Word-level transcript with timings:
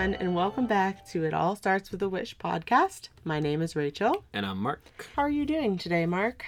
Everyone, 0.00 0.18
and 0.26 0.34
welcome 0.34 0.66
back 0.66 1.04
to 1.08 1.24
It 1.24 1.34
All 1.34 1.54
Starts 1.54 1.92
with 1.92 2.00
a 2.00 2.08
Wish 2.08 2.34
podcast. 2.38 3.10
My 3.22 3.38
name 3.38 3.60
is 3.60 3.76
Rachel. 3.76 4.24
And 4.32 4.46
I'm 4.46 4.56
Mark. 4.56 4.80
How 5.14 5.20
are 5.24 5.28
you 5.28 5.44
doing 5.44 5.76
today, 5.76 6.06
Mark? 6.06 6.46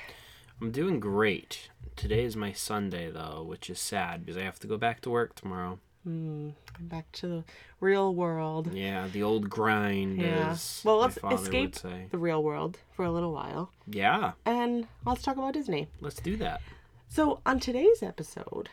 I'm 0.58 0.70
doing 0.70 0.98
great. 0.98 1.68
Today 1.94 2.24
is 2.24 2.34
my 2.34 2.52
Sunday, 2.52 3.10
though, 3.10 3.44
which 3.46 3.68
is 3.68 3.78
sad 3.78 4.24
because 4.24 4.38
I 4.38 4.44
have 4.44 4.58
to 4.60 4.66
go 4.66 4.78
back 4.78 5.02
to 5.02 5.10
work 5.10 5.34
tomorrow. 5.34 5.78
Mm, 6.08 6.54
back 6.80 7.12
to 7.12 7.26
the 7.26 7.44
real 7.78 8.14
world. 8.14 8.72
Yeah, 8.72 9.08
the 9.12 9.22
old 9.22 9.50
grind, 9.50 10.18
Yeah. 10.18 10.56
Well, 10.82 10.96
let's 10.96 11.18
escape 11.30 11.74
the 11.74 12.16
real 12.16 12.42
world 12.42 12.78
for 12.96 13.04
a 13.04 13.12
little 13.12 13.34
while 13.34 13.70
Yeah, 13.86 14.32
and 14.46 14.86
let's 15.04 15.20
talk 15.20 15.36
about 15.36 15.52
Disney. 15.52 15.88
let's 16.00 16.20
do 16.22 16.38
that. 16.38 16.62
So, 17.06 17.40
on 17.44 17.60
today's 17.60 18.02
episode, 18.02 18.70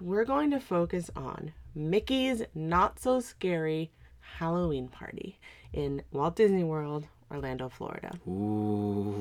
we're 0.00 0.24
going 0.24 0.50
to 0.52 0.58
focus 0.60 1.10
on 1.14 1.52
Mickey's 1.74 2.42
Not 2.54 2.98
So 2.98 3.20
Scary 3.20 3.90
Halloween 4.38 4.88
Party 4.88 5.38
in 5.72 6.02
Walt 6.12 6.36
Disney 6.36 6.64
World, 6.64 7.06
Orlando, 7.30 7.68
Florida. 7.68 8.10
Ooh. 8.28 9.14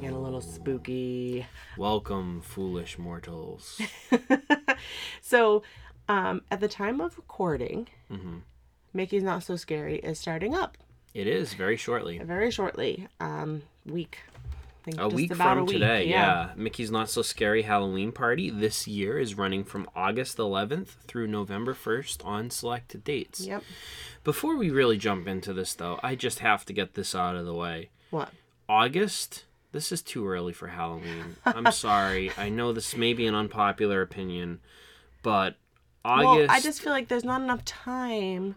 Getting 0.00 0.16
a 0.16 0.20
little 0.20 0.40
spooky. 0.40 1.46
Welcome, 1.76 2.40
foolish 2.40 2.98
mortals. 2.98 3.80
so, 5.22 5.62
um, 6.08 6.42
at 6.50 6.60
the 6.60 6.68
time 6.68 7.00
of 7.00 7.16
recording, 7.16 7.88
hmm 8.10 8.38
Mickey's 8.92 9.22
Not 9.22 9.44
So 9.44 9.54
Scary 9.56 9.96
is 9.98 10.18
starting 10.18 10.54
up 10.54 10.76
It 11.14 11.28
is 11.28 11.54
very 11.54 11.76
shortly. 11.76 12.18
very 12.18 12.50
shortly. 12.50 13.06
Um, 13.20 13.62
week. 13.86 14.18
Think 14.82 14.98
A 15.00 15.08
week 15.08 15.30
about 15.30 15.50
from 15.54 15.58
a 15.58 15.64
week. 15.64 15.72
today, 15.74 16.08
yeah. 16.08 16.50
Mickey's 16.56 16.90
Not 16.90 17.10
So 17.10 17.22
Scary 17.22 17.62
Halloween 17.62 18.12
Party 18.12 18.48
this 18.50 18.88
year 18.88 19.18
is 19.18 19.36
running 19.36 19.62
from 19.64 19.88
August 19.94 20.38
11th 20.38 20.88
through 21.06 21.26
November 21.26 21.74
1st 21.74 22.24
on 22.24 22.50
selected 22.50 23.04
dates. 23.04 23.40
Yep. 23.46 23.62
Before 24.24 24.56
we 24.56 24.70
really 24.70 24.96
jump 24.96 25.28
into 25.28 25.52
this, 25.52 25.74
though, 25.74 26.00
I 26.02 26.14
just 26.14 26.38
have 26.38 26.64
to 26.66 26.72
get 26.72 26.94
this 26.94 27.14
out 27.14 27.36
of 27.36 27.44
the 27.44 27.54
way. 27.54 27.90
What? 28.10 28.30
August, 28.68 29.44
this 29.72 29.92
is 29.92 30.00
too 30.00 30.26
early 30.26 30.52
for 30.52 30.68
Halloween. 30.68 31.36
I'm 31.44 31.70
sorry. 31.72 32.30
I 32.38 32.48
know 32.48 32.72
this 32.72 32.96
may 32.96 33.12
be 33.12 33.26
an 33.26 33.34
unpopular 33.34 34.00
opinion, 34.00 34.60
but 35.22 35.56
August. 36.04 36.48
Well, 36.48 36.56
I 36.56 36.60
just 36.60 36.80
feel 36.80 36.92
like 36.92 37.08
there's 37.08 37.24
not 37.24 37.42
enough 37.42 37.64
time 37.64 38.56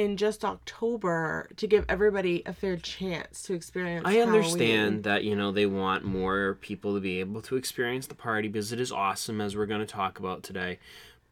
in 0.00 0.16
just 0.16 0.44
October 0.44 1.48
to 1.56 1.66
give 1.66 1.84
everybody 1.88 2.42
a 2.46 2.52
fair 2.54 2.76
chance 2.76 3.42
to 3.42 3.54
experience. 3.54 4.04
I 4.06 4.14
Halloween. 4.14 4.34
understand 4.34 5.04
that 5.04 5.24
you 5.24 5.36
know 5.36 5.52
they 5.52 5.66
want 5.66 6.04
more 6.04 6.56
people 6.60 6.94
to 6.94 7.00
be 7.00 7.20
able 7.20 7.42
to 7.42 7.56
experience 7.56 8.06
the 8.06 8.14
party 8.14 8.48
because 8.48 8.72
it 8.72 8.80
is 8.80 8.90
awesome, 8.90 9.40
as 9.40 9.54
we're 9.56 9.66
going 9.66 9.80
to 9.80 9.86
talk 9.86 10.18
about 10.18 10.42
today. 10.42 10.78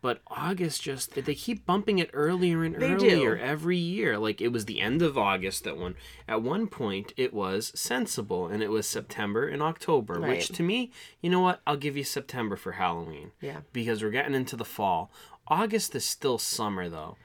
But 0.01 0.21
August 0.29 0.83
just 0.83 1.15
they 1.15 1.35
keep 1.35 1.67
bumping 1.67 1.99
it 1.99 2.11
earlier 2.13 2.63
and 2.63 2.77
They 2.77 2.93
earlier 2.93 3.35
do. 3.37 3.43
every 3.43 3.79
year. 3.79 4.17
Like 4.17 4.41
it 4.41 4.53
was 4.53 4.67
the 4.67 4.81
end 4.81 5.03
of 5.03 5.19
August 5.19 5.65
that 5.65 5.77
one. 5.77 5.97
At 6.29 6.43
one 6.43 6.69
point, 6.69 7.13
it 7.17 7.33
was 7.35 7.73
sensible, 7.75 8.47
and 8.47 8.63
it 8.63 8.71
was 8.71 8.87
September 8.87 9.49
and 9.49 9.61
October. 9.63 10.21
Which 10.21 10.49
to 10.51 10.63
me, 10.63 10.93
you 11.21 11.31
know 11.31 11.41
what? 11.41 11.63
I'll 11.67 11.77
give 11.77 11.97
you 11.97 12.05
September 12.05 12.55
for 12.55 12.73
Halloween. 12.73 13.33
Yeah. 13.41 13.61
because 13.73 14.03
we're 14.03 14.11
getting 14.11 14.35
into 14.35 14.55
the 14.57 14.65
fall. 14.65 15.11
August 15.51 15.95
is 15.97 16.05
still 16.05 16.37
summer 16.39 16.89
though. 16.91 17.17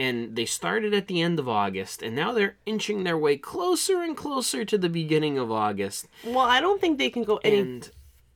And 0.00 0.34
they 0.36 0.46
started 0.46 0.94
at 0.94 1.06
the 1.08 1.20
end 1.20 1.38
of 1.38 1.48
August 1.48 2.02
and 2.02 2.16
now 2.16 2.32
they're 2.32 2.56
inching 2.64 3.04
their 3.04 3.18
way 3.18 3.36
closer 3.36 4.00
and 4.02 4.16
closer 4.16 4.64
to 4.64 4.78
the 4.78 4.88
beginning 4.88 5.36
of 5.38 5.50
August. 5.52 6.08
Well, 6.24 6.38
I 6.40 6.60
don't 6.60 6.80
think 6.80 6.96
they 6.98 7.10
can 7.10 7.24
go 7.24 7.36
any 7.44 7.58
And 7.58 7.90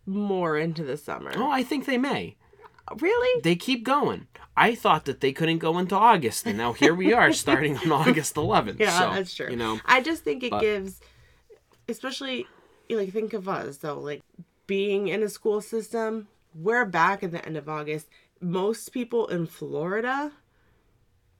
more 0.06 0.58
into 0.58 0.84
the 0.84 0.96
summer. 0.96 1.32
oh, 1.34 1.50
I 1.50 1.62
think 1.62 1.86
they 1.86 1.96
may. 1.98 2.36
Really? 3.00 3.40
They 3.42 3.56
keep 3.56 3.82
going. 3.84 4.26
I 4.56 4.74
thought 4.74 5.06
that 5.06 5.20
they 5.20 5.32
couldn't 5.32 5.58
go 5.58 5.78
into 5.78 5.96
August 5.96 6.46
and 6.46 6.58
now 6.58 6.74
here 6.74 6.94
we 6.94 7.12
are 7.14 7.32
starting 7.32 7.78
on 7.78 7.90
August 8.02 8.34
11th. 8.34 8.78
Yeah, 8.78 8.98
so, 8.98 9.14
that's 9.14 9.34
true. 9.34 9.48
You 9.50 9.56
know, 9.56 9.80
I 9.86 10.02
just 10.02 10.22
think 10.22 10.42
it 10.42 10.50
but- 10.50 10.60
gives, 10.60 11.00
especially, 11.88 12.46
like, 12.90 13.12
think 13.12 13.32
of 13.32 13.48
us 13.48 13.78
though, 13.78 13.98
like 13.98 14.22
being 14.66 15.08
in 15.08 15.22
a 15.22 15.28
school 15.28 15.60
system. 15.60 16.28
We're 16.54 16.84
back 16.84 17.22
at 17.24 17.32
the 17.32 17.44
end 17.44 17.56
of 17.56 17.68
August. 17.68 18.06
Most 18.40 18.90
people 18.92 19.26
in 19.26 19.46
Florida 19.46 20.30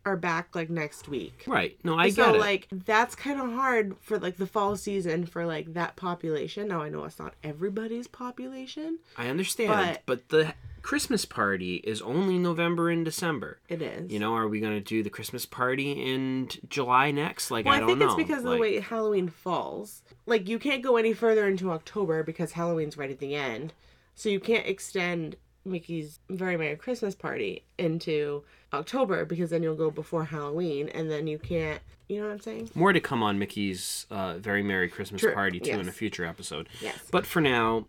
are 0.06 0.16
back 0.16 0.54
like 0.54 0.68
next 0.70 1.08
week. 1.08 1.44
right. 1.46 1.76
No, 1.84 1.96
I 1.98 2.10
so 2.10 2.16
get 2.26 2.34
it. 2.34 2.38
So, 2.38 2.40
like 2.40 2.68
that's 2.70 3.14
kind 3.14 3.40
of 3.40 3.52
hard 3.52 3.96
for 4.02 4.18
like 4.18 4.36
the 4.36 4.46
fall 4.46 4.76
season 4.76 5.26
for 5.26 5.46
like 5.46 5.72
that 5.74 5.96
population. 5.96 6.68
Now 6.68 6.82
I 6.82 6.88
know 6.90 7.04
it's 7.04 7.18
not 7.18 7.34
everybody's 7.42 8.06
population. 8.06 8.98
I 9.16 9.28
understand, 9.28 9.70
but- 9.70 10.02
but 10.06 10.28
the 10.28 10.54
Christmas 10.82 11.24
party 11.24 11.76
is 11.76 12.02
only 12.02 12.36
November 12.38 12.90
and 12.90 13.06
December. 13.06 13.58
It 13.70 13.80
is. 13.80 14.12
You 14.12 14.18
know, 14.18 14.34
are 14.34 14.46
we 14.46 14.60
going 14.60 14.74
to 14.74 14.80
do 14.82 15.02
the 15.02 15.08
Christmas 15.08 15.46
party 15.46 15.92
in 15.92 16.50
July 16.68 17.10
next? 17.10 17.50
Like, 17.50 17.64
Well, 17.64 17.74
I 17.74 17.82
I, 17.82 17.86
think 17.86 17.98
know. 18.00 18.04
it's 18.06 18.14
because 18.14 18.44
of 18.44 18.50
the 18.50 18.58
way 18.58 18.78
Halloween 18.80 19.28
falls. 19.30 20.02
Like 20.26 20.46
you 20.46 20.58
can't 20.58 20.82
go 20.82 20.96
any 20.98 21.14
further 21.14 21.48
into 21.48 21.70
October 21.70 22.22
because 22.22 22.52
Halloween's 22.52 22.98
right 22.98 23.10
at 23.10 23.18
the 23.18 23.34
end. 23.34 23.72
So 24.14 24.28
you 24.28 24.38
can't 24.40 24.66
extend 24.66 25.36
Mickey's 25.64 26.18
Very 26.28 26.56
Merry 26.56 26.76
Christmas 26.76 27.14
party 27.14 27.64
into 27.78 28.42
October 28.72 29.24
because 29.24 29.50
then 29.50 29.62
you'll 29.62 29.74
go 29.74 29.90
before 29.90 30.24
Halloween 30.24 30.88
and 30.90 31.10
then 31.10 31.26
you 31.26 31.38
can't, 31.38 31.80
you 32.08 32.20
know 32.20 32.26
what 32.26 32.32
I'm 32.32 32.40
saying? 32.40 32.70
More 32.74 32.92
to 32.92 33.00
come 33.00 33.22
on 33.22 33.38
Mickey's 33.38 34.06
uh, 34.10 34.34
Very 34.38 34.62
Merry 34.62 34.88
Christmas 34.88 35.20
True, 35.20 35.32
Party 35.32 35.60
too 35.60 35.72
in 35.72 35.88
a 35.88 35.92
future 35.92 36.24
episode. 36.24 36.68
Yes. 36.80 36.98
But 37.10 37.26
for 37.26 37.40
now, 37.40 37.86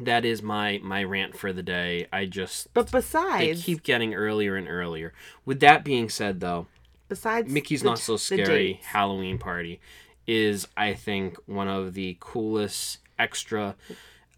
that 0.00 0.24
is 0.24 0.42
my 0.42 0.80
my 0.82 1.04
rant 1.04 1.36
for 1.36 1.52
the 1.52 1.62
day. 1.62 2.06
I 2.12 2.26
just 2.26 2.72
But 2.74 2.88
they 2.88 2.98
besides 2.98 3.64
keep 3.64 3.82
getting 3.82 4.14
earlier 4.14 4.56
and 4.56 4.68
earlier. 4.68 5.12
With 5.44 5.60
that 5.60 5.84
being 5.84 6.08
said, 6.08 6.40
though, 6.40 6.66
besides 7.08 7.50
Mickey's 7.50 7.82
the- 7.82 7.90
Not 7.90 7.98
So 7.98 8.16
Scary 8.16 8.80
Halloween 8.84 9.38
Party 9.38 9.80
is, 10.26 10.68
I 10.76 10.94
think, 10.94 11.36
one 11.46 11.68
of 11.68 11.94
the 11.94 12.16
coolest 12.20 12.98
extra 13.18 13.76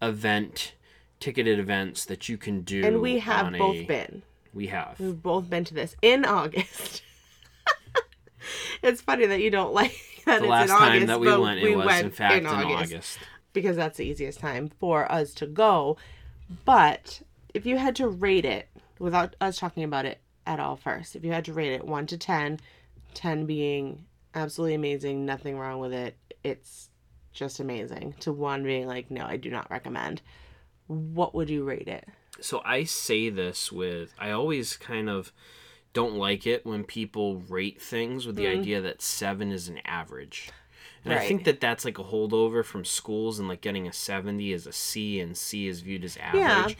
event 0.01 0.73
ticketed 1.19 1.59
events 1.59 2.05
that 2.05 2.29
you 2.29 2.37
can 2.37 2.61
do. 2.61 2.83
and 2.85 3.01
we 3.01 3.19
have 3.19 3.51
both 3.53 3.75
a- 3.75 3.85
been. 3.85 4.23
We 4.53 4.67
have. 4.67 4.99
We've 4.99 5.21
both 5.21 5.49
been 5.49 5.63
to 5.65 5.73
this 5.73 5.95
in 6.01 6.23
August. 6.25 7.01
it's 8.83 9.01
funny 9.01 9.25
that 9.25 9.41
you 9.41 9.49
don't 9.49 9.73
like 9.73 9.97
that 10.25 10.39
The 10.39 10.45
it's 10.45 10.49
last 10.49 10.69
in 10.69 10.77
time 10.77 10.91
August, 10.93 11.07
that 11.07 11.19
we 11.19 11.37
went, 11.37 11.59
it 11.59 11.75
was 11.75 11.99
in 12.01 12.11
fact 12.11 12.35
in 12.35 12.45
August. 12.47 13.19
because 13.53 13.75
that's 13.75 13.97
the 13.97 14.05
easiest 14.05 14.39
time 14.39 14.69
for 14.79 15.11
us 15.11 15.33
to 15.35 15.45
go. 15.47 15.97
But 16.63 17.21
if 17.53 17.65
you 17.65 17.77
had 17.77 17.95
to 17.97 18.07
rate 18.07 18.45
it 18.45 18.67
without 18.99 19.35
us 19.41 19.57
talking 19.57 19.83
about 19.83 20.05
it 20.05 20.19
at 20.45 20.59
all 20.59 20.75
first, 20.75 21.15
if 21.15 21.23
you 21.25 21.31
had 21.31 21.45
to 21.45 21.53
rate 21.53 21.73
it 21.73 21.85
1 21.85 22.07
to 22.07 22.17
10, 22.17 22.59
10 23.13 23.45
being 23.45 24.05
absolutely 24.35 24.75
amazing, 24.75 25.25
nothing 25.25 25.57
wrong 25.57 25.79
with 25.79 25.91
it, 25.93 26.15
it's 26.43 26.89
just 27.33 27.59
amazing, 27.59 28.13
to 28.19 28.31
1 28.31 28.63
being 28.63 28.87
like, 28.87 29.09
no, 29.09 29.25
I 29.25 29.37
do 29.37 29.49
not 29.49 29.69
recommend, 29.71 30.21
what 30.87 31.33
would 31.35 31.49
you 31.49 31.63
rate 31.63 31.87
it? 31.87 32.07
So 32.41 32.61
I 32.65 32.83
say 32.83 33.29
this 33.29 33.71
with 33.71 34.13
I 34.19 34.31
always 34.31 34.75
kind 34.77 35.09
of 35.09 35.31
don't 35.93 36.15
like 36.15 36.45
it 36.45 36.65
when 36.65 36.83
people 36.83 37.37
rate 37.47 37.81
things 37.81 38.25
with 38.27 38.35
the 38.35 38.47
idea 38.47 38.81
that 38.81 39.01
7 39.01 39.51
is 39.51 39.69
an 39.69 39.79
average. 39.85 40.49
And 41.05 41.13
I 41.13 41.17
Mm. 41.19 41.27
Think 41.27 41.43
that 41.45 41.61
that's 41.61 41.85
like 41.85 41.97
a 41.99 42.03
holdover 42.03 42.65
from 42.65 42.83
schools 42.83 43.39
and 43.39 43.47
like 43.47 43.61
getting 43.61 43.87
a 43.87 43.93
70 43.93 44.51
is 44.51 44.67
a 44.67 44.73
C 44.73 45.19
and 45.21 45.37
C 45.37 45.67
is 45.67 45.79
viewed 45.81 46.03
as 46.03 46.17
average. 46.17 46.77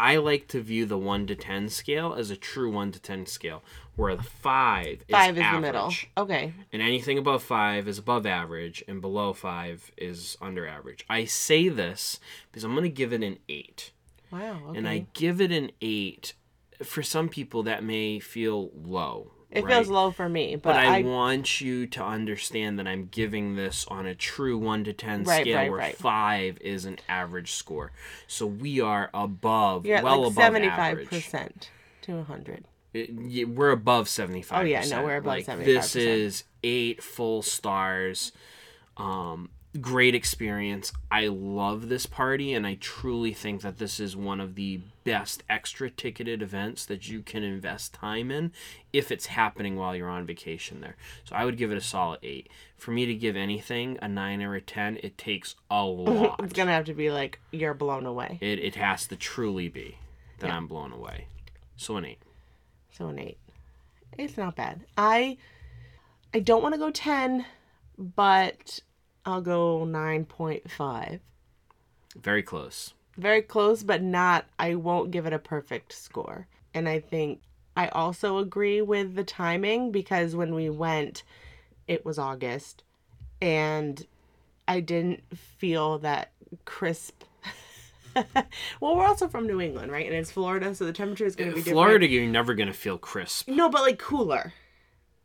I 0.00 0.16
like 0.16 0.46
to 0.48 0.60
view 0.60 0.84
the 0.84 0.98
1 0.98 1.26
to 1.28 1.34
10 1.34 1.68
scale 1.70 2.14
as 2.14 2.30
a 2.30 2.36
true 2.36 2.70
1 2.70 2.92
to 2.92 3.00
10 3.00 3.26
scale 3.26 3.62
where 3.98 4.14
the 4.14 4.22
5 4.22 4.86
is 4.86 4.96
5 5.10 5.36
is 5.36 5.42
average. 5.42 5.54
the 5.54 5.60
middle. 5.60 5.92
Okay. 6.16 6.54
And 6.72 6.80
anything 6.80 7.18
above 7.18 7.42
five 7.42 7.88
is 7.88 7.98
above 7.98 8.26
average, 8.26 8.84
and 8.86 9.00
below 9.00 9.32
five 9.32 9.90
is 9.96 10.38
under 10.40 10.68
average. 10.68 11.04
I 11.10 11.24
say 11.24 11.68
this 11.68 12.20
because 12.46 12.62
I'm 12.62 12.72
going 12.72 12.84
to 12.84 12.90
give 12.90 13.12
it 13.12 13.24
an 13.24 13.38
eight. 13.48 13.90
Wow. 14.30 14.60
Okay. 14.68 14.78
And 14.78 14.88
I 14.88 15.06
give 15.14 15.40
it 15.40 15.50
an 15.50 15.72
eight. 15.82 16.34
For 16.80 17.02
some 17.02 17.28
people, 17.28 17.64
that 17.64 17.82
may 17.82 18.20
feel 18.20 18.70
low. 18.72 19.32
it 19.50 19.64
right? 19.64 19.74
feels 19.74 19.88
low 19.88 20.12
for 20.12 20.28
me, 20.28 20.54
but, 20.54 20.74
But 20.74 20.76
I, 20.76 20.98
I, 20.98 21.02
want 21.02 21.60
you 21.60 21.88
to 21.88 22.04
understand 22.04 22.78
that 22.78 22.86
I'm 22.86 23.08
giving 23.10 23.56
this 23.56 23.84
on 23.88 24.06
a 24.06 24.14
true 24.14 24.56
1 24.58 24.84
to 24.84 24.92
10 24.92 25.24
Right, 25.24 25.40
scale 25.40 25.56
right, 25.56 25.70
where. 25.72 25.90
5 25.90 26.58
is 26.60 26.84
an 26.84 26.98
average 27.08 27.50
score. 27.50 27.90
So 28.28 28.46
we 28.46 28.80
are 28.80 29.10
above, 29.12 29.86
you're 29.86 29.96
at 29.96 30.04
well 30.04 30.20
like 30.20 30.30
above 30.30 30.44
seventy 30.44 30.68
five 30.68 30.92
average. 30.92 31.08
percent 31.08 31.70
to 32.02 32.22
hundred. 32.22 32.67
It- 32.94 33.48
we're 33.48 33.70
above 33.70 34.08
75 34.08 34.60
Oh, 34.60 34.64
yeah, 34.64 34.84
no, 34.86 35.04
we're 35.04 35.16
above 35.16 35.26
like, 35.26 35.46
75%. 35.46 35.64
this 35.64 35.96
is 35.96 36.44
eight 36.62 37.02
full 37.02 37.42
stars. 37.42 38.32
Um 38.96 39.50
great 39.82 40.14
experience. 40.14 40.92
I 41.10 41.26
love 41.28 41.88
this 41.90 42.06
party 42.06 42.54
and 42.54 42.66
i 42.66 42.78
truly 42.80 43.32
think 43.34 43.60
that 43.60 43.76
this 43.78 44.00
is 44.00 44.16
one 44.16 44.40
of 44.40 44.54
the 44.54 44.80
best 45.04 45.42
extra 45.48 45.90
ticketed 45.90 46.42
events 46.42 46.86
that 46.86 47.08
you 47.08 47.20
can 47.20 47.42
invest 47.44 47.92
time 47.92 48.30
in 48.30 48.50
if 48.92 49.12
it's 49.12 49.26
happening 49.26 49.76
while 49.76 49.94
you're 49.94 50.08
on 50.08 50.26
vacation 50.26 50.80
there. 50.80 50.96
So 51.24 51.36
i 51.36 51.44
would 51.44 51.58
give 51.58 51.70
it 51.70 51.76
a 51.76 51.82
solid 51.82 52.18
eight. 52.22 52.48
For 52.76 52.90
me 52.92 53.04
to 53.06 53.14
give 53.14 53.36
anything 53.36 53.98
a 54.00 54.08
nine 54.08 54.42
or 54.42 54.54
a 54.54 54.60
ten 54.62 54.98
it 55.02 55.18
takes 55.18 55.54
a 55.70 55.84
lot. 55.84 56.40
It's 56.42 56.54
gonna 56.54 56.72
have 56.72 56.86
to 56.86 56.94
be 56.94 57.10
like 57.10 57.38
you're 57.52 57.74
blown 57.74 58.06
away. 58.06 58.38
it, 58.40 58.58
it 58.58 58.74
has 58.76 59.06
to 59.08 59.16
truly 59.16 59.68
be 59.68 59.98
that 60.38 60.50
i'm 60.50 60.66
blown 60.66 60.92
away. 60.92 61.26
So 61.76 61.96
an 61.98 62.06
eight 62.06 62.18
So 62.98 63.06
an 63.06 63.20
eight. 63.20 63.38
It's 64.18 64.36
not 64.36 64.56
bad. 64.56 64.80
I 64.96 65.36
I 66.34 66.40
don't 66.40 66.64
want 66.64 66.74
to 66.74 66.80
go 66.80 66.90
10, 66.90 67.46
but 67.96 68.80
I'll 69.24 69.40
go 69.40 69.86
9.5. 69.86 71.20
Very 72.16 72.42
close. 72.42 72.94
Very 73.16 73.40
close, 73.40 73.84
but 73.84 74.02
not 74.02 74.46
I 74.58 74.74
won't 74.74 75.12
give 75.12 75.26
it 75.26 75.32
a 75.32 75.38
perfect 75.38 75.92
score. 75.92 76.48
And 76.74 76.88
I 76.88 76.98
think 76.98 77.40
I 77.76 77.86
also 77.88 78.38
agree 78.38 78.82
with 78.82 79.14
the 79.14 79.22
timing 79.22 79.92
because 79.92 80.34
when 80.34 80.52
we 80.52 80.68
went 80.68 81.22
it 81.86 82.04
was 82.04 82.18
August 82.18 82.82
and 83.40 84.04
I 84.66 84.80
didn't 84.80 85.22
feel 85.36 85.98
that 86.00 86.32
crisp 86.64 87.22
well, 88.80 88.96
we're 88.96 89.06
also 89.06 89.28
from 89.28 89.46
New 89.46 89.60
England, 89.60 89.92
right? 89.92 90.06
And 90.06 90.14
it's 90.14 90.30
Florida, 90.30 90.74
so 90.74 90.84
the 90.84 90.92
temperature 90.92 91.26
is 91.26 91.36
going 91.36 91.50
to 91.50 91.54
uh, 91.54 91.56
be 91.56 91.60
different. 91.60 91.74
Florida, 91.74 92.08
you're 92.08 92.26
never 92.26 92.54
gonna 92.54 92.72
feel 92.72 92.98
crisp. 92.98 93.48
No, 93.48 93.68
but 93.68 93.82
like 93.82 93.98
cooler. 93.98 94.52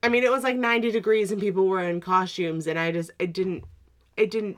I 0.01 0.09
mean, 0.09 0.24
it 0.24 0.31
was 0.31 0.44
like 0.44 0.57
90 0.57 0.91
degrees 0.91 1.31
and 1.31 1.39
people 1.39 1.65
were 1.65 1.81
in 1.81 2.01
costumes, 2.01 2.68
and 2.68 2.77
I 2.77 2.91
just, 2.91 3.12
it 3.19 3.31
didn't, 3.31 3.63
it 4.18 4.30
didn't 4.31 4.57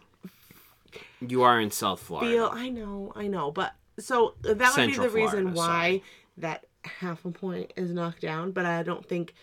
You 1.22 1.44
are 1.44 1.60
in 1.62 1.69
South 1.69 2.00
Florida. 2.00 2.31
feel. 2.31 2.50
I 2.51 2.69
know, 2.69 3.13
I 3.16 3.27
know, 3.27 3.51
but 3.51 3.74
so 4.00 4.33
that 4.42 4.57
would 4.57 4.68
Central 4.69 5.06
be 5.06 5.10
the 5.12 5.16
reason 5.16 5.54
Florida, 5.54 5.57
why 5.57 5.89
sorry. 5.89 6.04
that 6.38 6.66
half 6.83 7.25
a 7.25 7.31
point 7.31 7.74
is 7.75 7.92
knocked 7.92 8.22
down. 8.22 8.51
But 8.51 8.66
I 8.66 8.81
don't 8.83 9.06
think 9.07 9.33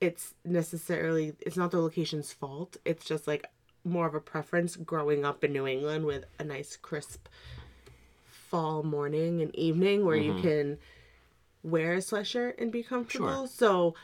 it's 0.00 0.34
necessarily. 0.44 1.34
It's 1.40 1.56
not 1.56 1.70
the 1.70 1.80
location's 1.80 2.32
fault. 2.32 2.78
It's 2.84 3.04
just 3.04 3.26
like 3.26 3.46
more 3.84 4.06
of 4.06 4.14
a 4.14 4.20
preference 4.20 4.76
growing 4.76 5.24
up 5.24 5.44
in 5.44 5.52
New 5.52 5.66
England 5.66 6.06
with 6.06 6.24
a 6.38 6.44
nice 6.44 6.76
crisp 6.76 7.28
fall 8.54 8.84
morning 8.84 9.40
and 9.42 9.52
evening 9.56 10.04
where 10.04 10.16
Mm-hmm. 10.16 10.36
you 10.36 10.42
can 10.42 10.78
wear 11.64 11.94
a 11.94 11.98
sweatshirt 11.98 12.52
and 12.60 12.70
be 12.70 12.84
comfortable. 12.84 13.48
So 13.48 13.94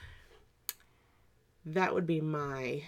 that 1.66 1.94
would 1.94 2.04
be 2.06 2.20
my 2.20 2.82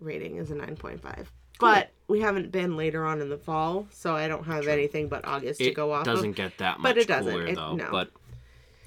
rating 0.00 0.36
is 0.38 0.50
a 0.50 0.54
9.5. 0.56 1.26
But 1.60 1.90
we 2.08 2.18
haven't 2.20 2.50
been 2.50 2.76
later 2.76 3.04
on 3.04 3.20
in 3.20 3.28
the 3.28 3.36
fall, 3.38 3.86
so 3.92 4.16
I 4.16 4.26
don't 4.26 4.44
have 4.46 4.66
anything 4.66 5.08
but 5.08 5.24
August 5.24 5.60
to 5.60 5.70
go 5.72 5.92
off 5.92 6.02
It 6.02 6.10
doesn't 6.10 6.30
of. 6.30 6.34
get 6.36 6.58
that 6.58 6.80
much 6.80 6.90
But 6.90 6.98
it 6.98 7.06
doesn't. 7.06 7.30
cooler 7.32 7.46
It- 7.46 7.54
though. 7.54 7.74
no. 7.76 7.88
But 7.92 8.10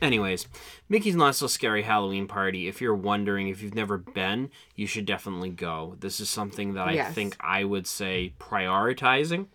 anyways, 0.01 0.47
Mickey's 0.89 1.15
Not 1.15 1.35
So 1.35 1.47
Scary 1.47 1.83
Halloween 1.83 2.27
Party. 2.27 2.67
If 2.67 2.81
you're 2.81 2.93
wondering 2.95 3.47
if 3.47 3.61
you've 3.61 3.75
never 3.75 3.97
been, 3.97 4.49
you 4.75 4.85
should 4.85 5.05
definitely 5.05 5.49
go. 5.51 5.95
This 6.01 6.19
is 6.19 6.29
something 6.29 6.73
that 6.73 6.89
I 6.89 6.93
Yes. 6.93 7.13
think 7.15 7.37
I 7.39 7.63
would 7.63 7.87
say 7.87 8.33
prioritizing. 8.37 9.47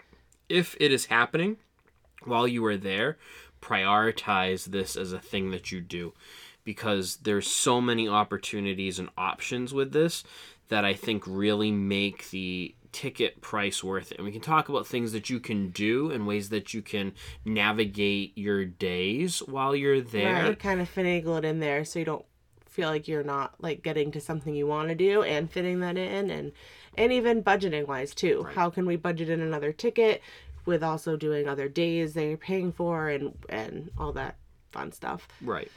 If 0.49 0.75
it 0.81 0.91
is 0.93 1.07
happening 1.07 1.57
while 2.27 2.47
you 2.47 2.65
are 2.67 2.77
there, 2.77 3.19
prioritize 3.61 4.67
this 4.67 4.97
as 4.97 5.13
a 5.13 5.19
thing 5.19 5.51
that 5.51 5.73
you 5.73 5.81
do 5.81 6.13
because 6.65 7.17
there's 7.23 7.47
so 7.47 7.81
many 7.81 8.09
opportunities 8.09 8.99
and 8.99 9.09
options 9.17 9.73
with 9.73 9.93
this 9.93 10.25
that 10.69 10.85
I 10.85 10.95
think 10.95 11.23
really 11.27 11.71
make 11.71 12.31
the 12.31 12.75
ticket 12.93 13.41
price 13.41 13.85
worth 13.85 14.11
it. 14.11 14.19
And 14.19 14.25
we 14.25 14.33
can 14.33 14.41
talk 14.41 14.69
about 14.69 14.87
things 14.87 15.13
that 15.13 15.31
you 15.31 15.39
can 15.39 15.69
do 15.69 16.11
and 16.11 16.27
ways 16.27 16.49
that 16.49 16.75
you 16.75 16.83
can 16.83 17.13
navigate 17.45 18.37
your 18.37 18.65
days 18.65 19.41
while 19.41 19.77
you're 19.77 20.01
there. 20.01 20.45
Right, 20.45 20.59
kind 20.59 20.81
of 20.81 20.93
finagle 20.93 21.39
it 21.39 21.45
in 21.45 21.61
there 21.61 21.85
so 21.85 21.99
you 21.99 22.05
don't 22.05 22.25
feel 22.65 22.89
like 22.89 23.07
you're 23.07 23.23
not 23.23 23.55
like 23.59 23.83
getting 23.83 24.11
to 24.13 24.21
something 24.21 24.55
you 24.55 24.67
want 24.67 24.89
to 24.89 24.95
do 24.95 25.23
and 25.23 25.51
fitting 25.51 25.81
that 25.81 25.97
in 25.97 26.31
and 26.31 26.53
and 26.99 27.13
even 27.13 27.43
budgeting 27.43 27.87
wise 27.87 28.15
too. 28.15 28.47
How 28.55 28.71
can 28.71 28.87
we 28.87 28.97
budget 28.97 29.29
in 29.29 29.41
another 29.41 29.73
ticket 29.73 30.23
with 30.67 30.83
also 30.83 31.17
doing 31.17 31.49
other 31.49 31.69
days 31.69 32.15
that 32.15 32.25
you're 32.25 32.37
paying 32.37 32.73
for 32.73 33.09
and 33.09 33.35
and 33.49 33.91
all 33.97 34.13
that 34.13 34.37
fun 34.73 34.93
stuff. 34.93 35.27
Right. 35.41 35.71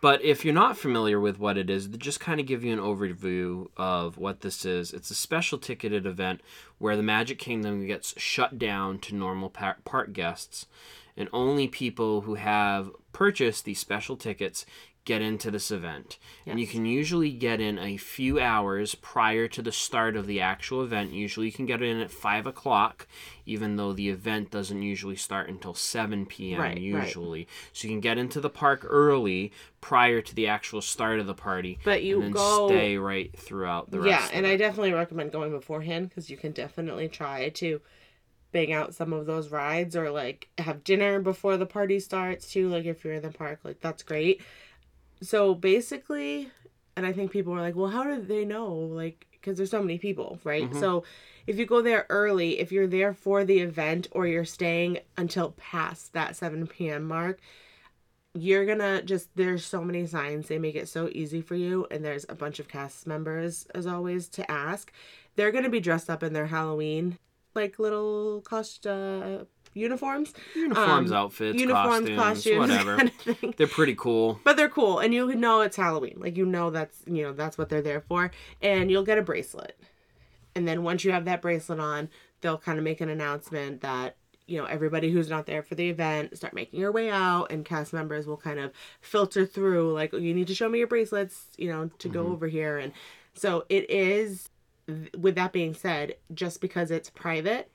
But 0.00 0.24
if 0.24 0.44
you're 0.44 0.52
not 0.52 0.76
familiar 0.76 1.20
with 1.20 1.38
what 1.38 1.56
it 1.56 1.70
is, 1.70 1.86
just 1.86 2.18
kind 2.18 2.40
of 2.40 2.46
give 2.46 2.64
you 2.64 2.72
an 2.72 2.80
overview 2.80 3.68
of 3.76 4.18
what 4.18 4.40
this 4.40 4.64
is. 4.64 4.92
It's 4.92 5.12
a 5.12 5.14
special 5.14 5.58
ticketed 5.58 6.06
event 6.06 6.40
where 6.78 6.96
the 6.96 7.04
Magic 7.04 7.38
Kingdom 7.38 7.86
gets 7.86 8.20
shut 8.20 8.58
down 8.58 8.98
to 8.98 9.14
normal 9.14 9.48
park 9.48 10.12
guests, 10.12 10.66
and 11.16 11.28
only 11.32 11.68
people 11.68 12.22
who 12.22 12.34
have 12.34 12.90
purchased 13.12 13.64
these 13.64 13.78
special 13.78 14.16
tickets 14.16 14.64
get 15.04 15.20
into 15.20 15.50
this 15.50 15.70
event. 15.70 16.18
And 16.46 16.60
you 16.60 16.66
can 16.66 16.86
usually 16.86 17.32
get 17.32 17.60
in 17.60 17.78
a 17.78 17.96
few 17.96 18.38
hours 18.38 18.94
prior 18.94 19.48
to 19.48 19.60
the 19.60 19.72
start 19.72 20.14
of 20.14 20.26
the 20.26 20.40
actual 20.40 20.82
event. 20.82 21.12
Usually 21.12 21.46
you 21.46 21.52
can 21.52 21.66
get 21.66 21.82
in 21.82 22.00
at 22.00 22.10
5 22.10 22.46
o'clock, 22.46 23.08
even 23.44 23.76
though 23.76 23.92
the 23.92 24.10
event 24.10 24.52
doesn't 24.52 24.82
usually 24.82 25.16
start 25.16 25.48
until 25.48 25.74
7 25.74 26.26
p.m. 26.26 26.60
Right, 26.60 26.68
right. 26.68 26.80
usually. 26.80 27.48
So 27.72 27.88
you 27.88 27.94
can 27.94 28.00
get 28.00 28.18
into 28.18 28.40
the 28.40 28.50
park 28.50 28.86
early 28.88 29.52
prior 29.80 30.20
to 30.20 30.34
the 30.34 30.46
actual 30.46 30.80
start 30.80 31.18
of 31.18 31.26
the 31.26 31.34
party. 31.34 31.78
But 31.84 32.04
you 32.04 32.22
and 32.22 32.32
go- 32.32 32.68
stay 32.68 32.96
right 32.96 33.36
throughout 33.36 33.90
the 33.90 34.00
rest. 34.00 34.32
Yeah, 34.32 34.38
and. 34.38 34.46
I 34.46 34.56
definitely 34.56 34.92
recommend 34.92 35.32
going 35.32 35.50
beforehand 35.50 36.10
because 36.10 36.28
you 36.28 36.36
can 36.36 36.52
definitely 36.52 37.08
try 37.08 37.48
to 37.48 37.80
bang 38.52 38.72
out 38.72 38.94
some 38.94 39.12
of 39.12 39.26
those 39.26 39.50
rides 39.50 39.96
or 39.96 40.10
like 40.10 40.48
have 40.58 40.84
dinner 40.84 41.20
before 41.20 41.56
the 41.56 41.66
party 41.66 41.98
starts 41.98 42.50
too. 42.50 42.68
Like 42.68 42.84
if 42.84 43.04
you're 43.04 43.14
in 43.14 43.22
the 43.22 43.30
park, 43.30 43.60
like 43.64 43.80
that's 43.80 44.02
great. 44.02 44.42
So 45.22 45.54
basically, 45.54 46.50
and 46.96 47.06
I 47.06 47.12
think 47.12 47.30
people 47.30 47.54
are 47.54 47.60
like, 47.60 47.74
well, 47.74 47.88
how 47.88 48.04
do 48.04 48.20
they 48.20 48.44
know? 48.44 48.72
Like, 48.72 49.26
because 49.32 49.56
there's 49.56 49.70
so 49.70 49.80
many 49.80 49.98
people, 49.98 50.38
right? 50.44 50.68
Mm-hmm. 50.68 50.80
So 50.80 51.04
if 51.46 51.58
you 51.58 51.66
go 51.66 51.82
there 51.82 52.06
early, 52.10 52.60
if 52.60 52.70
you're 52.70 52.86
there 52.86 53.14
for 53.14 53.44
the 53.44 53.60
event 53.60 54.08
or 54.12 54.26
you're 54.26 54.44
staying 54.44 54.98
until 55.16 55.52
past 55.52 56.12
that 56.12 56.36
7 56.36 56.66
p.m. 56.66 57.04
mark, 57.04 57.40
you're 58.34 58.64
gonna 58.64 59.02
just 59.02 59.28
there's 59.36 59.64
so 59.64 59.82
many 59.82 60.06
signs 60.06 60.48
they 60.48 60.58
make 60.58 60.74
it 60.74 60.88
so 60.88 61.08
easy 61.12 61.42
for 61.42 61.54
you 61.54 61.86
and 61.90 62.02
there's 62.02 62.24
a 62.30 62.34
bunch 62.34 62.58
of 62.58 62.66
cast 62.66 63.06
members 63.06 63.66
as 63.74 63.86
always 63.86 64.26
to 64.26 64.50
ask 64.50 64.90
they're 65.36 65.52
gonna 65.52 65.68
be 65.68 65.80
dressed 65.80 66.08
up 66.08 66.22
in 66.22 66.32
their 66.32 66.46
halloween 66.46 67.18
like 67.54 67.78
little 67.78 68.40
cost 68.42 68.86
uh 68.86 69.44
uniforms 69.74 70.34
uniforms, 70.54 71.10
um, 71.10 71.16
outfits, 71.16 71.58
uniforms 71.58 72.10
costumes, 72.10 72.18
costumes 72.20 72.58
whatever. 72.58 72.96
kind 72.96 73.12
of. 73.42 73.56
They're 73.56 73.66
pretty 73.66 73.94
cool. 73.94 74.38
but 74.44 74.56
they're 74.56 74.68
cool 74.68 74.98
and 74.98 75.14
you 75.14 75.34
know 75.34 75.62
it's 75.62 75.76
halloween 75.76 76.16
like 76.18 76.36
you 76.36 76.44
know 76.44 76.70
that's 76.70 77.02
you 77.06 77.22
know 77.22 77.32
that's 77.32 77.56
what 77.56 77.68
they're 77.70 77.80
there 77.82 78.02
for 78.02 78.30
and 78.60 78.90
you'll 78.90 79.04
get 79.04 79.16
a 79.18 79.22
bracelet 79.22 79.78
and 80.54 80.68
then 80.68 80.82
once 80.82 81.04
you 81.04 81.12
have 81.12 81.24
that 81.24 81.40
bracelet 81.40 81.80
on 81.80 82.10
they'll 82.42 82.58
kind 82.58 82.76
of 82.78 82.84
make 82.84 83.00
an 83.00 83.08
announcement 83.08 83.80
that 83.80 84.16
you 84.46 84.58
know 84.58 84.66
everybody 84.66 85.10
who's 85.10 85.30
not 85.30 85.46
there 85.46 85.62
for 85.62 85.74
the 85.74 85.88
event 85.88 86.36
start 86.36 86.52
making 86.52 86.78
your 86.78 86.92
way 86.92 87.08
out 87.08 87.46
and 87.50 87.64
cast 87.64 87.94
members 87.94 88.26
will 88.26 88.36
kind 88.36 88.58
of 88.58 88.72
filter 89.00 89.46
through 89.46 89.92
like 89.94 90.12
you 90.12 90.34
need 90.34 90.48
to 90.48 90.54
show 90.54 90.68
me 90.68 90.78
your 90.80 90.88
bracelets 90.88 91.46
you 91.56 91.70
know 91.70 91.88
to 91.98 92.08
go 92.08 92.26
over 92.26 92.46
here 92.46 92.76
and 92.76 92.92
so 93.34 93.64
it 93.70 93.88
is 93.88 94.50
with 95.18 95.34
that 95.34 95.52
being 95.52 95.74
said 95.74 96.16
just 96.34 96.60
because 96.60 96.90
it's 96.90 97.10
private 97.10 97.70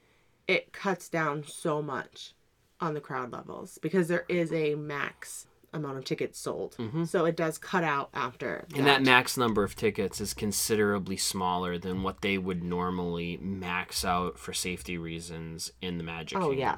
it 0.48 0.74
cuts 0.74 1.10
down 1.10 1.44
so 1.46 1.82
much 1.82 2.34
on 2.80 2.94
the 2.94 3.02
crowd 3.02 3.32
levels 3.32 3.78
because 3.82 4.08
there 4.08 4.26
is 4.30 4.52
a 4.52 4.76
max 4.76 5.48
amount 5.74 5.98
of 5.98 6.06
tickets 6.06 6.40
sold 6.40 6.76
so 7.06 7.26
it 7.26 7.36
does 7.36 7.58
cut 7.58 7.84
out 7.84 8.10
after 8.14 8.66
And 8.76 8.88
that 8.88 9.04
max 9.04 9.36
number 9.38 9.64
of 9.64 9.76
tickets 9.76 10.22
is 10.22 10.34
considerably 10.34 11.18
smaller 11.18 11.78
than 11.78 12.04
what 12.04 12.22
they 12.22 12.38
would 12.38 12.64
normally 12.64 13.38
max 13.42 14.06
out 14.06 14.40
for 14.40 14.54
safety 14.54 14.98
reasons 14.98 15.72
in 15.82 15.98
the 15.98 16.04
Magic 16.06 16.38
Oh, 16.38 16.50
Kingdom. 16.52 16.60
yeah. 16.60 16.76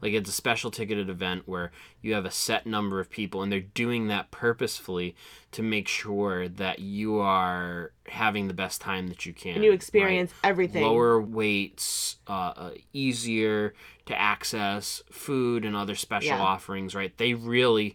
Like 0.00 0.12
it's 0.12 0.28
a 0.28 0.32
special 0.32 0.70
ticketed 0.72 1.08
event 1.08 1.44
where 1.46 1.70
you 2.02 2.14
have 2.14 2.24
a 2.24 2.30
set 2.32 2.66
number 2.66 2.98
of 2.98 3.08
people 3.08 3.42
and 3.42 3.52
they're 3.52 3.60
doing 3.60 4.08
that 4.08 4.32
purposefully 4.32 5.14
to 5.52 5.62
make 5.62 5.86
sure 5.86 6.48
that 6.48 6.80
you 6.80 7.20
are 7.20 7.92
having 8.08 8.48
the 8.48 8.54
best 8.54 8.80
time 8.80 9.06
that 9.06 9.24
you 9.24 9.32
can. 9.32 9.54
and 9.54 9.64
you 9.64 9.72
experience 9.72 10.32
everything 10.42 10.82
Lower 10.82 11.20
weights, 11.20 12.16
uh, 12.26 12.52
uh, 12.56 12.70
easier 12.92 13.74
to 14.06 14.20
access 14.20 15.02
food 15.12 15.64
and 15.64 15.76
other 15.76 15.94
special 15.94 16.30
Yeah. 16.36 16.40
offerings, 16.42 16.94
right? 16.94 17.16
They 17.16 17.34
really 17.34 17.94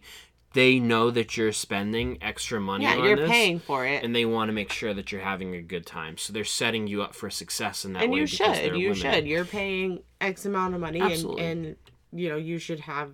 they 0.54 0.78
know 0.80 1.10
that 1.10 1.36
you're 1.36 1.52
spending 1.52 2.16
extra 2.22 2.60
money 2.60 2.84
yeah 2.84 2.96
on 2.96 3.04
you're 3.04 3.16
this 3.16 3.30
paying 3.30 3.60
for 3.60 3.84
it 3.84 4.02
and 4.02 4.14
they 4.16 4.24
want 4.24 4.48
to 4.48 4.52
make 4.52 4.72
sure 4.72 4.94
that 4.94 5.12
you're 5.12 5.20
having 5.20 5.54
a 5.54 5.60
good 5.62 5.84
time. 5.86 6.16
So 6.16 6.32
they're 6.32 6.44
setting 6.44 6.86
you 6.86 7.02
up 7.02 7.14
for 7.14 7.28
success 7.30 7.84
in 7.84 7.92
that 7.92 8.02
and 8.04 8.12
way 8.12 8.20
And 8.20 8.30
you 8.30 8.36
should 8.36 8.56
you 8.76 8.88
limited. 8.90 8.96
should 9.14 9.26
you're 9.26 9.44
paying 9.44 10.02
x 10.20 10.46
amount 10.46 10.74
of 10.74 10.80
money 10.80 11.00
and, 11.00 11.38
and 11.38 11.76
you 12.12 12.28
know 12.30 12.36
you 12.36 12.58
should 12.58 12.80
have 12.80 13.10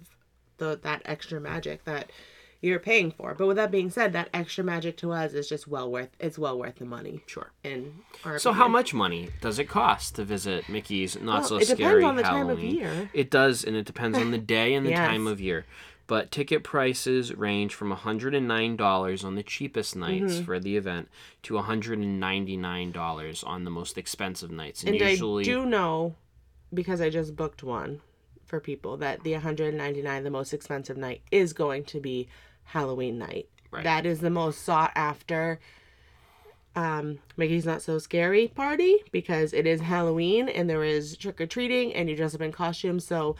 the 0.58 0.78
that 0.82 1.02
extra 1.04 1.40
magic 1.40 1.84
that 1.84 2.10
you're 2.62 2.78
paying 2.78 3.10
for 3.10 3.34
but 3.34 3.46
with 3.46 3.56
that 3.56 3.70
being 3.70 3.90
said 3.90 4.12
that 4.14 4.30
extra 4.32 4.64
magic 4.64 4.96
to 4.96 5.12
us 5.12 5.32
is 5.34 5.48
just 5.48 5.66
well 5.68 5.90
worth 5.90 6.08
it's 6.20 6.38
well 6.38 6.58
worth 6.58 6.76
the 6.76 6.84
money 6.86 7.20
Sure. 7.26 7.50
in 7.64 7.92
our 8.24 8.38
So 8.38 8.52
how 8.52 8.68
much 8.68 8.94
money 8.94 9.28
does 9.42 9.58
it 9.58 9.64
cost 9.68 10.14
to 10.14 10.24
visit 10.24 10.66
Mickey's 10.68 11.20
Not 11.20 11.40
Well, 11.40 11.48
So 11.48 11.56
it 11.56 11.60
depends 11.62 11.80
Scary 11.80 12.04
on 12.04 12.16
the 12.16 12.22
time 12.22 12.48
of 12.48 12.60
year. 12.60 13.10
It 13.12 13.30
does, 13.30 13.64
and 13.64 13.76
it 13.76 13.84
depends 13.84 14.16
on 14.16 14.30
the 14.30 14.38
day 14.38 14.72
and 14.74 14.86
the 14.86 14.90
Yes. 14.90 15.06
time 15.06 15.26
of 15.26 15.40
year. 15.42 15.66
But 16.06 16.30
ticket 16.30 16.62
prices 16.64 17.34
range 17.34 17.74
from 17.74 17.90
$109 17.90 19.24
on 19.24 19.34
the 19.36 19.42
cheapest 19.42 19.96
nights 19.96 20.34
Mm-hmm. 20.34 20.44
for 20.44 20.60
the 20.60 20.76
event 20.76 21.08
to 21.44 21.54
$199 21.54 23.46
on 23.46 23.64
the 23.64 23.70
most 23.70 23.96
expensive 23.98 24.50
nights. 24.50 24.82
And, 24.82 24.94
and 24.96 25.10
usually 25.10 25.42
i 25.42 25.46
do 25.46 25.64
know 25.66 26.14
because 26.72 27.00
i 27.00 27.08
just 27.10 27.36
booked 27.36 27.62
one 27.62 28.00
for 28.44 28.60
people 28.60 28.96
that 28.98 29.22
the 29.24 29.32
199 29.32 30.24
the 30.24 30.30
most 30.30 30.52
expensive 30.52 30.96
night 30.96 31.22
is 31.30 31.52
going 31.52 31.84
to 31.84 32.00
be 32.00 32.28
halloween 32.64 33.18
night 33.18 33.48
Right. 33.70 33.82
That 33.82 34.06
is 34.06 34.20
the 34.20 34.30
most 34.30 34.62
sought 34.62 34.92
after 34.94 35.58
um, 36.76 37.18
Mickey's 37.36 37.66
Not 37.66 37.82
So 37.82 37.98
Scary 37.98 38.46
party 38.46 38.98
because 39.10 39.52
it 39.52 39.66
is 39.66 39.80
Halloween 39.80 40.48
and 40.48 40.70
there 40.70 40.84
is 40.84 41.16
trick 41.16 41.40
or 41.40 41.46
treating 41.46 41.92
and 41.92 42.08
you 42.08 42.14
dress 42.14 42.36
up 42.36 42.40
in 42.40 42.52
costumes. 42.52 43.04
So 43.04 43.34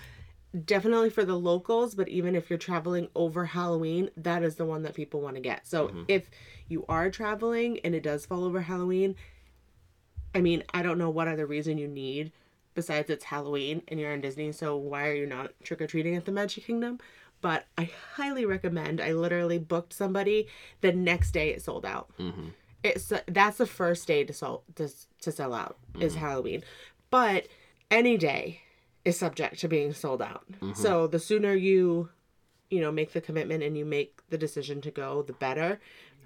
definitely 0.65 1.11
for 1.11 1.25
the 1.25 1.39
locals, 1.39 1.95
but 1.95 2.09
even 2.09 2.35
if 2.35 2.49
you're 2.49 2.59
traveling 2.59 3.09
over 3.15 3.45
Halloween, 3.45 4.11
that 4.17 4.43
is 4.43 4.55
the 4.55 4.65
one 4.65 4.83
that 4.83 4.95
people 4.95 5.21
want 5.21 5.35
to 5.37 5.41
get. 5.41 5.67
So 5.67 5.91
if 6.09 6.31
you 6.69 6.85
are 6.89 7.11
traveling 7.11 7.81
and 7.81 7.95
it 7.95 8.03
does 8.03 8.27
fall 8.27 8.45
over 8.45 8.61
Halloween, 8.61 9.17
I 10.35 10.41
mean, 10.41 10.63
I 10.73 10.83
don't 10.83 10.99
know 10.99 11.11
what 11.11 11.29
other 11.29 11.47
reason 11.47 11.79
you 11.79 11.89
need 11.89 12.33
besides 12.75 13.11
it's 13.11 13.25
Halloween 13.25 13.83
and 13.89 13.99
you're 13.99 14.13
in 14.13 14.21
Disney, 14.21 14.53
so 14.53 14.77
why 14.77 15.09
are 15.09 15.15
you 15.15 15.27
not 15.27 15.53
trick 15.63 15.81
or 15.81 15.87
treating 15.87 16.17
at 16.17 16.25
the 16.25 16.33
Magic 16.33 16.65
Kingdom? 16.65 16.99
But 17.41 17.67
I 17.77 17.91
highly 18.15 18.47
recommend. 18.47 19.01
I 19.01 19.13
literally 19.13 19.59
booked 19.59 19.93
somebody 19.93 20.49
the 20.81 20.93
next 20.93 21.33
day 21.33 21.51
it 21.51 21.63
sold 21.63 21.85
out. 21.85 22.11
Mm-hmm. 22.19 22.49
It's 22.83 23.13
that's 23.27 23.59
the 23.59 23.67
first 23.67 24.07
day 24.07 24.25
to 24.25 24.33
sell 24.33 24.63
to, 24.77 24.91
to 25.23 25.33
sell 25.33 25.55
out 25.55 25.77
is 25.99 26.17
Halloween, 26.17 26.63
but 27.11 27.49
any 27.91 28.19
day 28.19 28.61
is 29.05 29.19
subject 29.19 29.59
to 29.61 29.69
being 29.69 29.93
sold 29.93 30.23
out. 30.23 30.45
Mm-hmm. 30.53 30.73
So 30.75 31.07
the 31.07 31.19
sooner 31.19 31.55
you, 31.55 32.09
you 32.71 32.81
know, 32.81 32.91
make 32.91 33.13
the 33.13 33.21
commitment 33.21 33.63
and 33.63 33.77
you 33.77 33.85
make 33.85 34.21
the 34.31 34.39
decision 34.39 34.81
to 34.83 34.91
go, 34.91 35.23
the 35.23 35.33
better. 35.35 35.81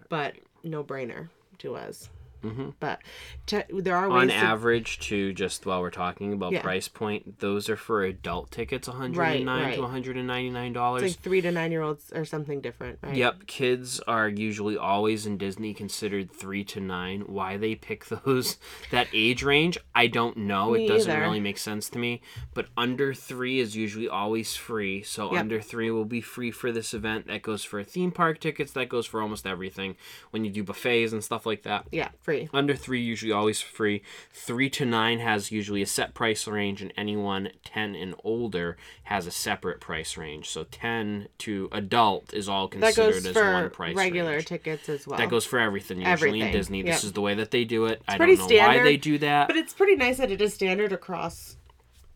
But 0.08 0.36
no 0.64 0.82
brainer 0.82 1.28
to 1.58 1.74
us. 1.74 2.08
Mm-hmm. 2.42 2.70
But 2.80 3.00
to, 3.46 3.64
there 3.72 3.96
are 3.96 4.08
ways 4.08 4.22
On 4.22 4.28
to 4.28 4.34
average, 4.34 4.98
too, 5.00 5.32
just 5.32 5.66
while 5.66 5.80
we're 5.80 5.90
talking 5.90 6.32
about 6.32 6.52
Yeah. 6.52 6.62
price 6.62 6.88
point, 6.88 7.40
those 7.40 7.68
are 7.68 7.76
for 7.76 8.04
adult 8.04 8.50
tickets, 8.50 8.88
one 8.88 8.96
hundred 8.96 9.22
and 9.22 9.44
nine 9.46 9.64
right. 9.64 9.74
to 9.74 9.80
one 9.82 9.90
hundred 9.90 10.16
and 10.16 10.26
ninety 10.26 10.50
nine 10.50 10.72
dollars. 10.72 11.02
like 11.02 11.18
three 11.18 11.40
to 11.40 11.50
nine 11.50 11.72
year 11.72 11.82
olds 11.82 12.12
or 12.14 12.24
something 12.24 12.60
different, 12.60 12.98
right? 13.02 13.16
Yep, 13.16 13.46
kids 13.46 14.00
are 14.00 14.28
usually 14.28 14.76
always 14.76 15.26
in 15.26 15.36
Disney 15.38 15.74
considered 15.74 16.30
three 16.32 16.64
to 16.64 16.80
nine. 16.80 17.22
Why 17.26 17.56
they 17.56 17.74
pick 17.74 18.06
those 18.24 18.58
that 18.90 19.08
age 19.12 19.42
range, 19.42 19.78
I 19.94 20.06
don't 20.06 20.36
know. 20.36 20.72
Me 20.72 20.84
it 20.84 20.88
doesn't 20.88 21.10
either. 21.10 21.20
really 21.20 21.40
make 21.40 21.58
sense 21.58 21.88
to 21.90 21.98
me. 21.98 22.22
But 22.54 22.66
under 22.76 23.14
three 23.14 23.58
is 23.60 23.76
usually 23.76 24.08
always 24.08 24.54
free. 24.56 25.02
So 25.02 25.32
Yep. 25.32 25.40
under 25.40 25.60
three 25.60 25.90
will 25.90 26.04
be 26.04 26.20
free 26.20 26.50
for 26.50 26.72
this 26.72 26.94
event. 26.94 27.26
That 27.26 27.42
goes 27.42 27.64
for 27.64 27.82
theme 27.84 28.10
park 28.12 28.40
tickets. 28.40 28.72
That 28.72 28.88
goes 28.88 29.06
for 29.06 29.20
almost 29.20 29.46
everything. 29.46 29.96
When 30.30 30.44
you 30.44 30.50
do 30.50 30.62
buffets 30.64 31.12
and 31.12 31.22
stuff 31.22 31.44
like 31.46 31.62
that. 31.64 31.86
Yeah, 31.92 32.08
free. 32.28 32.48
Under 32.52 32.74
three, 32.74 33.00
usually 33.00 33.32
always 33.32 33.62
free. 33.62 34.02
Three 34.30 34.68
to 34.70 34.84
nine 34.84 35.18
has 35.20 35.50
usually 35.50 35.80
a 35.80 35.86
set 35.86 36.12
price 36.12 36.46
range, 36.46 36.82
and 36.82 36.92
anyone 36.94 37.48
10 37.64 37.94
and 37.94 38.14
older 38.22 38.76
has 39.04 39.26
a 39.26 39.30
separate 39.30 39.80
price 39.80 40.18
range. 40.18 40.50
So 40.50 40.64
10 40.64 41.28
to 41.38 41.68
adult 41.72 42.34
is 42.34 42.46
all 42.46 42.68
considered 42.68 43.24
as 43.24 43.34
one 43.34 43.70
price 43.70 43.96
regular 43.96 44.32
range. 44.32 44.44
tickets 44.46 44.90
as 44.90 45.06
well. 45.06 45.18
That 45.18 45.30
goes 45.30 45.46
for 45.46 45.58
everything 45.58 45.98
usually 45.98 46.12
Everything, 46.12 46.40
in 46.42 46.52
Disney. 46.52 46.82
This 46.82 46.96
yep. 46.96 47.04
is 47.04 47.12
the 47.12 47.22
way 47.22 47.34
that 47.34 47.50
they 47.50 47.64
do 47.64 47.86
it. 47.86 48.02
I 48.06 48.18
pretty 48.18 48.36
don't 48.36 48.50
know 48.50 48.58
why 48.58 48.82
they 48.82 48.98
do 48.98 49.16
that. 49.18 49.48
But 49.48 49.56
it's 49.56 49.72
pretty 49.72 49.96
nice 49.96 50.18
that 50.18 50.30
it 50.30 50.42
is 50.42 50.52
standard 50.52 50.92
across 50.92 51.56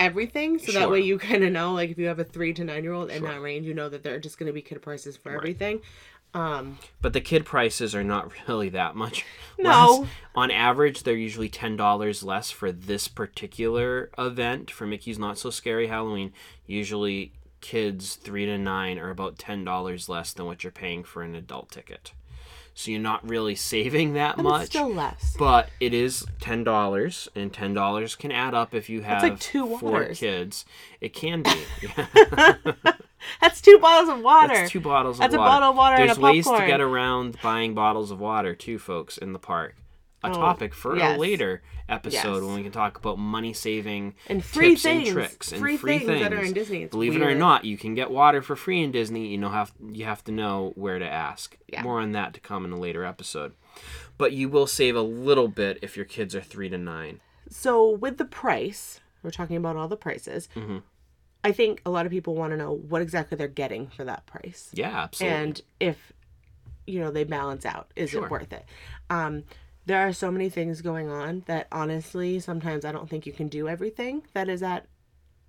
everything. 0.02 0.58
So 0.58 0.72
that 0.72 0.90
way 0.90 1.00
you 1.00 1.18
kind 1.18 1.44
of 1.44 1.52
know, 1.52 1.72
like, 1.72 1.90
if 1.90 1.98
you 1.98 2.06
have 2.06 2.18
a 2.18 2.24
three 2.24 2.52
to 2.54 2.64
nine 2.64 2.84
year 2.84 2.92
old 2.92 3.10
in 3.10 3.22
that 3.24 3.40
range, 3.40 3.66
you 3.66 3.74
know 3.74 3.88
that 3.88 4.02
they're 4.02 4.18
just 4.18 4.38
going 4.38 4.48
to 4.48 4.52
be 4.52 4.62
kid 4.62 4.82
prices 4.82 5.16
for 5.16 5.32
everything. 5.32 5.80
Um, 6.34 6.78
But 7.00 7.12
the 7.12 7.20
kid 7.20 7.44
prices 7.44 7.94
are 7.94 8.04
not 8.04 8.30
really 8.48 8.70
that 8.70 8.96
much. 8.96 9.24
No. 9.58 9.98
less. 10.00 10.08
On 10.34 10.50
average, 10.50 11.02
they're 11.02 11.14
usually 11.14 11.48
ten 11.50 11.76
dollars 11.76 12.22
less 12.22 12.50
for 12.50 12.72
this 12.72 13.06
particular 13.08 14.10
event 14.16 14.70
for 14.70 14.86
Mickey's 14.86 15.18
Not 15.18 15.38
So 15.38 15.50
Scary 15.50 15.88
Halloween. 15.88 16.32
Usually, 16.66 17.32
kids 17.60 18.14
three 18.16 18.46
to 18.46 18.56
nine 18.58 18.98
are 18.98 19.10
about 19.10 19.38
ten 19.38 19.64
dollars 19.64 20.08
less 20.08 20.32
than 20.32 20.46
what 20.46 20.64
you're 20.64 20.72
paying 20.72 21.04
for 21.04 21.22
an 21.22 21.34
adult 21.34 21.70
ticket. 21.70 22.12
So 22.74 22.90
you're 22.90 23.00
not 23.00 23.28
really 23.28 23.54
saving 23.74 24.14
that 24.14 24.36
but 24.36 24.42
much. 24.44 24.62
it's 24.62 24.70
still 24.70 24.88
less. 24.92 25.36
But 25.38 25.68
it 25.80 25.92
is 25.92 26.24
ten 26.40 26.64
dollars, 26.64 27.28
and 27.34 27.52
ten 27.52 27.74
dollars 27.74 28.16
can 28.16 28.32
add 28.32 28.54
up 28.54 28.74
if 28.74 28.88
you 28.88 29.02
have 29.02 29.22
like 29.22 29.38
two 29.38 29.76
four 29.76 30.06
kids. 30.06 30.64
It 31.00 31.12
can 31.12 31.42
be. 31.42 31.64
That's 33.40 33.60
two 33.60 33.78
bottles 33.78 34.08
of 34.08 34.20
water. 34.22 34.54
That's 34.54 34.70
two 34.70 34.80
bottles 34.80 35.18
That's 35.18 35.34
of 35.34 35.40
a 35.40 35.44
bottle 35.44 35.70
of 35.70 35.76
water 35.76 35.96
and 35.96 36.08
There's 36.08 36.18
a 36.18 36.20
ways 36.20 36.46
to 36.46 36.66
get 36.66 36.80
around 36.80 37.36
buying 37.42 37.74
bottles 37.74 38.10
of 38.10 38.20
water 38.20 38.54
too, 38.54 38.78
folks, 38.78 39.18
in 39.18 39.32
the 39.32 39.38
park. 39.38 39.76
A 40.24 40.30
topic 40.30 40.72
for 40.72 40.92
Oh, 40.92 40.96
yes. 40.98 41.16
a 41.16 41.20
later 41.20 41.62
episode 41.88 42.34
Yes. 42.34 42.42
when 42.42 42.54
we 42.54 42.62
can 42.62 42.70
talk 42.70 42.96
about 42.96 43.18
money 43.18 43.52
saving 43.52 44.14
And 44.28 44.44
free 44.44 44.70
tips 44.70 44.82
things. 44.82 45.08
and 45.08 45.16
tricks 45.16 45.50
and 45.50 45.60
Free 45.60 45.76
free, 45.76 45.98
things 45.98 46.08
things. 46.10 46.22
that 46.22 46.32
are 46.32 46.42
in 46.44 46.52
Disney. 46.52 46.82
It's 46.84 46.92
Believe 46.92 47.16
it 47.16 47.22
or 47.22 47.34
not, 47.34 47.64
you 47.64 47.76
can 47.76 47.96
get 47.96 48.08
water 48.08 48.40
for 48.40 48.54
free 48.54 48.82
in 48.84 48.92
Disney. 48.92 49.26
You 49.26 49.38
know 49.38 49.48
have 49.48 49.72
you 49.90 50.04
have 50.04 50.22
to 50.24 50.32
know 50.32 50.72
where 50.76 51.00
to 51.00 51.04
ask. 51.08 51.56
Yeah. 51.66 51.82
More 51.82 51.98
on 52.00 52.12
that 52.12 52.34
to 52.34 52.40
come 52.40 52.64
in 52.64 52.70
a 52.70 52.78
later 52.78 53.04
episode. 53.04 53.54
But 54.16 54.30
you 54.32 54.48
will 54.48 54.68
save 54.68 54.94
a 54.94 55.02
little 55.02 55.48
bit 55.48 55.80
if 55.82 55.96
your 55.96 56.04
kids 56.06 56.36
are 56.36 56.40
three 56.40 56.68
to 56.68 56.78
nine. 56.78 57.20
So 57.50 57.90
with 57.90 58.18
the 58.18 58.24
price, 58.24 59.00
we're 59.24 59.30
talking 59.32 59.56
about 59.56 59.74
all 59.74 59.88
the 59.88 59.96
prices. 59.96 60.48
Mm-hmm. 60.54 60.78
I 61.44 61.52
think 61.52 61.82
a 61.84 61.90
lot 61.90 62.06
of 62.06 62.12
people 62.12 62.34
want 62.34 62.52
to 62.52 62.56
know 62.56 62.72
what 62.72 63.02
exactly 63.02 63.36
they're 63.36 63.48
getting 63.48 63.88
for 63.88 64.04
that 64.04 64.26
price. 64.26 64.70
Yeah, 64.72 65.02
absolutely. 65.02 65.36
and 65.38 65.60
if 65.80 66.12
you 66.86 66.98
know 67.00 67.10
they 67.10 67.24
balance 67.24 67.64
out 67.64 67.90
is 67.96 68.10
Sure. 68.10 68.24
it 68.24 68.30
worth 68.30 68.52
it 68.52 68.64
um 69.08 69.44
there 69.86 70.00
are 70.06 70.12
so 70.12 70.32
many 70.32 70.48
things 70.48 70.80
going 70.82 71.08
on 71.08 71.44
that 71.46 71.68
honestly 71.70 72.40
sometimes 72.40 72.84
i 72.84 72.90
don't 72.90 73.08
think 73.08 73.24
you 73.24 73.32
can 73.32 73.46
do 73.46 73.68
everything 73.68 74.22
that 74.34 74.48
is 74.48 74.64
at 74.64 74.86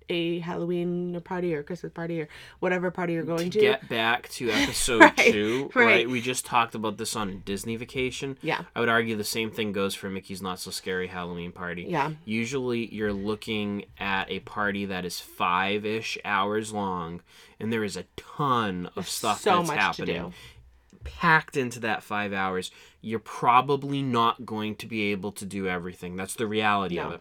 a 0.08 0.38
halloween 0.40 1.20
party 1.22 1.54
or 1.54 1.62
christmas 1.62 1.92
party 1.92 2.20
or 2.20 2.28
whatever 2.60 2.90
party 2.90 3.14
you're 3.14 3.22
going 3.22 3.50
to, 3.50 3.60
Get 3.60 3.88
back 3.88 4.28
to 4.30 4.50
episode 4.52 5.00
Right, 5.00 5.16
two, 5.16 5.70
right. 5.74 5.84
right. 5.86 6.10
We 6.10 6.20
just 6.20 6.44
talked 6.44 6.74
about 6.74 6.98
this 6.98 7.16
on 7.16 7.42
Disney 7.44 7.76
Vacation. 7.76 8.36
yeah 8.42 8.64
I 8.76 8.80
would 8.80 8.88
argue 8.88 9.16
the 9.16 9.24
same 9.24 9.50
thing 9.50 9.72
goes 9.72 9.94
for 9.94 10.10
Mickey's 10.10 10.42
Not 10.42 10.58
So 10.60 10.70
Scary 10.70 11.06
Halloween 11.08 11.52
Party. 11.52 11.86
yeah 11.88 12.10
Usually 12.24 12.92
you're 12.94 13.12
looking 13.12 13.84
at 13.98 14.30
a 14.30 14.40
party 14.40 14.84
that 14.86 15.04
is 15.04 15.20
five 15.20 15.84
ish 15.86 16.18
hours 16.24 16.72
long, 16.72 17.20
and 17.58 17.72
there 17.72 17.84
is 17.84 17.96
a 17.96 18.04
ton 18.16 18.90
of 18.96 19.08
stuff 19.08 19.40
so 19.40 19.58
that's 19.62 19.70
happening. 19.70 20.30
to 20.30 20.32
Packed 21.04 21.56
into 21.58 21.80
that 21.80 22.02
five 22.02 22.32
hours, 22.32 22.70
you're 23.02 23.18
probably 23.18 24.00
not 24.00 24.46
going 24.46 24.74
to 24.76 24.86
be 24.86 25.12
able 25.12 25.32
to 25.32 25.44
do 25.44 25.68
everything. 25.68 26.16
That's 26.16 26.34
the 26.34 26.46
reality 26.46 26.98
of 26.98 27.12
it. 27.12 27.20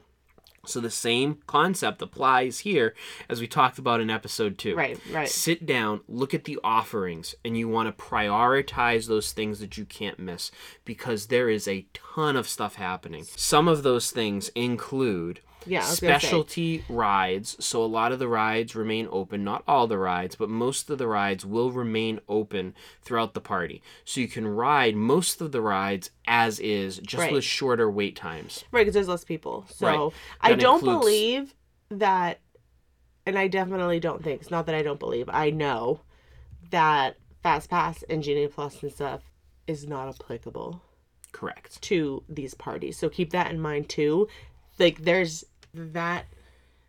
So 0.65 0.79
the 0.79 0.89
same 0.89 1.39
concept 1.45 2.01
applies 2.01 2.59
here 2.59 2.95
as 3.27 3.41
we 3.41 3.47
talked 3.47 3.77
about 3.77 3.99
in 3.99 4.09
episode 4.09 4.57
two 4.57 4.75
right 4.75 4.99
right 5.11 5.27
sit 5.27 5.65
down, 5.65 6.01
look 6.07 6.33
at 6.33 6.45
the 6.45 6.57
offerings, 6.63 7.35
and 7.43 7.57
you 7.57 7.67
want 7.67 7.95
to 7.95 8.03
prioritize 8.03 9.07
those 9.07 9.33
things 9.33 9.59
that 9.59 9.77
you 9.77 9.83
can't 9.85 10.19
miss 10.19 10.51
because 10.85 11.27
there 11.27 11.49
is 11.49 11.67
a 11.67 11.85
ton 11.93 12.37
of 12.37 12.47
stuff 12.47 12.75
happening. 12.75 13.25
Some 13.35 13.67
of 13.67 13.83
those 13.83 14.11
things 14.11 14.49
include 14.55 15.41
yeah 15.65 15.85
I 15.85 15.89
was 15.89 15.99
gonna 15.99 16.13
say, 16.13 16.19
specialty 16.19 16.83
rides. 16.89 17.55
So 17.63 17.83
a 17.83 17.85
lot 17.87 18.11
of 18.11 18.19
the 18.19 18.27
rides 18.27 18.75
remain 18.75 19.07
open, 19.11 19.43
not 19.43 19.63
all 19.67 19.87
the 19.87 19.97
rides, 19.97 20.35
but 20.35 20.49
most 20.49 20.89
of 20.89 20.97
the 20.97 21.07
rides 21.07 21.45
will 21.45 21.71
remain 21.71 22.19
open 22.27 22.73
throughout 23.01 23.33
the 23.33 23.41
party. 23.41 23.81
So 24.05 24.21
you 24.21 24.27
can 24.27 24.47
ride 24.47 24.95
most 24.95 25.41
of 25.41 25.51
the 25.51 25.61
rides 25.61 26.09
as 26.27 26.59
is, 26.59 26.97
just 26.99 27.21
Right. 27.21 27.31
with 27.33 27.43
shorter 27.43 27.89
wait 27.89 28.15
times. 28.15 28.63
right 28.71 28.81
because 28.81 28.93
there's 28.93 29.07
less 29.07 29.23
people 29.23 29.65
so 29.69 29.87
Right. 29.87 30.13
i 30.41 30.53
don't 30.55 30.75
includes- 30.79 30.99
believe 30.99 31.55
that 31.89 32.39
and 33.25 33.37
i 33.37 33.47
definitely 33.47 33.99
don't 33.99 34.23
think 34.23 34.41
it's 34.41 34.51
not 34.51 34.65
that 34.65 34.75
i 34.75 34.81
don't 34.81 34.99
believe 34.99 35.29
i 35.29 35.49
know 35.49 36.01
that 36.71 37.17
fast 37.41 37.69
pass 37.69 38.03
and 38.09 38.23
genie 38.23 38.47
plus 38.47 38.81
and 38.83 38.91
stuff 38.91 39.21
is 39.67 39.87
not 39.87 40.07
applicable 40.09 40.81
Correct. 41.31 41.81
to 41.83 42.23
these 42.29 42.53
parties. 42.53 42.97
So 42.97 43.09
keep 43.09 43.31
that 43.31 43.51
in 43.51 43.59
mind 43.59 43.89
too. 43.89 44.27
Like 44.79 45.03
there's 45.03 45.43
that 45.73 46.25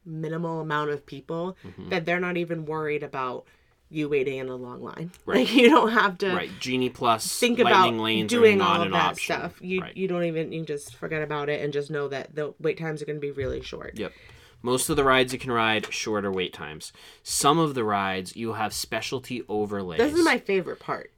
minimal 0.04 0.60
amount 0.60 0.90
of 0.90 1.06
people 1.06 1.56
Mm-hmm. 1.66 1.88
that 1.90 2.04
they're 2.04 2.20
not 2.20 2.36
even 2.36 2.66
worried 2.66 3.02
about 3.02 3.46
you 3.90 4.08
waiting 4.08 4.38
in 4.38 4.48
a 4.48 4.56
long 4.56 4.82
line. 4.82 5.10
Like 5.26 5.52
you 5.54 5.68
don't 5.70 5.90
have 5.92 6.18
to 6.18 6.34
Right. 6.34 6.50
Genie 6.60 6.90
Plus 6.90 7.38
think 7.38 7.58
about 7.58 7.94
lanes 7.94 8.30
doing 8.30 8.60
all 8.60 8.82
of 8.82 8.90
that 8.92 9.12
option. 9.12 9.36
stuff. 9.36 9.62
You 9.62 9.80
right. 9.82 9.96
you 9.96 10.08
don't 10.08 10.24
even 10.24 10.52
you 10.52 10.64
just 10.64 10.94
forget 10.96 11.22
about 11.22 11.48
it 11.48 11.62
and 11.62 11.72
just 11.72 11.90
know 11.90 12.08
that 12.08 12.34
the 12.34 12.54
wait 12.60 12.78
times 12.78 13.00
are 13.02 13.06
going 13.06 13.16
to 13.16 13.20
be 13.20 13.30
really 13.30 13.62
short. 13.62 13.98
Yep. 13.98 14.12
Most 14.62 14.88
of 14.88 14.96
the 14.96 15.04
rides 15.04 15.32
you 15.32 15.38
can 15.38 15.52
ride 15.52 15.92
shorter 15.92 16.32
wait 16.32 16.52
times. 16.54 16.92
Some 17.22 17.58
of 17.58 17.74
the 17.74 17.84
rides 17.84 18.34
you'll 18.34 18.54
have 18.54 18.72
specialty 18.72 19.42
overlays. 19.48 19.98
This 19.98 20.14
is 20.14 20.24
my 20.24 20.38
favorite 20.38 20.80
part. 20.80 21.12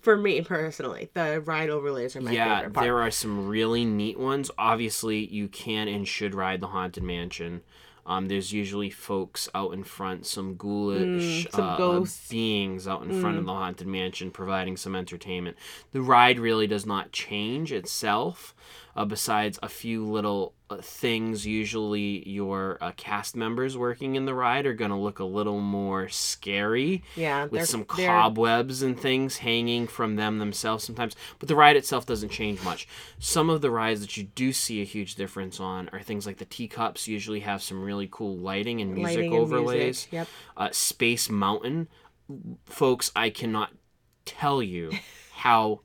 For 0.00 0.16
me 0.16 0.40
personally, 0.40 1.10
the 1.12 1.42
ride 1.42 1.68
overlays 1.68 2.16
are 2.16 2.20
my 2.22 2.30
yeah, 2.32 2.56
favorite 2.56 2.72
part. 2.72 2.84
Yeah, 2.84 2.92
there 2.92 3.02
are 3.02 3.10
some 3.10 3.48
really 3.48 3.84
neat 3.84 4.18
ones. 4.18 4.50
Obviously, 4.56 5.26
you 5.26 5.46
can 5.48 5.88
and 5.88 6.08
should 6.08 6.34
ride 6.34 6.60
the 6.60 6.68
Haunted 6.68 7.02
Mansion. 7.02 7.62
Um, 8.06 8.28
there's 8.28 8.52
usually 8.52 8.90
folks 8.90 9.48
out 9.54 9.72
in 9.72 9.82
front, 9.82 10.26
some 10.26 10.56
ghoulish 10.56 11.46
Mm, 11.46 11.52
some 11.52 11.64
uh. 11.64 11.76
Mm. 11.78 12.30
beings 12.30 12.86
out 12.86 13.02
in 13.02 13.20
front 13.20 13.38
of 13.38 13.46
the 13.46 13.52
Haunted 13.52 13.86
Mansion 13.86 14.30
providing 14.30 14.76
some 14.76 14.94
entertainment. 14.94 15.56
The 15.92 16.02
ride 16.02 16.38
really 16.38 16.66
does 16.66 16.84
not 16.86 17.12
change 17.12 17.72
itself, 17.72 18.54
uh, 18.96 19.04
besides 19.04 19.58
a 19.62 19.68
few 19.68 20.04
little 20.04 20.54
uh, 20.70 20.76
things 20.80 21.46
usually 21.46 22.26
your 22.28 22.78
uh, 22.80 22.92
cast 22.96 23.36
members 23.36 23.76
working 23.76 24.14
in 24.14 24.24
the 24.24 24.34
ride 24.34 24.66
are 24.66 24.72
going 24.74 24.90
to 24.90 24.96
look 24.96 25.18
a 25.18 25.24
little 25.24 25.60
more 25.60 26.08
scary 26.08 27.02
Yeah, 27.16 27.46
with 27.46 27.68
some 27.68 27.84
cobwebs 27.84 28.82
and 28.82 28.98
things 28.98 29.38
hanging 29.38 29.86
from 29.86 30.16
them 30.16 30.38
themselves 30.38 30.84
sometimes 30.84 31.14
but 31.38 31.48
the 31.48 31.56
ride 31.56 31.76
itself 31.76 32.06
doesn't 32.06 32.30
change 32.30 32.62
much 32.62 32.88
some 33.18 33.50
of 33.50 33.60
the 33.60 33.70
rides 33.70 34.00
that 34.00 34.16
you 34.16 34.24
do 34.24 34.52
see 34.52 34.80
a 34.80 34.84
huge 34.84 35.16
difference 35.16 35.60
on 35.60 35.88
are 35.92 36.00
things 36.00 36.26
like 36.26 36.38
the 36.38 36.44
teacups 36.44 37.06
usually 37.06 37.40
have 37.40 37.62
some 37.62 37.82
really 37.82 38.08
cool 38.10 38.36
lighting 38.36 38.80
and 38.80 38.94
music 38.94 39.16
Lighting 39.16 39.32
and 39.34 39.42
overlays 39.42 39.82
music, 39.82 40.12
yep. 40.12 40.28
uh, 40.56 40.68
space 40.72 41.28
mountain 41.28 41.88
folks 42.64 43.10
i 43.14 43.28
cannot 43.28 43.70
tell 44.24 44.62
you 44.62 44.90
how 45.34 45.80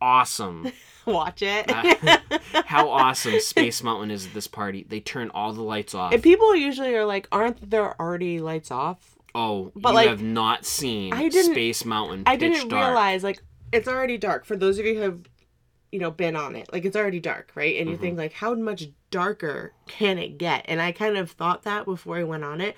awesome 0.00 0.72
Watch 1.06 1.42
it. 1.42 1.70
how 2.66 2.90
awesome 2.90 3.40
Space 3.40 3.82
Mountain 3.82 4.10
is 4.10 4.26
at 4.26 4.34
this 4.34 4.46
party. 4.48 4.84
They 4.88 5.00
turn 5.00 5.30
all 5.30 5.52
the 5.52 5.62
lights 5.62 5.94
off. 5.94 6.12
and 6.12 6.22
people 6.22 6.54
usually 6.54 6.94
are 6.94 7.04
like, 7.04 7.28
aren't 7.32 7.70
there 7.70 7.98
already 8.00 8.40
lights 8.40 8.70
off? 8.70 9.16
oh, 9.34 9.70
but, 9.76 9.90
you 9.90 9.94
like, 9.96 10.08
have 10.08 10.22
not 10.22 10.64
seen 10.64 11.12
I 11.12 11.28
didn't- 11.28 11.52
Space 11.52 11.84
Mountain. 11.84 12.22
I 12.26 12.36
didn't 12.36 12.68
dark. 12.68 12.86
realize 12.86 13.22
like 13.22 13.42
it's 13.72 13.86
already 13.88 14.16
dark 14.16 14.44
for 14.46 14.56
those 14.56 14.78
of 14.78 14.86
you 14.86 14.94
who 14.94 15.00
have 15.02 15.20
you 15.92 15.98
know 15.98 16.10
been 16.10 16.34
on 16.36 16.56
it. 16.56 16.72
Like 16.72 16.84
it's 16.86 16.96
already 16.96 17.20
dark, 17.20 17.52
right? 17.54 17.76
And 17.78 17.88
you 17.90 17.96
Mm-hmm. 17.96 18.02
think 18.02 18.18
like 18.18 18.32
how 18.32 18.54
much 18.54 18.84
darker 19.10 19.72
can 19.88 20.18
it 20.18 20.38
get? 20.38 20.64
And 20.68 20.80
I 20.80 20.90
kind 20.92 21.16
of 21.18 21.30
thought 21.30 21.64
that 21.64 21.84
before 21.84 22.16
I 22.16 22.24
went 22.24 22.44
on 22.44 22.60
it. 22.62 22.76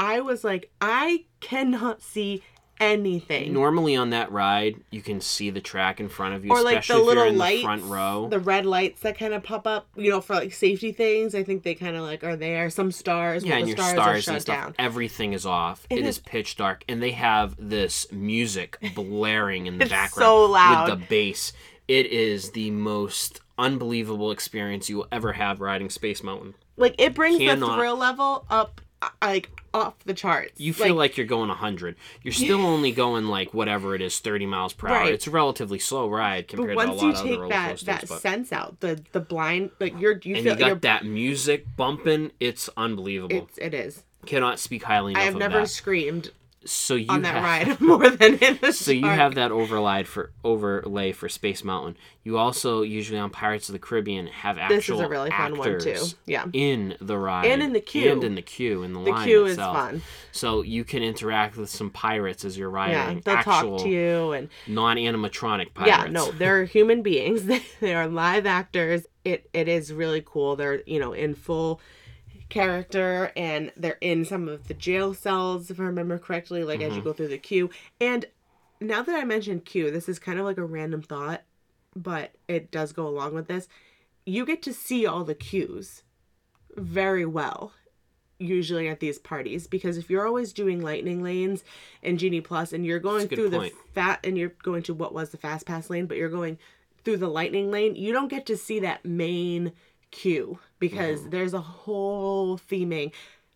I 0.00 0.20
was 0.20 0.42
like, 0.44 0.70
I 0.80 1.24
cannot 1.40 2.02
see 2.02 2.42
anything. 2.80 3.52
Normally 3.52 3.96
on 3.96 4.10
that 4.10 4.30
ride, 4.32 4.76
you 4.90 5.00
can 5.02 5.20
see 5.20 5.50
the 5.50 5.60
track 5.60 6.00
in 6.00 6.08
front 6.08 6.34
of 6.34 6.44
you, 6.44 6.50
or 6.50 6.62
like 6.62 6.74
the 6.74 6.78
if 6.78 6.88
you're 6.88 6.98
little 7.04 7.24
in 7.24 7.38
lights, 7.38 7.58
the 7.58 7.62
front 7.64 7.84
row. 7.84 8.28
the 8.30 8.38
red 8.38 8.66
lights 8.66 9.00
that 9.00 9.18
kind 9.18 9.34
of 9.34 9.42
pop 9.42 9.66
up, 9.66 9.88
you 9.96 10.10
know, 10.10 10.20
for 10.20 10.34
like 10.34 10.52
safety 10.52 10.92
things. 10.92 11.34
I 11.34 11.42
think 11.42 11.62
they 11.62 11.74
kind 11.74 11.96
of 11.96 12.02
like 12.02 12.24
are 12.24 12.36
there. 12.36 12.70
Some 12.70 12.90
stars, 12.92 13.44
yeah, 13.44 13.56
and 13.56 13.64
the 13.64 13.68
your 13.68 13.76
stars, 13.78 13.92
stars 13.92 14.18
are 14.18 14.22
shut 14.22 14.34
and 14.34 14.42
stuff. 14.42 14.56
down. 14.64 14.74
Everything 14.78 15.32
is 15.32 15.44
off. 15.46 15.86
It 15.90 15.98
it 15.98 16.02
is- 16.06 16.16
is 16.16 16.18
pitch 16.20 16.56
dark, 16.56 16.84
and 16.88 17.02
they 17.02 17.12
have 17.12 17.54
this 17.58 18.10
music 18.12 18.78
blaring 18.94 19.66
in 19.66 19.78
the 19.78 19.84
It's 19.84 19.90
background 19.92 20.24
so 20.26 20.44
loud. 20.46 20.88
with 20.90 21.00
the 21.00 21.06
bass. 21.06 21.52
It 21.88 22.06
is 22.06 22.50
the 22.50 22.70
most 22.70 23.40
unbelievable 23.56 24.30
experience 24.30 24.88
you 24.88 24.98
will 24.98 25.08
ever 25.10 25.32
have 25.32 25.60
riding 25.60 25.90
Space 25.90 26.22
Mountain. 26.22 26.54
Like 26.76 26.94
it 26.98 27.14
brings 27.14 27.38
the 27.38 27.56
thrill 27.56 27.96
level 27.96 28.44
up, 28.48 28.80
like 29.22 29.50
off 29.74 29.94
the 30.04 30.14
charts. 30.14 30.58
You 30.58 30.72
feel 30.72 30.94
like, 30.94 31.16
you're 31.16 31.26
going 31.26 31.48
100. 31.48 31.96
You're 32.22 32.32
still 32.32 32.64
only 32.64 32.90
going 32.90 33.26
like 33.26 33.52
whatever 33.54 33.94
it 33.94 34.00
is, 34.00 34.18
30 34.18 34.46
miles 34.46 34.72
per 34.72 34.88
hour. 34.88 35.08
It's 35.10 35.26
a 35.26 35.30
relatively 35.30 35.78
slow 35.78 36.08
ride 36.08 36.46
But 36.48 36.56
compared 36.56 36.78
to 36.78 36.84
a 36.84 36.92
lot 36.92 37.04
of 37.04 37.16
other 37.16 37.30
roller 37.30 37.48
that 37.48 37.70
coasters. 37.70 37.86
that 37.86 38.08
but- 38.08 38.20
sense 38.20 38.52
out, 38.52 38.80
the 38.80 39.00
the 39.12 39.20
blind, 39.20 39.70
like 39.78 39.98
you're 40.00 40.18
you 40.22 40.34
and 40.36 40.44
feel 40.44 40.54
you 40.54 40.58
got 40.58 40.66
you're, 40.66 40.76
that 40.76 41.04
music 41.04 41.66
bumping. 41.76 42.32
It's 42.40 42.68
unbelievable. 42.76 43.36
it's 43.48 43.58
it 43.58 43.74
is. 43.74 44.04
Cannot 44.26 44.58
speak 44.58 44.82
highly 44.82 45.12
enough 45.12 45.22
I 45.22 45.24
have 45.26 45.36
never 45.36 45.60
that. 45.60 45.68
screamed 45.70 46.30
So 46.70 46.94
you 46.94 47.06
on 47.08 47.22
that 47.22 47.34
have, 47.34 47.44
ride 47.44 47.80
more 47.86 48.08
than 48.10 48.34
in 48.38 48.58
the 48.60 48.72
So 48.72 48.90
you 48.92 49.06
have 49.06 49.34
that 49.36 49.50
overlay 49.50 50.04
for 50.04 50.32
overlay 50.44 51.12
for 51.12 51.28
Space 51.28 51.64
Mountain. 51.64 51.96
You 52.24 52.36
also 52.36 52.82
usually 52.82 53.18
on 53.18 53.30
Pirates 53.30 53.68
of 53.70 53.72
the 53.72 53.78
Caribbean 53.78 54.26
have 54.26 54.58
actual 54.58 54.76
This 54.76 54.88
is 54.90 55.00
a 55.00 55.08
really 55.08 55.30
fun 55.30 55.56
one 55.56 55.78
too. 55.80 55.96
Yeah, 56.26 56.44
in 56.52 56.96
the 57.00 57.16
ride 57.16 57.46
And 57.46 57.62
in 57.62 57.72
the 57.72 57.80
queue. 57.80 58.12
and 58.12 58.22
in 58.22 58.34
the 58.34 58.42
queue 58.42 58.82
in 58.82 58.92
the, 58.92 59.00
the 59.02 59.10
line 59.10 59.24
queue 59.26 59.46
is 59.46 59.52
itself. 59.52 59.76
fun. 59.76 60.02
So 60.32 60.62
you 60.62 60.84
can 60.84 61.02
interact 61.02 61.56
with 61.56 61.70
some 61.70 61.90
pirates 61.90 62.44
as 62.44 62.58
you're 62.58 62.70
riding 62.70 63.16
Yeah, 63.16 63.20
they'll 63.24 63.42
talk 63.42 63.80
to 63.82 63.88
you 63.88 64.32
and 64.32 64.48
non-animatronic 64.66 65.74
pirates. 65.74 65.88
yeah, 66.04 66.06
no, 66.10 66.30
they're 66.32 66.64
human 66.64 67.02
beings. 67.02 67.44
they 67.80 67.94
are 67.94 68.06
live 68.06 68.46
actors. 68.46 69.06
It 69.24 69.48
it 69.52 69.68
is 69.68 69.92
really 69.92 70.22
cool. 70.24 70.56
They're 70.56 70.82
you 70.86 70.98
know 71.00 71.12
in 71.12 71.34
full 71.34 71.80
character 72.48 73.32
and 73.36 73.72
they're 73.76 73.98
in 74.00 74.24
some 74.24 74.48
of 74.48 74.68
the 74.68 74.74
jail 74.74 75.14
cells 75.14 75.70
if 75.70 75.78
I 75.80 75.84
remember 75.84 76.18
correctly. 76.18 76.64
Like 76.64 76.80
Mm-hmm. 76.80 76.90
as 76.90 76.96
you 76.96 77.02
go 77.02 77.12
through 77.12 77.28
the 77.28 77.38
queue. 77.38 77.70
And 78.00 78.26
now 78.80 79.02
that 79.02 79.14
I 79.14 79.24
mentioned 79.24 79.64
queue, 79.64 79.90
this 79.90 80.08
is 80.08 80.18
kind 80.18 80.38
of 80.38 80.44
like 80.44 80.58
a 80.58 80.64
random 80.64 81.02
thought, 81.02 81.42
but 81.96 82.32
it 82.46 82.70
does 82.70 82.92
go 82.92 83.06
along 83.06 83.34
with 83.34 83.48
this. 83.48 83.68
You 84.24 84.44
get 84.46 84.62
to 84.62 84.72
see 84.72 85.06
all 85.06 85.24
the 85.24 85.34
queues 85.34 86.02
very 86.76 87.24
well 87.26 87.72
usually 88.38 88.86
at 88.88 89.00
these 89.00 89.18
parties 89.18 89.66
because 89.66 89.98
if 89.98 90.08
you're 90.08 90.24
always 90.26 90.52
doing 90.52 90.80
lightning 90.80 91.22
lanes 91.24 91.64
and 92.04 92.20
genie 92.20 92.40
plus 92.40 92.72
and 92.72 92.86
you're 92.86 93.00
going 93.00 93.26
through 93.26 93.50
point. 93.50 93.72
the 93.72 93.92
fat 93.94 94.20
and 94.22 94.38
you're 94.38 94.52
going 94.62 94.80
to 94.80 94.94
what 94.94 95.12
was 95.12 95.30
the 95.30 95.36
fast 95.36 95.66
pass 95.66 95.90
lane 95.90 96.06
but 96.06 96.16
you're 96.16 96.28
going 96.28 96.56
through 97.04 97.16
the 97.16 97.26
lightning 97.26 97.68
lane 97.72 97.96
you 97.96 98.12
don't 98.12 98.28
get 98.28 98.46
to 98.46 98.56
see 98.56 98.78
that 98.78 99.04
main 99.04 99.72
queue 100.10 100.58
because 100.78 101.20
Mm-hmm. 101.20 101.30
there's 101.30 101.54
a 101.54 101.60
whole 101.60 102.58
theming 102.58 103.12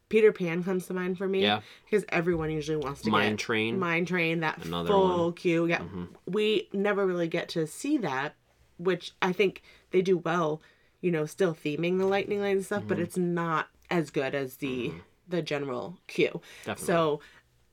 peter 0.09 0.33
pan 0.33 0.62
comes 0.62 0.87
to 0.87 0.93
mind 0.95 1.17
for 1.17 1.27
me 1.27 1.41
Yeah. 1.43 1.61
because 1.85 2.05
everyone 2.11 2.51
usually 2.51 2.77
wants 2.77 3.01
to 3.03 3.11
Mine 3.11 3.31
get 3.33 3.38
Train. 3.38 3.79
mine 3.79 4.05
train 4.05 4.41
that 4.41 4.62
Another 4.65 4.88
full 4.88 5.25
one. 5.27 5.33
queue 5.35 5.67
yeah 5.67 5.79
Mhm. 5.81 6.09
we 6.27 6.69
never 6.73 7.07
really 7.07 7.29
get 7.29 7.49
to 7.51 7.67
see 7.67 7.97
that 7.99 8.35
which 8.77 9.12
i 9.23 9.33
think 9.33 9.62
they 9.91 10.03
do 10.03 10.19
well 10.19 10.61
you 11.01 11.11
know 11.11 11.25
still 11.25 11.55
theming 11.55 11.99
the 11.99 12.07
lightning 12.07 12.41
lane 12.43 12.57
and 12.59 12.65
stuff 12.67 12.85
but 12.87 12.97
Mm-hmm. 12.99 13.05
it's 13.05 13.17
not 13.17 13.69
as 13.91 14.11
good 14.11 14.35
as 14.35 14.57
the 14.57 14.93
the 15.29 15.41
general 15.41 15.99
queue 16.09 16.41
Definitely. 16.65 16.85
so 16.87 17.21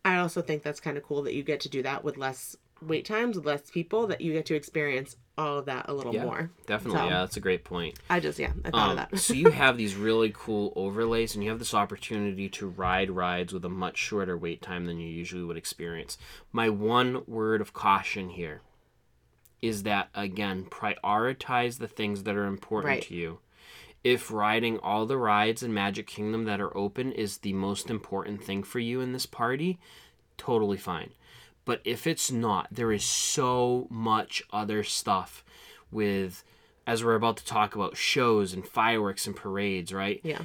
i 0.06 0.15
also 0.18 0.42
think 0.42 0.63
that's 0.63 0.80
kind 0.80 0.96
of 0.98 1.04
cool 1.04 1.24
that 1.24 1.34
you 1.34 1.44
get 1.44 1.60
to 1.62 1.70
do 1.70 1.84
that 1.84 2.04
with 2.06 2.15
less 2.15 2.56
wait 2.82 3.06
times 3.06 3.36
with 3.36 3.46
less 3.46 3.70
people 3.70 4.08
that 4.08 4.22
you 4.22 4.34
get 4.34 4.46
to 4.48 4.56
experience 4.56 5.15
all 5.38 5.58
of 5.60 5.65
that 5.65 5.86
a 5.88 5.94
little 5.94 6.13
yeah, 6.13 6.24
more 6.26 6.52
definitely. 6.65 7.00
So- 7.00 7.06
yeah, 7.08 7.20
that's 7.20 7.38
a 7.38 7.39
great 7.42 7.63
point. 7.63 7.98
i 8.10 8.20
just 8.20 8.39
yeah 8.39 8.52
i 8.65 8.70
thought 8.72 8.80
Um, 8.82 8.89
of 8.92 8.96
that 9.10 9.18
so 9.20 9.34
you 9.34 9.50
have 9.52 9.78
these 9.78 9.96
really 9.96 10.32
cool 10.36 10.74
overlays, 10.76 11.34
and 11.36 11.44
you 11.44 11.50
have 11.50 11.60
this 11.60 11.74
opportunity 11.74 12.50
to 12.50 12.68
ride 12.68 13.10
rides 13.12 13.54
with 13.54 13.63
a 13.65 13.70
much 13.70 13.98
shorter 13.98 14.38
wait 14.38 14.62
time 14.62 14.86
than 14.86 15.00
you 15.00 15.08
usually 15.10 15.44
would 15.44 15.58
experience. 15.58 16.18
My 16.52 16.70
one 16.70 17.24
word 17.28 17.62
of 17.62 17.74
caution 17.74 18.30
here 18.30 18.62
is 19.62 19.84
that 19.84 20.10
again, 20.15 20.65
prioritize 20.70 21.80
the 21.80 21.88
things 21.88 22.24
that 22.24 22.36
are 22.36 22.46
important 22.46 22.88
Right. 22.89 23.04
to 23.04 23.13
you. 23.15 23.39
If 24.04 24.32
riding 24.32 24.80
all 24.80 25.06
the 25.06 25.18
rides 25.18 25.62
in 25.63 25.74
Magic 25.74 26.08
Kingdom 26.08 26.46
that 26.46 26.62
are 26.62 26.76
open 26.78 27.12
is 27.12 27.39
the 27.39 27.52
most 27.52 27.89
important 27.89 28.42
thing 28.42 28.63
for 28.63 28.80
you 28.80 29.02
in 29.02 29.12
this 29.12 29.26
party, 29.26 29.78
totally 30.38 30.78
fine. 30.78 31.12
But 31.70 31.82
if 31.86 32.08
it's 32.08 32.32
not, 32.32 32.66
there 32.72 32.92
is 32.92 33.04
so 33.04 33.86
much 33.92 34.42
other 34.52 34.82
stuff 34.84 35.46
with, 35.92 36.44
as 36.88 37.04
we're 37.04 37.14
about 37.14 37.38
to 37.38 37.46
talk 37.46 37.76
about, 37.76 37.96
shows 37.96 38.54
and 38.54 38.66
fireworks 38.68 39.28
and 39.28 39.36
parades, 39.36 39.94
right? 39.94 40.20
yeah 40.24 40.42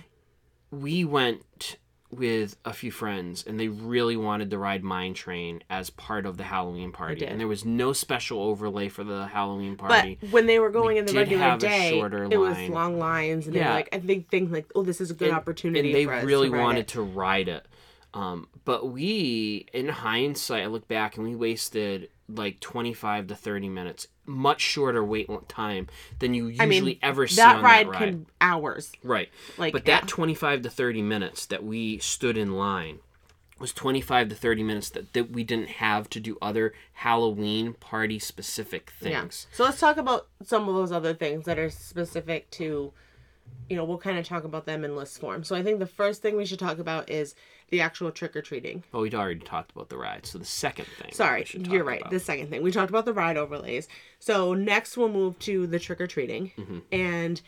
We 0.71 1.03
went 1.03 1.79
with 2.11 2.59
a 2.67 2.75
few 2.75 2.91
friends 2.91 3.43
and 3.47 3.59
they 3.59 3.69
really 3.69 4.19
wanted 4.19 4.51
to 4.51 4.59
ride 4.59 4.85
Mine 4.85 5.15
Train 5.15 5.63
as 5.71 5.89
part 5.89 6.27
of 6.27 6.37
the 6.37 6.45
Halloween 6.45 6.93
party. 6.93 7.25
And 7.27 7.41
there 7.41 7.49
was 7.49 7.65
no 7.65 7.95
special 7.95 8.43
overlay 8.43 8.91
for 8.91 9.03
the 9.03 9.27
Halloween 9.29 9.77
party. 9.77 10.19
but 10.21 10.31
when 10.31 10.45
they 10.45 10.59
were 10.59 10.69
going 10.71 10.99
in 10.99 11.07
the 11.07 11.15
regular 11.15 11.57
day 11.57 11.89
shorter 11.91 12.25
it 12.31 12.37
was 12.39 12.59
long 12.69 12.99
lines 12.99 13.47
and 13.47 13.57
they 13.57 13.61
were 13.65 13.71
like 13.71 13.89
i 13.93 13.99
think 13.99 14.29
think 14.29 14.53
like 14.53 14.67
oh 14.75 14.83
this 14.83 15.01
is 15.01 15.11
a 15.11 15.15
good 15.15 15.29
And- 15.29 15.37
opportunity 15.39 15.89
and 15.89 15.97
they 15.97 16.27
really 16.27 16.51
wanted 16.51 16.81
it. 16.81 16.89
to 16.89 17.01
ride 17.03 17.49
it 17.49 17.67
um, 18.15 18.49
but 18.65 18.89
we 18.91 19.67
in 19.73 19.89
hindsight 19.89 20.63
i 20.63 20.67
look 20.67 20.89
back 20.89 21.17
and 21.17 21.27
we 21.27 21.35
wasted 21.35 22.09
like 22.29 22.61
25 22.61 23.27
to 23.29 23.35
30 23.35 23.69
minutes 23.69 24.09
much 24.27 24.61
shorter 24.61 25.05
wait 25.05 25.29
time 25.49 25.89
than 26.19 26.35
you 26.35 26.47
usually 26.47 26.63
I 26.63 26.67
mean, 26.67 26.99
ever 27.03 27.27
see 27.27 27.37
that 27.37 27.57
on 27.57 27.63
ride 27.63 27.87
that 27.87 27.93
ride 27.93 27.99
can 27.99 28.27
hours. 28.41 28.93
Right. 29.03 29.29
Like 29.59 29.73
but 29.73 29.87
yeah. 29.87 30.01
that 30.01 30.09
25 30.09 30.63
to 30.63 30.71
30 30.71 31.03
minutes 31.03 31.47
that 31.47 31.65
we 31.65 31.99
stood 31.99 32.39
in 32.39 32.55
line 32.55 33.01
was 33.59 33.73
25 33.73 34.31
to 34.31 34.35
30 34.35 34.63
minutes 34.63 34.91
that, 34.91 35.13
that 35.13 35.31
we 35.31 35.45
didn't 35.45 35.69
have 35.69 36.09
to 36.11 36.21
do 36.21 36.37
other 36.43 36.73
halloween 36.95 37.75
party 37.75 38.19
specific 38.19 38.93
things. 38.99 39.47
So 39.53 39.65
let's 39.65 39.79
talk 39.79 39.97
about 39.97 40.29
some 40.43 40.69
of 40.69 40.75
those 40.75 40.91
other 40.91 41.15
things 41.15 41.45
that 41.45 41.59
are 41.59 41.71
specific 41.71 42.51
to, 42.53 42.93
you 43.69 43.77
know, 43.77 43.85
we'll 43.85 43.99
kind 43.99 44.19
of 44.19 44.27
talk 44.27 44.45
about 44.45 44.67
them 44.67 44.85
in 44.85 44.97
list 44.97 45.21
form. 45.21 45.45
So 45.45 45.55
I 45.55 45.63
think 45.63 45.79
the 45.79 45.87
first 45.87 46.23
thing 46.23 46.37
we 46.37 46.47
should 46.47 46.59
talk 46.59 46.79
about 46.79 47.11
is 47.11 47.35
the 47.71 47.81
actual 47.81 48.11
trick 48.11 48.37
or 48.37 48.43
treating. 48.43 48.85
well 48.93 49.03
we'd 49.03 49.15
already 49.15 49.41
talked 49.41 49.73
about 49.73 49.89
the 49.89 49.97
ride 49.97 50.25
so 50.27 50.39
the 50.39 50.45
second 50.45 50.87
thing 50.99 51.11
Sorry, 51.13 51.47
you're 51.53 51.83
right. 51.85 52.01
about- 52.01 52.11
The 52.11 52.21
second 52.21 52.49
thing 52.51 52.63
we 52.63 52.71
talked 52.71 52.91
about 52.91 53.05
the 53.05 53.13
ride 53.15 53.37
overlays. 53.37 53.89
So 54.19 54.55
next 54.55 54.97
we'll 54.97 55.09
move 55.09 55.39
to 55.41 55.67
the 55.67 55.79
trick 55.79 56.01
or 56.01 56.07
treating, 56.07 56.53
Mm-hmm. 56.59 56.79
and 56.93 57.41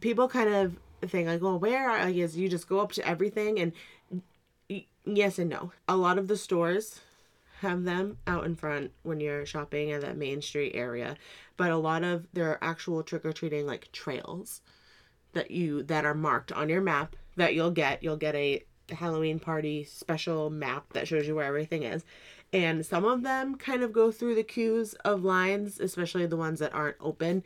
people 0.00 0.28
kind 0.28 0.52
of 0.52 0.76
think 1.08 1.28
like, 1.28 1.40
well, 1.40 1.58
where 1.58 1.88
are 1.90 2.08
is 2.08 2.36
you 2.36 2.48
just 2.48 2.68
go 2.68 2.80
up 2.80 2.92
to 2.92 3.06
everything 3.06 3.58
and 3.60 3.72
yes 5.04 5.38
and 5.38 5.50
no. 5.50 5.72
A 5.88 5.96
lot 5.96 6.18
of 6.18 6.28
the 6.28 6.36
stores 6.36 7.00
have 7.60 7.84
them 7.84 8.18
out 8.26 8.44
in 8.44 8.54
front 8.54 8.92
when 9.02 9.20
you're 9.20 9.46
shopping 9.46 9.90
at 9.92 10.00
that 10.02 10.16
main 10.16 10.42
street 10.42 10.72
area, 10.74 11.16
but 11.56 11.70
a 11.70 11.76
lot 11.76 12.04
of 12.04 12.26
there 12.32 12.48
are 12.50 12.58
actual 12.62 13.02
trick 13.02 13.24
or 13.24 13.32
treating 13.32 13.66
like 13.66 13.90
trails 13.92 14.60
that 15.32 15.50
you 15.50 15.82
that 15.84 16.04
are 16.04 16.14
marked 16.14 16.52
on 16.52 16.68
your 16.68 16.80
map 16.80 17.16
that 17.36 17.54
you'll 17.54 17.70
get. 17.70 18.02
You'll 18.02 18.16
get 18.16 18.34
a 18.34 18.62
Halloween 18.90 19.38
party 19.38 19.84
special 19.84 20.50
map 20.50 20.92
that 20.92 21.08
shows 21.08 21.26
you 21.26 21.34
where 21.34 21.46
everything 21.46 21.82
is. 21.82 22.04
And 22.52 22.84
some 22.84 23.04
of 23.04 23.22
them 23.22 23.56
kind 23.56 23.82
of 23.82 23.92
go 23.92 24.10
through 24.10 24.34
the 24.34 24.42
queues 24.42 24.94
of 25.04 25.22
lines, 25.22 25.80
especially 25.80 26.26
the 26.26 26.36
ones 26.36 26.60
that 26.60 26.74
aren't 26.74 26.96
open. 27.00 27.42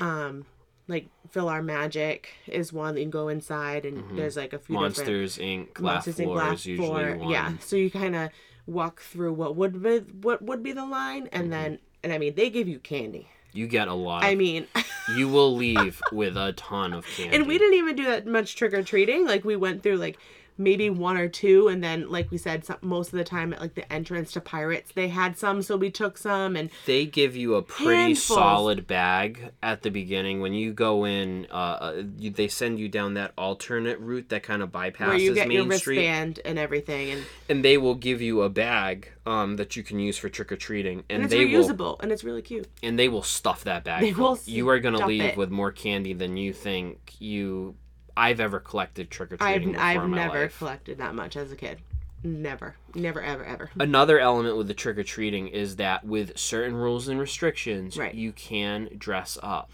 Um, 0.00 0.46
like 0.88 1.08
PhilharMagic 1.34 2.26
is 2.46 2.72
one 2.72 2.94
that 2.94 3.00
you 3.00 3.06
can 3.06 3.10
go 3.10 3.28
inside 3.28 3.84
and 3.84 4.16
there's 4.16 4.36
like 4.36 4.52
a 4.52 4.58
few 4.58 4.74
Monsters 4.74 5.36
Inc. 5.38 5.80
Monsters 5.80 6.16
Inc. 6.18 6.66
usually 6.66 6.76
floor. 6.76 7.16
one. 7.16 7.28
Yeah, 7.30 7.52
so 7.60 7.76
you 7.76 7.90
kind 7.90 8.14
of 8.14 8.30
walk 8.66 9.00
through 9.00 9.32
what 9.32 9.56
would 9.56 9.82
be 9.82 9.98
what 9.98 10.42
would 10.42 10.62
be 10.62 10.72
the 10.72 10.84
line, 10.84 11.28
and 11.32 11.52
then 11.52 11.78
and 12.02 12.12
I 12.12 12.18
mean 12.18 12.34
they 12.34 12.50
give 12.50 12.68
you 12.68 12.78
candy. 12.78 13.28
You 13.52 13.66
get 13.66 13.88
a 13.88 13.94
lot. 13.94 14.22
I 14.22 14.34
mean, 14.34 14.66
you 15.16 15.28
will 15.28 15.54
leave 15.54 16.00
with 16.12 16.36
a 16.36 16.52
ton 16.52 16.92
of 16.92 17.06
candy. 17.06 17.34
and 17.34 17.46
we 17.46 17.58
didn't 17.58 17.78
even 17.78 17.96
do 17.96 18.04
that 18.04 18.26
much 18.26 18.54
trick 18.54 18.74
or 18.74 18.82
treating. 18.82 19.26
Like 19.26 19.44
we 19.44 19.56
went 19.56 19.82
through 19.82 19.96
like 19.96 20.18
maybe 20.58 20.90
one 20.90 21.16
or 21.16 21.28
two, 21.28 21.68
and 21.68 21.82
then 21.82 22.08
like 22.10 22.30
we 22.30 22.38
said, 22.38 22.64
some, 22.64 22.78
most 22.80 23.12
of 23.12 23.18
the 23.18 23.24
time 23.24 23.52
at 23.52 23.60
like 23.60 23.74
the 23.74 23.90
entrance 23.92 24.32
to 24.32 24.40
Pirates, 24.40 24.92
they 24.94 25.08
had 25.08 25.36
some, 25.36 25.62
so 25.62 25.76
we 25.76 25.90
took 25.90 26.18
some, 26.18 26.56
and 26.56 26.70
they 26.86 27.06
give 27.06 27.36
you 27.36 27.54
a 27.54 27.62
pretty 27.62 28.14
Handfuls. 28.14 28.22
solid 28.22 28.86
bag 28.86 29.50
at 29.62 29.82
the 29.82 29.90
beginning 29.90 30.40
when 30.40 30.54
you 30.54 30.72
go 30.72 31.04
in. 31.04 31.46
Uh, 31.50 31.54
uh, 31.54 32.02
you, 32.18 32.30
they 32.30 32.48
send 32.48 32.78
you 32.78 32.88
down 32.88 33.14
that 33.14 33.32
alternate 33.36 33.98
route 34.00 34.28
that 34.30 34.42
kind 34.42 34.62
of 34.62 34.70
bypasses 34.70 35.06
where 35.06 35.16
you 35.16 35.34
get 35.34 35.48
Main 35.48 35.68
your 35.68 35.78
Street, 35.78 36.06
and 36.06 36.58
everything, 36.58 37.10
and, 37.10 37.24
and 37.48 37.64
they 37.64 37.76
will 37.76 37.94
give 37.94 38.20
you 38.20 38.42
a 38.42 38.48
bag 38.48 39.10
um, 39.26 39.56
that 39.56 39.76
you 39.76 39.82
can 39.82 39.98
use 39.98 40.16
for 40.16 40.28
trick 40.28 40.52
or 40.52 40.56
treating, 40.56 40.98
and, 41.10 41.22
and 41.22 41.24
it's 41.24 41.32
they 41.32 41.44
will 41.44 41.64
reusable 41.64 41.96
and 42.00 42.12
it's 42.12 42.24
really 42.24 42.42
cute. 42.42 42.68
and 42.82 42.98
they 42.98 43.08
will 43.08 43.22
stuff 43.22 43.64
that 43.64 43.84
bag. 43.84 44.00
They 44.00 44.12
will 44.12 44.38
you 44.44 44.68
are 44.68 44.78
gonna 44.78 45.06
leave 45.06 45.22
it. 45.22 45.36
with 45.36 45.50
more 45.50 45.72
candy 45.72 46.12
than 46.12 46.36
you 46.36 46.52
think 46.52 47.14
you. 47.18 47.74
I've 48.16 48.40
ever 48.40 48.60
collected 48.60 49.10
trick 49.10 49.32
or 49.32 49.36
I've 49.40 49.62
treating 49.62 49.76
I've 49.76 50.08
my 50.08 50.16
never 50.16 50.40
life. 50.42 50.58
collected 50.58 50.98
that 50.98 51.14
much 51.14 51.36
as 51.36 51.52
a 51.52 51.56
kid. 51.56 51.78
Never, 52.24 52.74
never, 52.94 53.22
ever, 53.22 53.44
ever. 53.44 53.70
Another 53.78 54.18
element 54.18 54.56
with 54.56 54.68
the 54.68 54.74
trick 54.74 54.98
or 54.98 55.04
treating 55.04 55.48
is 55.48 55.76
that 55.76 56.04
with 56.04 56.36
certain 56.38 56.74
rules 56.74 57.08
and 57.08 57.20
restrictions, 57.20 57.96
Right. 57.96 58.14
you 58.14 58.32
can 58.32 58.88
dress 58.98 59.38
up. 59.42 59.70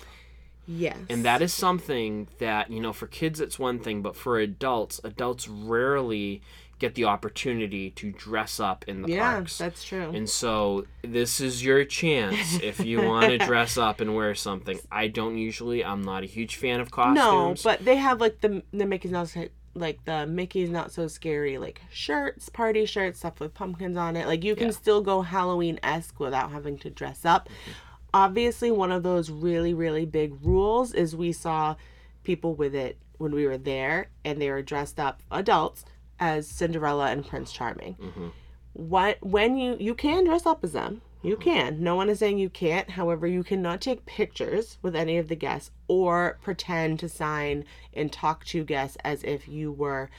Yes, 0.66 0.96
And 1.08 1.24
that 1.24 1.42
is 1.42 1.52
something 1.52 2.28
that, 2.38 2.70
you 2.70 2.80
know, 2.80 2.92
for 2.92 3.06
kids 3.08 3.40
it's 3.40 3.58
one 3.58 3.80
thing, 3.80 4.00
but 4.00 4.14
for 4.16 4.38
adults, 4.38 5.00
adults 5.02 5.48
rarely 5.48 6.40
get 6.82 6.94
the 6.96 7.04
opportunity 7.04 7.90
to 7.92 8.10
dress 8.12 8.60
up 8.60 8.84
in 8.88 9.02
the 9.02 9.08
yeah, 9.08 9.32
parks. 9.34 9.56
that's 9.56 9.82
true. 9.84 10.10
And 10.10 10.28
so 10.28 10.84
this 11.02 11.40
is 11.40 11.64
your 11.64 11.84
chance 11.84 12.58
if 12.60 12.84
you 12.84 13.00
want 13.08 13.26
to 13.26 13.38
dress 13.38 13.78
up 13.78 14.00
and 14.00 14.14
wear 14.14 14.34
something. 14.34 14.78
I 14.90 15.06
don't 15.08 15.38
usually. 15.38 15.82
I'm 15.84 16.02
not 16.02 16.24
a 16.24 16.26
huge 16.26 16.56
fan 16.56 16.80
of 16.80 16.90
costumes. 16.90 17.16
No, 17.16 17.70
but 17.70 17.84
they 17.84 17.96
have 17.96 18.20
like 18.20 18.40
the 18.40 18.62
the 18.72 18.84
Mickey's 18.84 19.12
not 19.12 19.28
so, 19.28 19.46
like 19.74 20.04
the 20.04 20.26
Mickey's 20.26 20.68
not 20.70 20.92
so 20.92 21.06
scary 21.06 21.56
like 21.56 21.80
shirts, 21.90 22.48
party 22.48 22.84
shirts, 22.84 23.20
stuff 23.20 23.40
with 23.40 23.54
pumpkins 23.54 23.96
on 23.96 24.16
it. 24.16 24.26
Like 24.26 24.42
you 24.44 24.54
can 24.56 24.66
Yeah. 24.66 24.72
still 24.72 25.00
go 25.00 25.22
Halloween 25.22 25.78
esque 25.82 26.18
without 26.20 26.50
having 26.50 26.76
to 26.80 26.90
dress 26.90 27.24
up. 27.24 27.48
Mm-hmm. 27.48 27.70
Obviously, 28.14 28.70
one 28.70 28.90
of 28.92 29.02
those 29.04 29.30
really 29.30 29.72
really 29.72 30.04
big 30.04 30.34
rules 30.42 30.92
is 30.92 31.14
we 31.16 31.32
saw 31.32 31.76
people 32.24 32.54
with 32.54 32.74
it 32.74 32.98
when 33.18 33.32
we 33.32 33.46
were 33.46 33.56
there, 33.58 34.08
and 34.24 34.40
they 34.42 34.50
were 34.50 34.62
dressed 34.62 34.98
up 34.98 35.22
adults 35.30 35.84
as 36.22 36.46
Cinderella 36.46 37.06
and 37.10 37.26
Prince 37.26 37.50
Charming. 37.50 37.96
Mm-hmm. 38.00 38.28
What 38.74 39.18
when 39.20 39.56
you 39.56 39.76
you 39.80 39.94
can 39.94 40.24
dress 40.24 40.46
up 40.46 40.62
as 40.62 40.72
them. 40.72 41.02
You 41.20 41.34
mm-hmm. 41.34 41.50
can. 41.50 41.82
No 41.82 41.96
one 41.96 42.08
is 42.08 42.20
saying 42.20 42.38
you 42.38 42.48
can't. 42.48 42.90
However, 42.90 43.26
you 43.26 43.42
cannot 43.42 43.80
take 43.80 44.06
pictures 44.06 44.78
with 44.82 44.94
any 44.94 45.18
of 45.18 45.28
the 45.28 45.34
guests 45.34 45.72
or 45.88 46.38
pretend 46.42 47.00
to 47.00 47.08
sign 47.08 47.64
and 47.92 48.12
talk 48.12 48.44
to 48.46 48.64
guests 48.64 48.96
as 49.04 49.22
if 49.24 49.48
you 49.48 49.72
were 49.72 50.10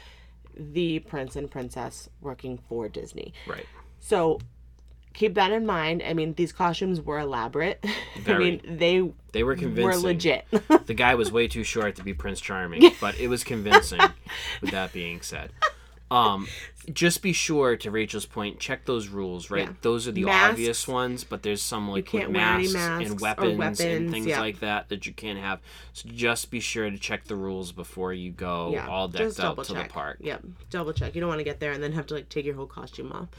the 0.56 1.00
prince 1.00 1.36
and 1.36 1.50
princess 1.50 2.10
working 2.22 2.60
for 2.70 2.88
Disney. 2.90 3.34
right. 3.48 3.66
So 4.00 4.40
keep 5.14 5.36
that 5.36 5.52
in 5.52 5.66
mind. 5.66 6.04
I 6.06 6.14
mean, 6.14 6.34
these 6.34 6.52
costumes 6.52 7.00
were 7.02 7.20
elaborate. 7.20 7.84
Very, 8.20 8.36
I 8.36 8.40
mean, 8.40 8.78
they 8.78 9.12
They 9.32 9.44
were 9.44 9.56
convincing. 9.56 9.84
were 9.84 9.96
legit. 9.96 10.46
The 10.86 10.94
guy 10.94 11.16
was 11.16 11.32
way 11.32 11.48
too 11.48 11.64
short 11.64 11.96
to 11.96 12.04
be 12.04 12.14
Prince 12.14 12.42
Charming, 12.42 12.92
but 13.02 13.18
it 13.20 13.30
was 13.30 13.44
convincing. 13.44 14.02
with 14.62 14.72
that 14.72 14.92
being 14.92 15.22
said, 15.22 15.52
um, 16.14 16.48
just 16.92 17.22
be 17.22 17.34
sure 17.34 17.76
to 17.78 17.92
Rachel's 17.92 18.26
point, 18.26 18.60
check 18.60 18.86
those 18.86 19.08
rules. 19.08 19.50
Right, 19.50 19.68
Yeah. 19.68 19.74
those 19.82 20.08
are 20.08 20.12
the 20.12 20.26
Masks. 20.26 20.52
obvious 20.52 20.88
ones, 20.88 21.24
but 21.24 21.44
there's 21.44 21.62
some 21.62 21.88
like 21.90 22.12
with 22.12 22.22
can't 22.22 22.34
wear 22.34 22.46
any 22.46 22.64
masks, 22.64 22.74
masks 22.74 23.10
and 23.12 23.22
or 23.22 23.24
weapons, 23.24 23.80
and 23.80 24.12
things 24.12 24.26
yeah. 24.28 24.40
like 24.40 24.60
that 24.60 24.90
that 24.90 25.06
you 25.06 25.14
can't 25.14 25.40
have. 25.40 25.60
So 25.94 26.10
just 26.10 26.52
be 26.52 26.60
sure 26.60 26.90
to 26.90 26.98
check 26.98 27.26
the 27.26 27.36
rules 27.36 27.72
before 27.72 28.14
you 28.14 28.32
go 28.32 28.72
yeah, 28.74 28.88
all 28.88 29.08
decked 29.08 29.24
just 29.24 29.40
out 29.40 29.64
to 29.64 29.74
check. 29.74 29.88
the 29.88 29.94
park. 29.94 30.18
Yep, 30.20 30.44
double 30.70 30.94
check. 30.94 31.16
You 31.16 31.22
don't 31.22 31.30
want 31.30 31.40
to 31.40 31.46
get 31.46 31.60
there 31.60 31.72
and 31.72 31.82
then 31.82 31.94
have 31.94 32.08
to 32.08 32.14
like 32.16 32.30
take 32.30 32.46
your 32.46 32.56
whole 32.56 32.68
costume 32.68 33.12
off. 33.12 33.30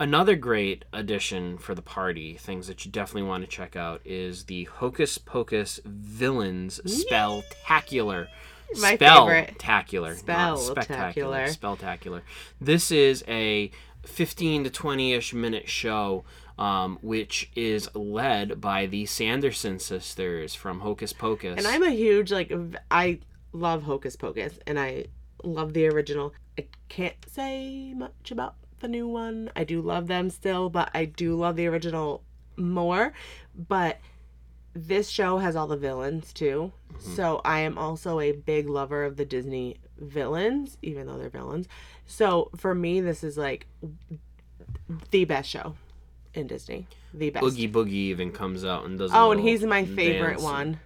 Another 0.00 0.34
great 0.34 0.84
addition 0.92 1.58
for 1.58 1.76
the 1.76 1.82
party, 1.82 2.34
things 2.34 2.66
that 2.66 2.84
you 2.84 2.90
definitely 2.90 3.28
want 3.28 3.44
to 3.44 3.48
check 3.48 3.76
out, 3.76 4.00
is 4.04 4.44
the 4.44 4.64
Hocus 4.64 5.16
Pocus 5.18 5.78
Villains 5.84 6.80
Spelltacular. 6.86 8.26
My 8.80 8.96
favorite. 8.96 9.50
Spelltacular. 9.58 10.16
not 10.26 10.58
spectacular. 10.58 11.46
Spelltacular. 11.46 11.48
Spelltacular. 11.48 12.22
This 12.60 12.90
is 12.90 13.24
a 13.28 13.70
15 14.04 14.64
to 14.64 14.70
20 14.70 15.12
ish 15.12 15.34
minute 15.34 15.68
show, 15.68 16.24
um, 16.58 16.98
which 17.02 17.50
is 17.54 17.88
led 17.94 18.60
by 18.60 18.86
the 18.86 19.06
Sanderson 19.06 19.78
sisters 19.78 20.54
from 20.54 20.80
Hocus 20.80 21.12
Pocus. 21.12 21.58
And 21.58 21.66
I'm 21.66 21.82
a 21.82 21.90
huge 21.90 22.32
like 22.32 22.52
I 22.90 23.20
love 23.52 23.82
Hocus 23.82 24.16
Pocus 24.16 24.58
and 24.66 24.78
I 24.78 25.06
love 25.44 25.72
the 25.72 25.86
original. 25.86 26.32
I 26.58 26.66
can't 26.88 27.16
say 27.26 27.94
much 27.94 28.30
about 28.30 28.56
the 28.80 28.88
new 28.88 29.08
one. 29.08 29.50
I 29.56 29.64
do 29.64 29.80
love 29.80 30.06
them 30.06 30.30
still, 30.30 30.68
but 30.68 30.90
I 30.94 31.04
do 31.04 31.34
love 31.34 31.56
the 31.56 31.66
original 31.66 32.22
more. 32.56 33.12
But 33.54 34.00
this 34.74 35.08
show 35.08 35.38
has 35.38 35.56
all 35.56 35.66
the 35.66 35.76
villains 35.76 36.32
too. 36.32 36.72
So 36.98 37.40
I 37.44 37.60
am 37.60 37.78
also 37.78 38.20
a 38.20 38.32
big 38.32 38.68
lover 38.68 39.04
of 39.04 39.16
the 39.16 39.24
Disney 39.24 39.78
villains, 39.98 40.78
even 40.82 41.06
though 41.06 41.18
they're 41.18 41.28
villains. 41.28 41.66
So 42.06 42.50
for 42.56 42.74
me, 42.74 43.00
this 43.00 43.24
is 43.24 43.36
like 43.36 43.66
the 45.10 45.24
best 45.24 45.48
show 45.50 45.74
in 46.34 46.46
Disney. 46.46 46.86
The 47.12 47.30
best. 47.30 47.44
Oogie 47.44 47.68
Boogie 47.68 47.92
even 47.92 48.30
comes 48.30 48.64
out 48.64 48.84
and 48.84 48.98
does. 48.98 49.10
oh, 49.12 49.32
and 49.32 49.40
he's 49.40 49.64
my 49.64 49.84
favorite 49.84 50.34
dance. 50.34 50.42
one. 50.42 50.80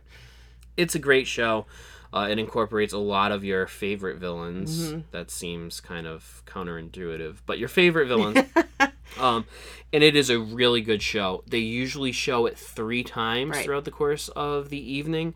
it's 0.77 0.95
a 0.95 0.99
great 0.99 1.27
show. 1.27 1.67
Uh, 2.13 2.29
it 2.31 2.39
incorporates 2.39 2.93
a 2.93 2.99
lot 2.99 3.31
of 3.31 3.45
your 3.45 3.67
favorite 3.67 4.19
villains. 4.19 4.89
Mm-hmm. 4.89 5.01
That 5.11 5.31
seems 5.31 5.81
kind 5.81 6.07
of 6.07 6.43
counterintuitive, 6.47 7.37
but 7.45 7.59
your 7.59 7.69
favorite 7.69 8.07
villains. 8.07 8.39
um, 9.19 9.45
and 9.93 10.03
it 10.03 10.15
is 10.17 10.31
a 10.31 10.39
really 10.39 10.81
good 10.81 11.03
show. 11.03 11.43
They 11.47 11.59
usually 11.59 12.13
show 12.13 12.47
it 12.47 12.59
three 12.59 13.03
times 13.05 13.53
Right. 13.53 13.65
throughout 13.65 13.85
the 13.85 13.91
course 13.91 14.29
of 14.31 14.69
the 14.71 14.93
evening. 14.93 15.35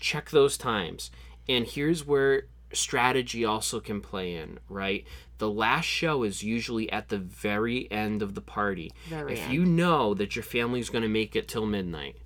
Check 0.00 0.30
those 0.30 0.56
times. 0.56 1.10
And 1.48 1.66
here's 1.66 2.06
where 2.06 2.44
strategy 2.72 3.44
also 3.44 3.80
can 3.80 4.00
play 4.00 4.34
in, 4.34 4.58
right? 4.68 5.04
The 5.38 5.50
last 5.50 5.84
show 5.86 6.22
is 6.22 6.42
usually 6.42 6.90
at 6.92 7.08
the 7.08 7.18
very 7.18 7.90
end 7.90 8.22
of 8.22 8.34
the 8.34 8.40
party. 8.40 8.92
Very 9.08 9.32
if 9.34 9.40
end. 9.44 9.52
you 9.54 9.64
know 9.64 10.14
that 10.14 10.36
your 10.36 10.42
family's 10.42 10.90
going 10.90 11.02
to 11.02 11.08
make 11.08 11.34
it 11.36 11.48
till 11.48 11.64
midnight, 11.66 12.16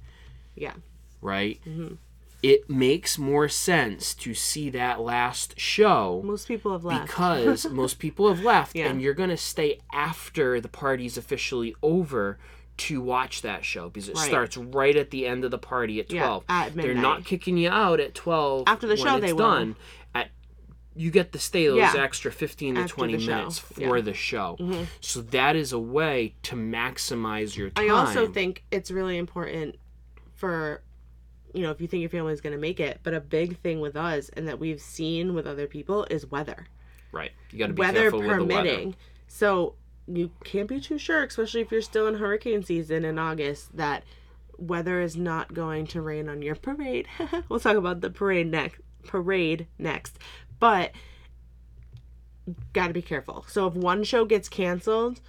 Yeah. 0.54 0.74
right? 1.20 1.60
Mm-hmm. 1.66 1.94
It 2.42 2.68
makes 2.68 3.18
more 3.18 3.48
sense 3.48 4.14
to 4.14 4.34
see 4.34 4.68
that 4.70 5.00
last 5.00 5.58
show 5.60 6.20
Most 6.24 6.48
people 6.48 6.72
have 6.72 6.84
left. 6.84 7.06
because 7.06 7.66
most 7.70 7.98
people 8.00 8.28
have 8.34 8.42
left, 8.44 8.74
Yeah. 8.74 8.88
and 8.88 9.00
you're 9.00 9.14
going 9.14 9.30
to 9.30 9.36
stay 9.36 9.78
after 9.92 10.60
the 10.60 10.68
party's 10.68 11.16
officially 11.16 11.74
over 11.82 12.38
to 12.78 13.00
watch 13.00 13.42
that 13.42 13.64
show 13.64 13.88
because 13.90 14.08
it 14.08 14.16
Right. 14.16 14.26
starts 14.28 14.56
right 14.56 14.96
at 14.96 15.10
the 15.10 15.26
end 15.26 15.44
of 15.44 15.50
the 15.52 15.58
party 15.58 16.00
at 16.00 16.10
Yeah, 16.10 16.22
12. 16.22 16.44
at 16.48 16.74
They're 16.74 16.94
not 16.94 17.24
kicking 17.24 17.56
you 17.58 17.68
out 17.70 18.00
at 18.00 18.14
12 18.14 18.64
After 18.66 18.86
the 18.88 18.94
when 18.94 19.04
show, 19.04 19.16
it's 19.18 19.26
they 19.26 19.32
will. 19.32 19.38
done. 19.38 19.76
At 20.14 20.30
you 20.96 21.10
get 21.12 21.32
to 21.32 21.38
stay 21.38 21.66
those 21.68 21.76
Yeah. 21.78 21.94
extra 21.96 22.32
15 22.32 22.74
to 22.74 22.80
After 22.82 22.94
20 22.94 23.18
minutes 23.18 23.58
for 23.60 23.80
yeah. 23.80 23.88
Mm-hmm. 23.88 24.04
the 24.06 24.14
show. 24.14 24.58
So 25.00 25.20
that 25.20 25.54
is 25.54 25.72
a 25.72 25.78
way 25.78 26.34
to 26.42 26.56
maximize 26.56 27.56
your 27.56 27.70
time. 27.70 27.84
I 27.84 27.94
also 27.94 28.26
think 28.26 28.64
it's 28.72 28.90
really 28.90 29.16
important 29.16 29.76
for, 30.34 30.82
you 31.54 31.62
know, 31.62 31.70
if 31.70 31.80
you 31.80 31.86
think 31.88 32.00
your 32.00 32.10
family 32.10 32.32
is 32.32 32.40
going 32.40 32.54
to 32.54 32.60
make 32.60 32.80
it, 32.80 33.00
but 33.02 33.14
a 33.14 33.20
big 33.20 33.58
thing 33.58 33.80
with 33.80 33.96
us 33.96 34.28
and 34.30 34.48
that 34.48 34.58
we've 34.58 34.80
seen 34.80 35.34
with 35.34 35.46
other 35.46 35.66
people 35.66 36.06
is 36.10 36.26
weather. 36.26 36.66
right. 37.12 37.30
You 37.50 37.58
got 37.58 37.66
to 37.68 37.72
be 37.74 37.80
weather 37.80 38.00
careful 38.00 38.20
with 38.20 38.28
the 38.28 38.44
weather. 38.44 38.68
permitting. 38.68 38.96
So 39.28 39.74
you 40.06 40.30
can't 40.44 40.68
be 40.68 40.80
too 40.80 40.98
sure, 40.98 41.22
especially 41.24 41.60
if 41.60 41.70
you're 41.70 41.82
still 41.82 42.06
in 42.06 42.14
hurricane 42.14 42.62
season 42.62 43.04
in 43.04 43.18
August, 43.18 43.76
that 43.76 44.04
weather 44.58 45.00
is 45.00 45.16
not 45.16 45.54
going 45.54 45.86
to 45.88 46.02
rain 46.02 46.28
on 46.28 46.42
your 46.42 46.54
parade. 46.54 47.06
we'll 47.48 47.60
talk 47.60 47.76
about 47.76 48.00
the 48.00 48.10
parade 48.10 48.50
next. 48.50 48.80
Parade 49.04 49.66
next, 49.78 50.18
but 50.60 50.92
got 52.72 52.88
to 52.88 52.92
be 52.92 53.02
careful. 53.02 53.44
So 53.48 53.66
if 53.66 53.74
one 53.74 54.04
show 54.04 54.24
gets 54.24 54.48
canceled, 54.48 55.20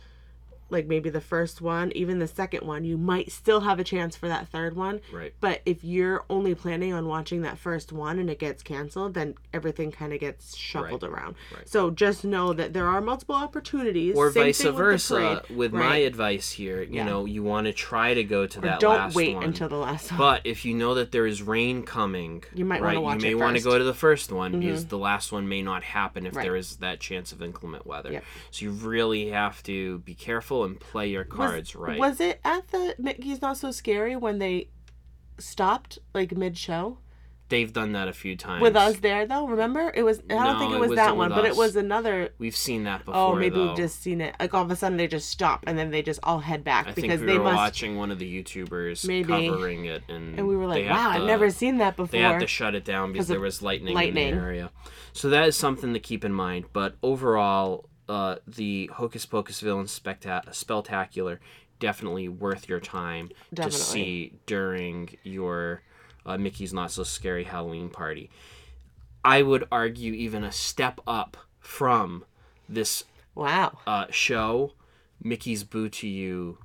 like 0.73 0.87
maybe 0.87 1.09
the 1.09 1.21
first 1.21 1.61
one, 1.61 1.91
even 1.95 2.19
the 2.19 2.27
second 2.27 2.65
one, 2.67 2.83
you 2.83 2.97
might 2.97 3.31
still 3.31 3.61
have 3.61 3.79
a 3.79 3.83
chance 3.83 4.15
for 4.15 4.27
that 4.27 4.47
third 4.49 4.75
one. 4.75 4.99
Right. 5.11 5.33
But 5.39 5.61
if 5.65 5.83
you're 5.83 6.25
only 6.29 6.55
planning 6.55 6.91
on 6.93 7.07
watching 7.07 7.43
that 7.43 7.57
first 7.57 7.91
one 7.93 8.19
and 8.19 8.29
it 8.29 8.39
gets 8.39 8.63
canceled, 8.63 9.13
then 9.13 9.35
everything 9.53 9.91
kind 9.91 10.11
of 10.11 10.19
gets 10.19 10.57
shuffled 10.57 11.03
around. 11.03 11.35
Right. 11.55 11.67
So 11.69 11.91
just 11.91 12.25
know 12.25 12.51
that 12.53 12.73
there 12.73 12.87
are 12.87 12.99
multiple 12.99 13.35
opportunities. 13.35 14.15
Or 14.17 14.31
Same 14.31 14.43
vice 14.45 14.63
with 14.63 14.75
versa. 14.75 15.43
With, 15.49 15.71
my 15.73 15.79
Right. 15.81 16.05
advice 16.07 16.51
here, 16.51 16.81
you 16.81 16.95
Yeah. 16.95 17.05
know, 17.05 17.25
you 17.25 17.43
want 17.43 17.67
to 17.67 17.73
try 17.73 18.13
to 18.13 18.23
go 18.23 18.47
to 18.47 18.61
that 18.61 18.79
Don't 18.79 19.13
wait 19.13 19.35
one. 19.35 19.43
until 19.43 19.69
the 19.69 19.75
last 19.77 20.11
one. 20.11 20.17
But 20.17 20.41
if 20.45 20.65
you 20.65 20.73
know 20.73 20.95
that 20.95 21.11
there 21.11 21.25
is 21.27 21.41
rain 21.41 21.83
coming, 21.83 22.43
You 22.53 22.65
might 22.65 22.81
right, 22.81 22.99
watch 22.99 23.21
you 23.23 23.29
may 23.29 23.35
want 23.35 23.55
to. 23.55 23.61
Mm-hmm. 23.61 23.69
go 23.69 23.77
to 23.77 23.83
the 23.83 23.93
first 23.93 24.31
one 24.31 24.59
because 24.59 24.85
the 24.87 24.97
last 24.97 25.31
one 25.31 25.47
may 25.47 25.61
not 25.61 25.83
happen 25.83 26.25
if 26.25 26.35
Right. 26.35 26.43
there 26.43 26.55
is 26.55 26.77
that 26.77 26.99
chance 26.99 27.31
of 27.31 27.41
inclement 27.41 27.85
weather. 27.85 28.11
Yep. 28.11 28.23
So 28.51 28.65
you 28.65 28.71
really 28.71 29.29
have 29.29 29.61
to 29.63 29.99
be 29.99 30.15
careful 30.15 30.62
and 30.63 30.79
play 30.79 31.07
your 31.07 31.23
cards 31.23 31.75
right. 31.75 31.99
Was 31.99 32.19
it 32.19 32.39
at 32.43 32.67
the 32.69 32.95
Mickey's 32.97 33.41
Not 33.41 33.57
So 33.57 33.71
Scary 33.71 34.15
when 34.15 34.39
they 34.39 34.69
stopped 35.37 35.99
like 36.13 36.35
mid 36.35 36.57
show? 36.57 36.97
They've 37.49 37.71
done 37.71 37.91
that 37.91 38.07
a 38.07 38.13
few 38.13 38.35
times. 38.35 38.63
With 38.63 38.75
us 38.75 38.97
there 38.99 39.27
though, 39.27 39.45
remember? 39.47 39.91
It 39.93 40.01
was 40.01 40.19
I 40.27 40.33
don't 40.33 40.53
No, 40.53 40.59
think 40.59 40.71
it 40.71 40.75
it 40.75 40.79
was 40.79 40.89
wasn't 40.89 41.07
that 41.07 41.17
one, 41.17 41.29
but 41.29 41.45
it 41.45 41.55
was 41.55 41.75
another 41.75 42.29
We've 42.39 42.55
seen 42.55 42.85
that 42.85 43.01
oh, 43.01 43.05
before. 43.05 43.15
Oh, 43.15 43.35
maybe 43.35 43.55
though. 43.57 43.67
we've 43.67 43.77
just 43.77 44.01
seen 44.01 44.21
it. 44.21 44.35
Like 44.39 44.53
all 44.55 44.63
of 44.63 44.71
a 44.71 44.75
sudden 44.75 44.97
they 44.97 45.07
just 45.07 45.29
stop 45.29 45.63
and 45.67 45.77
then 45.77 45.91
they 45.91 46.01
just 46.01 46.19
all 46.23 46.39
head 46.39 46.63
back 46.63 46.87
I 46.87 46.91
because 46.93 47.19
think 47.19 47.21
we 47.21 47.27
they 47.27 47.37
were 47.37 47.43
must 47.43 47.55
watching 47.57 47.95
one 47.97 48.09
of 48.09 48.17
the 48.17 48.43
YouTubers 48.43 49.05
Maybe. 49.05 49.27
covering 49.49 49.85
it, 49.85 50.01
and 50.09 50.39
and 50.39 50.47
we 50.47 50.55
were 50.55 50.65
like, 50.65 50.89
Wow, 50.89 51.09
I've 51.11 51.25
never 51.25 51.51
seen 51.51 51.77
that 51.77 51.95
before. 51.95 52.07
They 52.11 52.21
had 52.23 52.39
to 52.39 52.47
shut 52.47 52.73
it 52.73 52.85
down 52.85 53.11
because 53.11 53.27
there 53.27 53.39
was 53.39 53.61
lightning, 53.61 53.93
lightning. 53.93 54.29
in 54.29 54.35
the 54.35 54.41
area. 54.41 54.71
So 55.11 55.29
that 55.29 55.47
is 55.47 55.55
something 55.55 55.93
to 55.93 55.99
keep 55.99 56.25
in 56.25 56.33
mind. 56.33 56.65
But 56.73 56.95
overall, 57.03 57.87
uh, 58.09 58.35
the 58.47 58.89
Hocus 58.93 59.25
Pocus 59.25 59.59
Villain 59.61 59.85
specta- 59.85 60.53
Spectacular 60.53 61.39
definitely 61.79 62.29
worth 62.29 62.69
your 62.69 62.79
time 62.79 63.29
Definitely. 63.53 63.77
to 63.79 63.83
see 63.85 64.33
during 64.45 65.17
your 65.23 65.81
uh, 66.25 66.37
Mickey's 66.37 66.73
Not 66.73 66.91
So 66.91 67.03
Scary 67.03 67.43
Halloween 67.43 67.89
party. 67.89 68.29
I 69.25 69.41
would 69.41 69.67
argue 69.71 70.13
even 70.13 70.43
a 70.43 70.51
step 70.51 70.99
up 71.07 71.37
from 71.59 72.23
this 72.69 73.03
Wow. 73.35 73.79
uh, 73.87 74.05
show, 74.11 74.73
Mickey's 75.21 75.63
Boo 75.63 75.89
to 75.89 76.07
You 76.07 76.57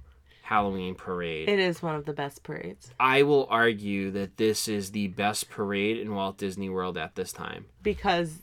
Halloween 0.43 0.95
Parade. 0.95 1.49
It 1.49 1.59
is 1.59 1.83
one 1.83 1.95
of 1.95 2.05
the 2.05 2.13
best 2.13 2.43
parades. 2.43 2.91
I 3.01 3.23
will 3.23 3.47
argue 3.51 4.11
that 4.13 4.37
this 4.37 4.67
is 4.69 4.91
the 4.93 5.09
best 5.09 5.49
parade 5.51 5.99
in 5.99 6.15
Walt 6.15 6.39
Disney 6.39 6.69
World 6.69 6.97
at 6.99 7.15
this 7.17 7.33
time. 7.33 7.67
Because 7.83 8.39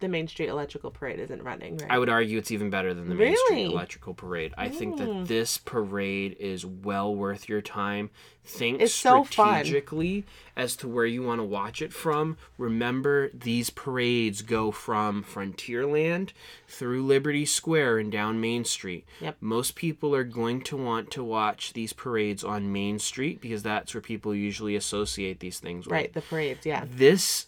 the 0.00 0.08
Main 0.08 0.26
Street 0.28 0.48
Electrical 0.48 0.90
Parade 0.90 1.20
isn't 1.20 1.42
running, 1.42 1.76
right? 1.76 1.90
I 1.90 1.98
would 1.98 2.08
argue 2.08 2.38
it's 2.38 2.50
even 2.50 2.70
better 2.70 2.92
than 2.94 3.08
the 3.08 3.14
Main 3.14 3.36
Street 3.46 3.66
Electrical 3.66 4.14
Parade. 4.14 4.52
I 4.58 4.68
think 4.68 4.96
Mm. 4.96 4.98
that 4.98 5.28
this 5.28 5.58
parade 5.58 6.36
is 6.40 6.64
well 6.66 7.14
worth 7.14 7.48
your 7.48 7.60
time. 7.60 8.10
Think 8.42 8.80
It's 8.80 8.94
so 8.94 9.22
strategically 9.24 10.24
as 10.56 10.74
to 10.76 10.88
where 10.88 11.04
you 11.04 11.22
want 11.22 11.40
to 11.40 11.44
watch 11.44 11.82
it 11.82 11.92
from. 11.92 12.38
Remember, 12.56 13.28
these 13.34 13.68
parades 13.70 14.40
go 14.42 14.70
from 14.70 15.22
Frontierland 15.22 16.30
through 16.66 17.04
Liberty 17.04 17.44
Square 17.44 17.98
and 17.98 18.10
down 18.10 18.40
Main 18.40 18.64
Street. 18.64 19.04
Yep. 19.20 19.36
Most 19.40 19.74
people 19.74 20.14
are 20.14 20.24
going 20.24 20.62
to 20.62 20.76
want 20.76 21.10
to 21.12 21.22
watch 21.22 21.74
these 21.74 21.92
parades 21.92 22.42
on 22.42 22.72
Main 22.72 22.98
Street 22.98 23.40
because 23.40 23.62
that's 23.62 23.94
where 23.94 24.00
people 24.00 24.34
usually 24.34 24.74
associate 24.74 25.40
these 25.40 25.58
things 25.60 25.86
with. 25.86 25.92
right, 25.92 26.12
the 26.12 26.22
parades, 26.22 26.64
yeah. 26.64 26.84
This 26.90 27.46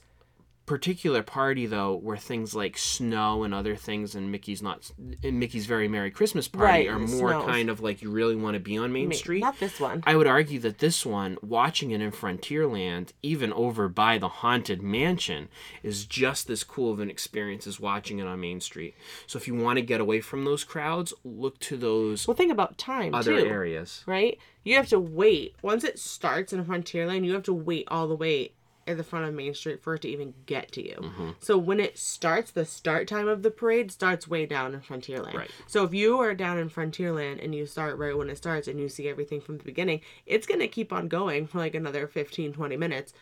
particular 0.65 1.23
party 1.23 1.67
though 1.67 1.95
where 1.97 2.17
things 2.17 2.55
like 2.55 2.79
snow 2.79 3.43
and 3.43 3.53
other 3.53 3.75
things 3.75 4.15
and 4.15 4.31
Mickey's 4.31 4.63
not 4.63 4.91
in 5.23 5.39
Mickey's 5.39 5.67
very 5.67 5.89
merry 5.89 6.11
Christmas 6.11 6.47
party 6.47 6.65
Right, 6.65 6.89
are 6.89 6.99
more 6.99 7.31
snows. 7.31 7.47
kind 7.47 7.69
of 7.69 7.81
like 7.81 8.01
you 8.01 8.11
really 8.11 8.37
want 8.37 8.55
to 8.55 8.61
be 8.61 8.79
on 8.79 8.93
Main 8.93 9.09
Ma- 9.09 9.15
Street. 9.15 9.41
Not 9.41 9.59
this 9.59 9.81
one. 9.81 10.03
I 10.07 10.15
would 10.15 10.27
argue 10.29 10.61
that 10.61 10.79
this 10.79 11.05
one, 11.05 11.37
watching 11.43 11.91
it 11.91 12.01
in 12.01 12.13
Frontierland, 12.13 13.11
even 13.23 13.53
over 13.53 13.89
by 13.89 14.19
the 14.19 14.29
Haunted 14.29 14.83
Mansion, 14.83 15.49
is 15.83 16.07
just 16.07 16.49
as 16.51 16.63
cool 16.65 16.93
of 16.93 17.01
an 17.01 17.11
experience 17.11 17.67
as 17.67 17.81
watching 17.81 18.19
it 18.21 18.27
on 18.27 18.41
Main 18.41 18.61
Street. 18.61 18.95
So 19.27 19.39
if 19.39 19.49
you 19.49 19.55
want 19.55 19.79
to 19.79 19.83
get 19.83 20.01
away 20.01 20.21
from 20.21 20.45
those 20.45 20.65
crowds, 20.65 21.13
look 21.25 21.59
to 21.61 21.77
those 21.77 22.27
Well, 22.29 22.37
think 22.37 22.53
about 22.53 22.79
time 22.79 23.15
other 23.15 23.41
too, 23.41 23.47
areas. 23.47 24.05
right? 24.07 24.39
You 24.65 24.77
have 24.77 24.89
to 24.91 25.01
wait 25.01 25.57
once 25.61 25.83
it 25.83 25.99
starts 25.99 26.53
in 26.53 26.65
Frontierland. 26.65 27.25
You 27.25 27.33
have 27.35 27.43
to 27.45 27.53
wait 27.55 27.89
all 27.89 28.07
the 28.07 28.15
way 28.15 28.53
at 28.87 28.97
the 28.97 29.05
front 29.05 29.27
of 29.27 29.35
Main 29.35 29.55
Street 29.55 29.83
for 29.83 29.95
it 29.95 30.03
to 30.03 30.09
even 30.09 30.35
get 30.47 30.73
to 30.73 30.87
you. 30.87 30.97
Mm-hmm. 30.97 31.31
So 31.41 31.57
when 31.57 31.81
it 31.81 31.99
starts, 31.99 32.51
the 32.51 32.65
start 32.65 33.09
time 33.09 33.29
of 33.29 33.43
the 33.43 33.51
parade 33.51 33.91
starts 33.93 34.29
way 34.29 34.47
down 34.47 34.75
in 34.75 34.81
Frontierland. 34.81 35.35
Right. 35.35 35.51
So 35.67 35.85
if 35.85 35.95
you 35.95 36.19
are 36.19 36.35
down 36.35 36.59
in 36.59 36.71
Frontierland 36.71 37.43
and 37.43 37.55
you 37.55 37.67
start 37.67 37.99
right 37.99 38.17
when 38.17 38.31
it 38.31 38.37
starts 38.37 38.69
and 38.69 38.81
you 38.81 38.89
see 38.89 39.09
everything 39.09 39.41
from 39.41 39.59
the 39.59 39.65
beginning, 39.65 40.01
it's 40.27 40.47
gonna 40.47 40.69
keep 40.69 40.93
on 40.93 41.09
going 41.09 41.47
for 41.47 41.59
like 41.59 41.75
another 41.75 42.07
15, 42.07 42.53
20 42.53 42.77
minutes. 42.77 43.15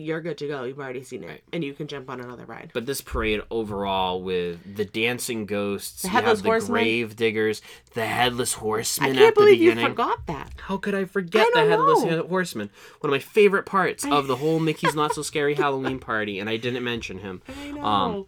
You're 0.00 0.20
good 0.20 0.38
to 0.38 0.46
go. 0.46 0.62
You've 0.62 0.78
already 0.78 1.02
seen 1.02 1.24
it, 1.24 1.42
and 1.52 1.64
you 1.64 1.74
can 1.74 1.88
jump 1.88 2.08
on 2.08 2.20
another 2.20 2.44
ride. 2.44 2.70
But 2.72 2.86
this 2.86 3.00
parade 3.00 3.42
overall, 3.50 4.22
with 4.22 4.76
the 4.76 4.84
dancing 4.84 5.44
ghosts, 5.44 6.04
you 6.04 6.10
Headless 6.10 6.40
have 6.40 6.60
the 6.60 6.66
grave 6.66 7.16
diggers, 7.16 7.60
the 7.94 8.06
headless 8.06 8.52
horseman 8.54 9.08
I 9.08 9.10
at 9.10 9.16
can't 9.16 9.34
the 9.34 9.40
believe 9.40 9.60
you 9.60 9.74
forgot 9.74 10.24
that. 10.28 10.52
How 10.56 10.76
could 10.76 10.94
I 10.94 11.04
forget 11.04 11.48
I 11.48 11.50
the 11.52 11.68
headless 11.68 12.04
know. 12.04 12.22
Horseman? 12.28 12.70
One 13.00 13.10
of 13.10 13.12
my 13.12 13.18
favorite 13.18 13.66
parts 13.66 14.04
of 14.04 14.28
the 14.28 14.36
whole 14.36 14.60
Mickey's 14.60 14.94
Not 14.94 15.14
So 15.16 15.22
Scary 15.22 15.56
Halloween 15.56 15.98
party, 15.98 16.38
and 16.38 16.48
I 16.48 16.58
didn't 16.58 16.84
mention 16.84 17.18
him. 17.18 17.42
I 17.48 17.70
know. 17.72 17.84
Um, 17.84 18.26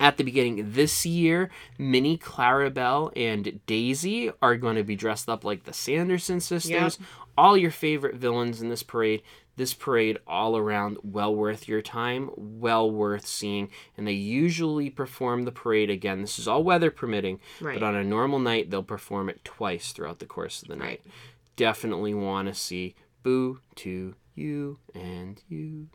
at 0.00 0.16
the 0.16 0.24
beginning 0.24 0.72
this 0.72 1.06
year, 1.06 1.48
Minnie, 1.78 2.18
Clarabelle, 2.18 3.12
and 3.14 3.60
Daisy 3.66 4.32
are 4.42 4.56
going 4.56 4.74
to 4.74 4.82
be 4.82 4.96
dressed 4.96 5.28
up 5.28 5.44
like 5.44 5.62
the 5.62 5.72
Sanderson 5.72 6.40
sisters. 6.40 6.98
All 7.38 7.56
your 7.56 7.70
favorite 7.70 8.16
villains 8.16 8.60
in 8.60 8.68
this 8.68 8.82
parade. 8.82 9.22
This 9.56 9.72
parade, 9.74 10.18
all 10.26 10.56
around, 10.56 10.98
well 11.02 11.34
worth 11.34 11.68
your 11.68 11.80
time, 11.82 12.30
well 12.36 12.90
worth 12.90 13.26
seeing. 13.26 13.70
And 13.96 14.06
they 14.06 14.12
usually 14.12 14.90
perform 14.90 15.44
the 15.44 15.52
parade 15.52 15.90
again. 15.90 16.20
This 16.22 16.38
is 16.38 16.48
all 16.48 16.64
weather 16.64 16.90
permitting, 16.90 17.38
Right. 17.60 17.78
but 17.78 17.86
on 17.86 17.94
a 17.94 18.02
normal 18.04 18.38
night, 18.38 18.70
they'll 18.70 18.82
perform 18.82 19.28
it 19.28 19.44
twice 19.44 19.92
throughout 19.92 20.18
the 20.18 20.26
course 20.26 20.62
of 20.62 20.68
the 20.68 20.76
night. 20.76 21.02
Definitely 21.56 22.14
want 22.14 22.48
to 22.48 22.54
see 22.54 22.94
Boo 23.22 23.60
to 23.76 24.14
you 24.34 24.78
and 24.94 25.40
you. 25.48 25.88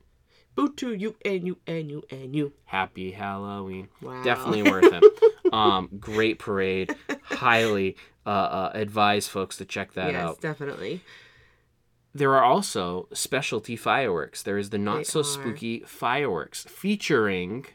Boo 0.55 0.73
to 0.75 0.93
you 0.93 1.15
and 1.25 1.45
you 1.45 1.57
and 1.67 1.89
you 1.91 2.03
and 2.09 2.35
you. 2.35 2.53
Happy 2.65 3.11
Halloween. 3.11 3.89
Wow. 4.01 4.23
Definitely 4.23 4.63
worth 4.63 4.91
it. 4.93 5.03
Um, 5.51 5.89
great 5.99 6.37
parade. 6.37 6.95
Highly 7.23 7.97
uh, 8.23 8.29
uh, 8.29 8.71
advise 8.75 9.27
folks 9.27 9.57
to 9.57 9.65
check 9.65 9.93
that 9.93 10.11
yes, 10.11 10.21
out. 10.23 10.41
definitely. 10.41 11.01
There 12.13 12.33
are 12.35 12.43
also 12.43 13.07
specialty 13.13 13.75
fireworks. 13.75 14.41
There 14.43 14.57
is 14.57 14.69
the 14.71 14.77
Not 14.77 14.97
They 14.97 15.03
So 15.03 15.19
are. 15.21 15.23
Spooky 15.23 15.81
Fireworks 15.81 16.63
featuring 16.65 17.65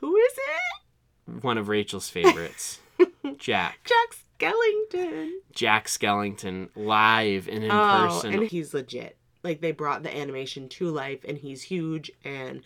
Who 0.00 0.16
is 0.16 0.32
it? 0.32 1.42
one 1.44 1.58
of 1.58 1.68
Rachel's 1.68 2.08
favorites, 2.08 2.80
Jack. 3.38 3.78
Jack 3.84 4.16
Skellington. 4.40 5.30
Jack 5.52 5.86
Skellington 5.86 6.68
live 6.74 7.48
and 7.48 7.64
in 7.64 7.70
oh, 7.70 8.08
person. 8.08 8.34
and 8.34 8.42
he's 8.44 8.74
legit. 8.74 9.16
Like 9.42 9.60
they 9.60 9.72
brought 9.72 10.02
the 10.02 10.16
animation 10.16 10.68
to 10.70 10.88
life, 10.88 11.20
and 11.26 11.38
he's 11.38 11.62
huge 11.62 12.10
and 12.24 12.62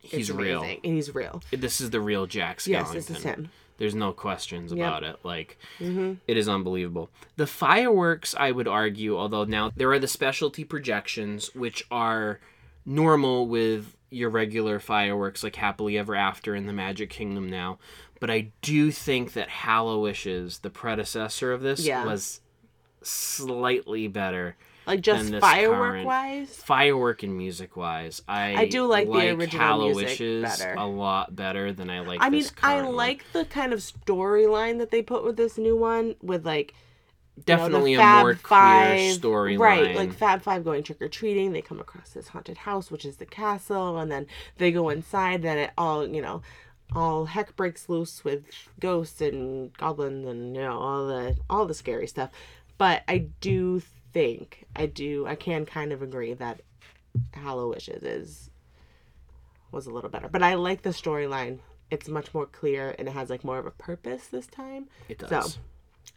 He's 0.00 0.30
real. 0.30 0.62
and 0.62 0.78
he's 0.82 1.14
real. 1.14 1.42
This 1.50 1.80
is 1.80 1.88
the 1.90 2.00
real 2.00 2.26
Jack 2.26 2.58
Skellington. 2.58 2.68
Yes, 2.68 2.92
this 2.92 3.10
is 3.10 3.22
him. 3.22 3.50
There's 3.76 3.94
no 3.94 4.12
questions 4.12 4.72
Yep. 4.72 4.78
about 4.78 5.02
it. 5.04 5.16
Like, 5.24 5.58
Mhm. 5.80 6.18
it 6.28 6.36
is 6.36 6.48
unbelievable. 6.48 7.10
The 7.36 7.46
fireworks, 7.46 8.34
I 8.38 8.50
would 8.52 8.68
argue, 8.68 9.16
although 9.18 9.44
now 9.44 9.72
there 9.76 9.90
are 9.90 9.98
the 9.98 10.06
specialty 10.08 10.64
projections, 10.64 11.54
which 11.54 11.84
are 11.90 12.40
normal 12.86 13.46
with 13.48 13.96
your 14.10 14.30
regular 14.30 14.78
fireworks, 14.78 15.42
like 15.42 15.56
Happily 15.56 15.98
Ever 15.98 16.14
After 16.14 16.54
in 16.54 16.66
the 16.66 16.72
Magic 16.72 17.10
Kingdom 17.10 17.50
now. 17.50 17.78
But 18.20 18.30
I 18.30 18.52
do 18.62 18.92
think 18.92 19.32
that 19.32 19.48
Hallowishes, 19.48 20.60
the 20.60 20.70
predecessor 20.70 21.52
of 21.52 21.62
this, 21.62 21.84
Yeah. 21.84 22.04
was 22.04 22.40
slightly 23.02 24.06
better. 24.08 24.56
Like 24.86 25.00
just 25.00 25.34
firework 25.36 26.04
wise. 26.04 26.54
Firework 26.54 27.22
and 27.22 27.36
music 27.36 27.76
wise, 27.76 28.22
I 28.28 28.54
I 28.54 28.68
do 28.68 28.86
like 28.86 29.06
the 29.06 29.30
original 29.30 29.92
music 29.92 30.42
better. 30.42 30.74
a 30.74 30.86
lot 30.86 31.34
better 31.34 31.72
than 31.72 31.88
I 31.88 32.00
like. 32.00 32.20
I 32.22 32.28
mean, 32.28 32.44
I 32.62 32.82
like 32.82 33.24
the 33.32 33.44
kind 33.46 33.72
of 33.72 33.80
storyline 33.80 34.78
that 34.78 34.90
they 34.90 35.02
put 35.02 35.24
with 35.24 35.36
this 35.36 35.56
new 35.56 35.76
one, 35.76 36.16
with 36.22 36.44
like 36.44 36.74
you 37.36 37.40
know, 37.40 37.56
definitely 37.56 37.94
a 37.94 37.98
more 37.98 38.34
Five, 38.34 38.42
clear 38.42 39.18
storyline. 39.18 39.58
right? 39.58 39.96
Like 39.96 40.12
Fab 40.12 40.42
Five 40.42 40.64
going 40.64 40.82
trick 40.82 41.00
or 41.00 41.08
treating, 41.08 41.52
they 41.52 41.62
come 41.62 41.80
across 41.80 42.10
this 42.10 42.28
haunted 42.28 42.58
house, 42.58 42.90
which 42.90 43.04
is 43.04 43.16
the 43.16 43.26
castle, 43.26 43.98
and 43.98 44.12
then 44.12 44.26
they 44.58 44.70
go 44.70 44.90
inside. 44.90 45.42
Then 45.42 45.58
it 45.58 45.70
all, 45.78 46.06
you 46.06 46.20
know, 46.20 46.42
all 46.94 47.24
heck 47.24 47.56
breaks 47.56 47.88
loose 47.88 48.22
with 48.24 48.44
ghosts 48.78 49.20
and 49.20 49.72
goblins 49.78 50.26
and 50.26 50.54
you 50.54 50.62
know 50.62 50.78
all 50.78 51.06
the 51.06 51.36
all 51.48 51.66
the 51.66 51.74
scary 51.74 52.06
stuff. 52.06 52.30
But 52.76 53.02
I 53.08 53.26
do 53.40 53.80
think 54.14 54.64
I 54.74 54.86
do 54.86 55.26
I 55.26 55.34
can 55.34 55.66
kind 55.66 55.92
of 55.92 56.00
agree 56.00 56.32
that 56.32 56.62
Hallowishes 57.34 58.02
is 58.02 58.48
was 59.70 59.86
a 59.86 59.90
little 59.90 60.08
better, 60.08 60.28
but 60.28 60.42
I 60.42 60.54
like 60.54 60.82
the 60.82 60.90
storyline. 60.90 61.58
It's 61.90 62.08
much 62.08 62.32
more 62.32 62.46
clear 62.46 62.94
and 62.98 63.08
it 63.08 63.10
has 63.12 63.28
like 63.28 63.44
more 63.44 63.58
of 63.58 63.66
a 63.66 63.70
purpose 63.72 64.28
this 64.28 64.46
time. 64.46 64.88
it 65.08 65.18
does. 65.18 65.54
So. 65.54 65.60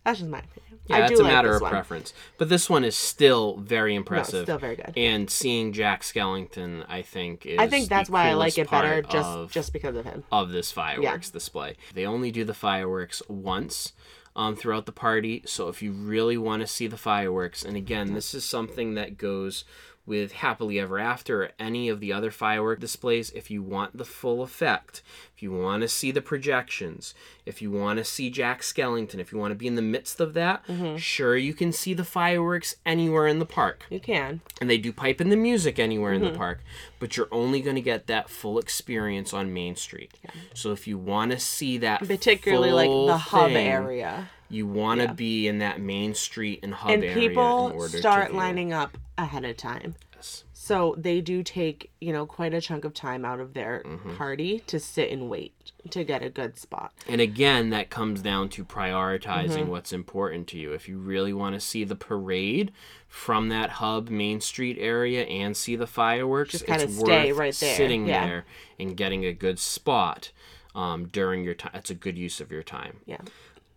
That's 0.04 0.20
just 0.20 0.30
my 0.30 0.40
opinion. 0.40 0.80
Yeah, 0.88 0.98
I 0.98 1.06
it's 1.08 1.20
a 1.20 1.24
like 1.24 1.32
matter 1.32 1.56
of 1.56 1.62
one. 1.62 1.72
preference. 1.72 2.14
But 2.38 2.50
this 2.50 2.70
one 2.70 2.84
is 2.84 2.96
still 2.96 3.58
very 3.58 3.94
No, 3.94 3.98
impressive. 4.00 4.44
still 4.46 4.58
very 4.58 4.76
good. 4.76 4.94
and 4.98 5.30
seeing 5.30 5.72
Jack 5.74 6.02
Skellington, 6.04 6.86
I 6.90 7.02
think, 7.02 7.46
is 7.46 7.58
I 7.58 7.68
think 7.68 7.90
that's 7.90 8.10
why 8.10 8.30
I 8.30 8.34
like 8.34 8.58
it 8.58 8.70
better, 8.70 9.02
just 9.02 9.30
of, 9.30 9.52
just 9.52 9.74
because 9.74 9.96
of 9.96 10.06
him. 10.06 10.24
of 10.32 10.50
this 10.52 10.72
fireworks 10.72 11.30
display. 11.30 11.76
They 11.94 12.06
only 12.06 12.32
do 12.32 12.44
the 12.44 12.54
fireworks 12.54 13.22
once 13.30 13.94
um, 14.38 14.56
throughout 14.56 14.86
the 14.86 14.92
party. 14.92 15.44
So 15.46 15.68
if 15.68 15.82
you 15.82 15.92
really 15.92 16.38
want 16.38 16.62
to 16.62 16.68
see 16.68 16.88
the 16.88 16.96
fireworks, 16.96 17.66
and 17.66 17.76
again, 17.76 18.14
this 18.14 18.34
is 18.34 18.46
something 18.46 18.94
that 18.94 19.18
goes 19.18 19.66
with 20.08 20.32
Happily 20.32 20.80
Ever 20.80 20.98
After 20.98 21.44
or 21.44 21.50
any 21.60 21.90
of 21.90 22.00
the 22.00 22.12
other 22.14 22.32
firework 22.32 22.80
displays. 22.80 23.30
If 23.32 23.52
you 23.52 23.62
want 23.62 23.98
the 23.98 24.06
full 24.06 24.42
effect, 24.42 25.04
if 25.36 25.44
you 25.44 25.52
want 25.52 25.82
to 25.82 25.88
see 25.90 26.10
the 26.12 26.22
projections, 26.22 27.14
if 27.46 27.62
you 27.62 27.70
want 27.70 27.98
to 28.00 28.04
see 28.06 28.30
Jack 28.32 28.62
Skellington, 28.62 29.20
if 29.20 29.32
you 29.32 29.38
want 29.38 29.52
to 29.52 29.56
be 29.56 29.68
in 29.68 29.76
the 29.76 29.82
midst 29.84 30.20
of 30.20 30.34
that, 30.34 30.66
Mm-hmm. 30.68 30.96
sure, 30.98 31.36
you 31.38 31.54
can 31.54 31.72
see 31.72 31.94
the 31.94 32.04
fireworks 32.06 32.78
anywhere 32.86 33.28
in 33.28 33.40
the 33.40 33.46
park 33.46 33.84
You 33.90 34.00
can. 34.00 34.42
and 34.62 34.70
they 34.70 34.78
do 34.78 34.92
pipe 34.94 35.20
in 35.22 35.30
the 35.30 35.36
music 35.36 35.78
anywhere 35.78 36.14
in 36.14 36.22
Mm-hmm. 36.22 36.32
the 36.32 36.38
park, 36.38 36.62
but 37.00 37.18
you're 37.18 37.28
only 37.32 37.62
going 37.62 37.76
to 37.76 37.82
get 37.82 38.08
that 38.08 38.30
full 38.30 38.58
experience 38.58 39.34
on 39.34 39.54
Main 39.54 39.76
Street. 39.76 40.12
Yeah. 40.24 40.32
So 40.54 40.72
if 40.72 40.88
you 40.88 40.98
want 40.98 41.32
to 41.34 41.40
see 41.40 41.78
that, 41.80 42.00
Particularly 42.08 42.72
like 42.72 42.90
the 42.90 43.18
hub 43.18 43.48
thing, 43.52 43.68
area. 43.68 44.30
You 44.50 44.66
want 44.68 45.02
to 45.02 45.14
be 45.14 45.48
in 45.48 45.60
that 45.60 45.80
Main 45.82 46.14
Street 46.16 46.60
and 46.64 46.74
hub 46.74 46.92
And 46.92 47.04
area 47.04 47.16
in 47.16 47.30
people 47.30 47.72
order 47.76 47.98
start 47.98 48.34
lining 48.34 48.74
up 48.74 48.98
ahead 49.18 49.44
of 49.46 49.58
time. 49.58 49.96
Yes. 50.16 50.44
So 50.54 50.96
they 50.98 51.22
do 51.22 51.44
take, 51.44 51.92
you 52.02 52.12
know, 52.12 52.26
quite 52.26 52.54
a 52.54 52.60
chunk 52.62 52.84
of 52.86 52.94
time 52.94 53.24
out 53.24 53.40
of 53.40 53.54
their 53.54 53.84
Mm-hmm. 53.86 54.16
party 54.16 54.60
to 54.68 54.80
sit 54.80 55.12
and 55.12 55.30
wait 55.30 55.54
to 55.92 56.04
get 56.04 56.24
a 56.24 56.30
good 56.30 56.58
spot. 56.58 56.92
And 57.08 57.22
again, 57.22 57.70
that 57.70 57.90
comes 57.90 58.22
down 58.22 58.50
to 58.50 58.66
prioritizing 58.66 59.50
Mm-hmm. 59.50 59.70
what's 59.70 59.94
important 59.94 60.48
to 60.48 60.58
you. 60.58 60.74
If 60.74 60.90
you 60.90 60.98
really 60.98 61.34
want 61.34 61.54
to 61.56 61.60
see 61.62 61.84
the 61.84 61.96
parade 61.96 62.72
from 63.08 63.50
that 63.50 63.70
hub 63.72 64.10
Main 64.10 64.42
Street 64.42 64.78
area 64.80 65.24
and 65.26 65.56
see 65.56 65.76
the 65.76 65.88
fireworks, 65.88 66.52
Just 66.52 66.66
it's 66.68 66.96
stay 66.98 67.32
worth 67.32 67.38
right 67.40 67.54
there, 67.56 67.76
sitting 67.76 68.08
yeah. 68.08 68.26
there 68.26 68.46
and 68.80 68.98
getting 68.98 69.24
a 69.26 69.34
good 69.34 69.60
spot 69.60 70.32
um, 70.76 71.08
during 71.08 71.44
your 71.44 71.54
time. 71.54 71.72
It's 71.76 71.90
a 71.90 71.96
good 71.96 72.18
use 72.18 72.42
of 72.42 72.52
your 72.52 72.64
time. 72.64 72.98
Yeah. 73.06 73.18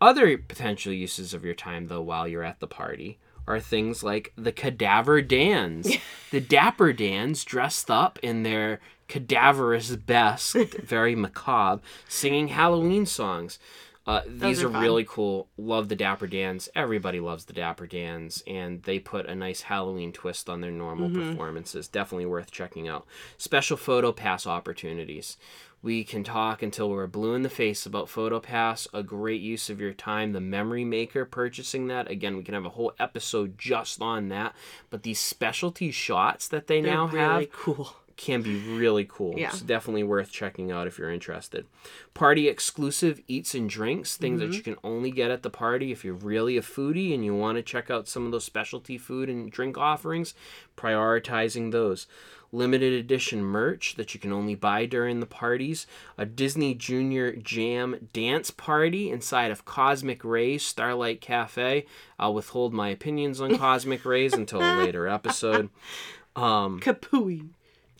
Other 0.00 0.38
potential 0.38 0.92
uses 0.92 1.34
of 1.34 1.44
your 1.44 1.54
time, 1.54 1.88
though, 1.88 2.00
while 2.02 2.26
you're 2.26 2.42
at 2.42 2.60
the 2.60 2.66
party, 2.66 3.18
are 3.46 3.60
things 3.60 4.02
like 4.02 4.32
the 4.36 4.52
cadaver 4.52 5.20
dans. 5.20 5.90
the 6.30 6.40
dapper 6.40 6.92
dans 6.92 7.44
dressed 7.44 7.90
up 7.90 8.18
in 8.22 8.42
their 8.42 8.80
cadaverous 9.08 9.94
best, 9.96 10.54
very 10.82 11.14
macabre, 11.14 11.82
singing 12.08 12.48
Halloween 12.48 13.04
songs. 13.06 13.58
Uh, 14.06 14.22
these 14.26 14.62
are 14.62 14.74
are, 14.74 14.80
really 14.80 15.04
cool. 15.04 15.46
Love 15.58 15.88
the 15.88 15.94
Dapper 15.94 16.26
Dans. 16.26 16.68
Everybody 16.74 17.20
loves 17.20 17.44
the 17.44 17.52
Dapper 17.52 17.86
Dans, 17.86 18.42
and 18.46 18.82
they 18.82 18.98
put 18.98 19.26
a 19.26 19.34
nice 19.34 19.60
Halloween 19.62 20.10
twist 20.10 20.48
on 20.48 20.62
their 20.62 20.70
normal 20.70 21.10
Mm-hmm. 21.10 21.30
performances. 21.30 21.86
Definitely 21.86 22.26
worth 22.26 22.50
checking 22.50 22.88
out. 22.88 23.06
Special 23.36 23.76
photo 23.76 24.10
pass 24.10 24.46
opportunities. 24.46 25.36
We 25.82 26.04
can 26.04 26.24
talk 26.24 26.62
until 26.62 26.90
we're 26.90 27.06
blue 27.06 27.34
in 27.34 27.42
the 27.42 27.48
face 27.48 27.86
about 27.86 28.08
PhotoPass, 28.08 28.86
a 28.92 29.02
great 29.02 29.40
use 29.40 29.70
of 29.70 29.80
your 29.80 29.94
time. 29.94 30.32
The 30.32 30.40
Memory 30.40 30.84
Maker, 30.84 31.24
purchasing 31.24 31.86
that. 31.86 32.10
Again, 32.10 32.36
we 32.36 32.42
can 32.42 32.52
have 32.54 32.66
a 32.66 32.70
whole 32.70 32.92
episode 32.98 33.56
just 33.56 34.02
on 34.02 34.28
that. 34.28 34.54
But 34.90 35.04
these 35.04 35.18
specialty 35.18 35.90
shots 35.90 36.48
that 36.48 36.66
they 36.66 36.82
They're 36.82 36.92
now 36.92 37.06
really 37.06 37.44
have 37.46 37.52
cool. 37.52 37.96
can 38.18 38.42
be 38.42 38.56
really 38.76 39.06
cool. 39.08 39.38
Yeah. 39.38 39.48
It's 39.48 39.62
definitely 39.62 40.02
worth 40.02 40.30
checking 40.30 40.70
out 40.70 40.86
if 40.86 40.98
you're 40.98 41.10
interested. 41.10 41.64
Party 42.12 42.46
exclusive 42.46 43.18
eats 43.26 43.54
and 43.54 43.70
drinks, 43.70 44.18
things 44.18 44.42
Mm-hmm. 44.42 44.50
that 44.50 44.56
you 44.58 44.62
can 44.62 44.76
only 44.84 45.10
get 45.10 45.30
at 45.30 45.42
the 45.42 45.48
party 45.48 45.92
if 45.92 46.04
you're 46.04 46.12
really 46.12 46.58
a 46.58 46.62
foodie 46.62 47.14
and 47.14 47.24
you 47.24 47.34
want 47.34 47.56
to 47.56 47.62
check 47.62 47.90
out 47.90 48.06
some 48.06 48.26
of 48.26 48.32
those 48.32 48.44
specialty 48.44 48.98
food 48.98 49.30
and 49.30 49.50
drink 49.50 49.78
offerings, 49.78 50.34
prioritizing 50.76 51.72
those. 51.72 52.06
Limited 52.52 52.92
edition 52.92 53.44
merch 53.44 53.94
that 53.94 54.12
you 54.12 54.18
can 54.18 54.32
only 54.32 54.56
buy 54.56 54.84
during 54.84 55.20
the 55.20 55.26
parties, 55.26 55.86
a 56.18 56.26
Disney 56.26 56.74
Junior 56.74 57.36
Jam 57.36 58.08
dance 58.12 58.50
party 58.50 59.08
inside 59.10 59.52
of 59.52 59.64
Cosmic 59.64 60.24
Rays 60.24 60.64
Starlight 60.64 61.20
Cafe. 61.20 61.86
I'll 62.18 62.34
withhold 62.34 62.72
my 62.72 62.88
opinions 62.88 63.40
on 63.40 63.56
Cosmic 63.56 64.04
Rays 64.04 64.32
until 64.34 64.60
a 64.62 64.74
later 64.82 65.06
episode. 65.06 65.68
Um, 66.34 66.80
Kapooey. 66.80 67.50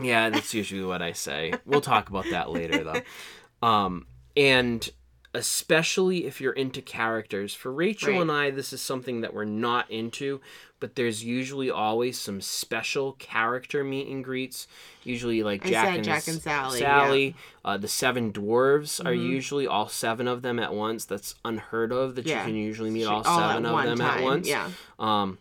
Yeah, 0.03 0.31
that's 0.31 0.53
usually 0.55 0.83
what 0.85 1.03
I 1.03 1.13
say. 1.13 1.53
We'll 1.65 1.81
talk 1.81 2.09
about 2.09 2.25
that 2.31 2.51
later, 2.51 2.83
though. 2.83 3.67
Um, 3.67 4.07
and 4.37 4.89
especially 5.35 6.27
if 6.27 6.41
you're 6.41 6.53
into 6.53 6.83
characters, 6.83 7.55
for 7.55 7.71
Rachel 7.73 8.13
Right. 8.15 8.21
and 8.23 8.33
I, 8.33 8.51
this 8.51 8.73
is 8.73 8.81
something 8.81 9.21
that 9.21 9.33
we're 9.33 9.45
not 9.45 9.89
into, 9.91 10.41
but 10.81 10.97
there's 10.97 11.23
usually 11.23 11.71
always 11.71 12.19
some 12.19 12.41
special 12.41 13.13
character 13.19 13.85
meet 13.85 14.09
and 14.09 14.25
greets. 14.25 14.67
Usually, 15.05 15.43
like 15.43 15.63
Jack 15.65 15.87
said 15.87 15.95
and 15.97 16.05
Jack 16.05 16.27
and 16.29 16.41
Sally, 16.43 16.81
Sally, 16.81 17.35
uh, 17.65 17.77
the 17.77 17.89
seven 17.89 18.33
dwarves 18.33 19.01
are 19.01 19.13
Mm-hmm. 19.13 19.31
usually 19.31 19.67
all 19.67 19.89
seven 19.89 20.27
of 20.27 20.43
them 20.43 20.59
at 20.59 20.75
once. 20.75 21.05
That's 21.05 21.35
unheard 21.45 21.93
of. 21.93 22.17
That 22.17 22.27
Yeah. 22.27 22.41
you 22.41 22.47
can 22.47 22.57
usually 22.57 22.91
meet 22.91 23.05
all, 23.05 23.23
all 23.25 23.39
seven 23.39 23.65
of 23.67 23.85
them 23.85 24.01
at 24.01 24.23
once. 24.23 24.49
yeah. 24.49 24.71
Um, 24.99 25.39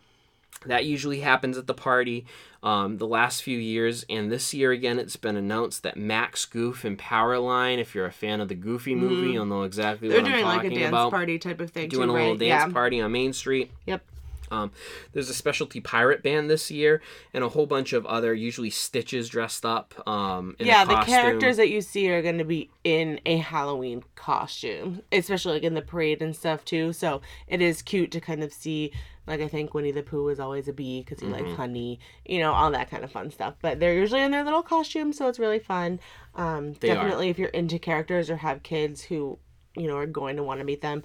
that 0.66 0.84
usually 0.84 1.20
happens 1.20 1.56
at 1.56 1.66
the 1.66 1.74
party. 1.74 2.26
Um, 2.62 2.98
the 2.98 3.06
last 3.06 3.42
few 3.42 3.56
years, 3.58 4.04
and 4.10 4.30
this 4.30 4.52
year 4.52 4.70
again, 4.72 4.98
it's 4.98 5.16
been 5.16 5.36
announced 5.36 5.82
that 5.84 5.96
Max 5.96 6.44
Goof 6.44 6.84
and 6.84 6.98
Powerline. 6.98 7.78
If 7.78 7.94
you're 7.94 8.04
a 8.04 8.12
fan 8.12 8.42
of 8.42 8.48
the 8.48 8.54
Goofy 8.54 8.94
movie, 8.94 9.32
you'll 9.32 9.46
know 9.46 9.62
exactly 9.62 10.08
Mm-hmm. 10.08 10.12
They're 10.16 10.22
what 10.22 10.30
I'm 10.32 10.36
doing 10.36 10.44
like 10.44 10.64
a 10.66 10.70
dance 10.80 10.88
about. 10.90 11.10
party 11.12 11.38
type 11.38 11.60
of 11.62 11.70
thing 11.70 11.88
Doing 11.88 12.08
too, 12.08 12.12
a 12.12 12.14
little 12.14 12.30
right? 12.32 12.38
dance 12.38 12.68
yeah. 12.68 12.72
party 12.74 13.00
on 13.00 13.10
Main 13.12 13.32
Street. 13.32 13.70
Yep. 13.86 14.02
Um, 14.50 14.72
there's 15.12 15.28
a 15.30 15.34
specialty 15.34 15.80
pirate 15.80 16.22
band 16.22 16.50
this 16.50 16.70
year, 16.70 17.00
and 17.32 17.44
a 17.44 17.48
whole 17.50 17.66
bunch 17.66 17.92
of 17.92 18.04
other, 18.06 18.34
usually 18.34 18.70
Stitches 18.70 19.28
dressed 19.28 19.64
up. 19.64 19.94
Um, 20.08 20.56
yeah, 20.58 20.84
the 20.84 20.96
characters 21.06 21.56
that 21.58 21.68
you 21.70 21.80
see 21.80 22.10
are 22.10 22.22
going 22.22 22.38
to 22.38 22.44
be 22.44 22.70
in 22.84 23.20
a 23.26 23.36
Halloween 23.38 24.02
costume, 24.16 25.02
especially 25.12 25.54
like 25.54 25.62
in 25.62 25.74
the 25.74 25.82
parade 25.82 26.22
and 26.22 26.34
stuff 26.34 26.64
too. 26.64 26.92
So 26.92 27.20
it 27.46 27.60
is 27.60 27.82
cute 27.82 28.10
to 28.12 28.20
kind 28.20 28.42
of 28.42 28.52
see. 28.52 28.92
Like 29.26 29.40
I 29.42 29.46
think 29.48 29.74
Winnie 29.74 29.92
the 29.92 30.02
Pooh 30.02 30.28
is 30.30 30.40
always 30.40 30.66
a 30.66 30.72
bee 30.72 31.00
because 31.04 31.20
he 31.20 31.26
Mm-hmm. 31.26 31.44
likes 31.44 31.56
honey, 31.56 32.00
you 32.24 32.40
know, 32.40 32.52
all 32.52 32.70
that 32.72 32.90
kind 32.90 33.04
of 33.04 33.12
fun 33.12 33.30
stuff. 33.30 33.54
But 33.62 33.78
they're 33.78 33.94
usually 33.94 34.22
in 34.22 34.32
their 34.32 34.42
little 34.42 34.62
costumes, 34.62 35.18
so 35.18 35.28
it's 35.28 35.38
really 35.38 35.60
fun. 35.60 36.00
Um, 36.34 36.72
They 36.80 36.90
are. 36.90 36.94
definitely, 36.96 37.28
if 37.28 37.38
you're 37.38 37.48
into 37.50 37.78
characters 37.78 38.28
or 38.28 38.36
have 38.38 38.64
kids 38.64 39.02
who, 39.02 39.38
you 39.76 39.86
know, 39.86 39.96
are 39.96 40.06
going 40.06 40.34
to 40.36 40.42
want 40.42 40.58
to 40.58 40.64
meet 40.64 40.80
them, 40.80 41.04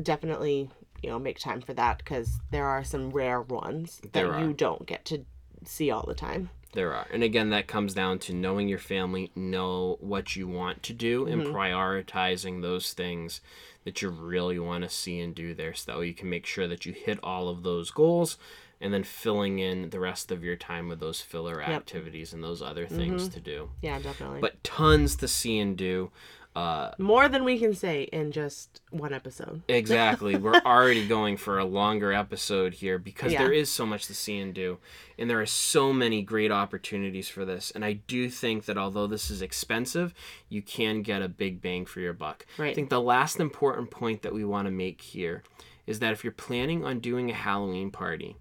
definitely, 0.00 0.70
you 1.02 1.10
know, 1.10 1.18
make 1.18 1.38
time 1.38 1.60
for 1.60 1.74
that 1.74 1.98
because 1.98 2.38
there 2.50 2.66
are 2.66 2.84
some 2.84 3.10
rare 3.10 3.40
ones 3.42 4.00
that 4.12 4.40
you 4.40 4.52
don't 4.52 4.86
get 4.86 5.04
to 5.06 5.24
see 5.64 5.90
all 5.90 6.04
the 6.06 6.14
time. 6.14 6.50
There 6.72 6.94
are. 6.94 7.06
And 7.12 7.22
again, 7.22 7.50
that 7.50 7.66
comes 7.66 7.92
down 7.92 8.18
to 8.20 8.32
knowing 8.32 8.66
your 8.66 8.78
family, 8.78 9.30
know 9.36 9.98
what 10.00 10.36
you 10.36 10.48
want 10.48 10.82
to 10.84 10.92
do, 10.94 11.26
and 11.26 11.42
Mm-hmm. 11.42 11.54
prioritizing 11.54 12.62
those 12.62 12.92
things 12.92 13.40
that 13.84 14.00
you 14.00 14.08
really 14.08 14.58
want 14.58 14.84
to 14.84 14.88
see 14.90 15.20
and 15.20 15.34
do 15.34 15.54
there 15.54 15.74
so 15.74 15.92
that 15.92 15.98
way 15.98 16.06
you 16.06 16.14
can 16.14 16.30
make 16.30 16.46
sure 16.46 16.66
that 16.68 16.86
you 16.86 16.92
hit 16.92 17.18
all 17.22 17.48
of 17.48 17.62
those 17.62 17.90
goals 17.90 18.38
and 18.80 18.92
then 18.94 19.04
filling 19.04 19.58
in 19.58 19.90
the 19.90 20.00
rest 20.00 20.30
of 20.32 20.42
your 20.42 20.56
time 20.56 20.88
with 20.88 20.98
those 21.00 21.20
filler 21.20 21.62
activities 21.62 22.32
and 22.32 22.42
those 22.42 22.62
other 22.62 22.86
things 22.86 23.24
Mm-hmm. 23.24 23.34
to 23.34 23.40
do. 23.40 23.70
Yeah, 23.80 23.98
definitely. 23.98 24.40
But 24.40 24.62
tons 24.64 25.14
to 25.16 25.28
see 25.28 25.58
and 25.58 25.76
do. 25.76 26.10
Uh, 26.54 26.90
More 26.98 27.30
than 27.30 27.44
we 27.44 27.58
can 27.58 27.72
say 27.74 28.02
in 28.12 28.30
just 28.30 28.82
one 28.90 29.14
episode. 29.14 29.62
Exactly. 29.68 30.36
We're 30.36 30.60
already 30.66 31.06
going 31.08 31.38
for 31.38 31.58
a 31.58 31.64
longer 31.64 32.12
episode 32.12 32.74
here 32.74 32.98
because 32.98 33.32
Yeah. 33.32 33.38
there 33.44 33.52
is 33.52 33.70
so 33.70 33.86
much 33.86 34.06
to 34.08 34.14
see 34.14 34.38
and 34.38 34.52
do. 34.52 34.78
And 35.18 35.30
there 35.30 35.40
are 35.40 35.46
so 35.46 35.92
many 35.94 36.20
great 36.22 36.50
opportunities 36.50 37.28
for 37.28 37.44
this. 37.46 37.70
And 37.70 37.84
I 37.84 37.94
do 37.94 38.28
think 38.28 38.66
that 38.66 38.76
although 38.76 39.06
this 39.06 39.30
is 39.30 39.40
expensive, 39.40 40.12
you 40.50 40.60
can 40.60 41.00
get 41.02 41.22
a 41.22 41.28
big 41.28 41.62
bang 41.62 41.86
for 41.86 42.00
your 42.00 42.12
buck. 42.12 42.44
I 42.58 42.62
Right. 42.62 42.74
think 42.74 42.90
the 42.90 43.00
last 43.00 43.40
important 43.40 43.90
point 43.90 44.20
that 44.22 44.34
we 44.34 44.44
want 44.44 44.66
to 44.66 44.70
make 44.72 45.00
here 45.00 45.42
is 45.86 46.00
that 46.00 46.12
if 46.12 46.22
you're 46.22 46.32
planning 46.32 46.84
on 46.84 47.00
doing 47.00 47.30
a 47.30 47.34
Halloween 47.34 47.90
party, 47.90 48.36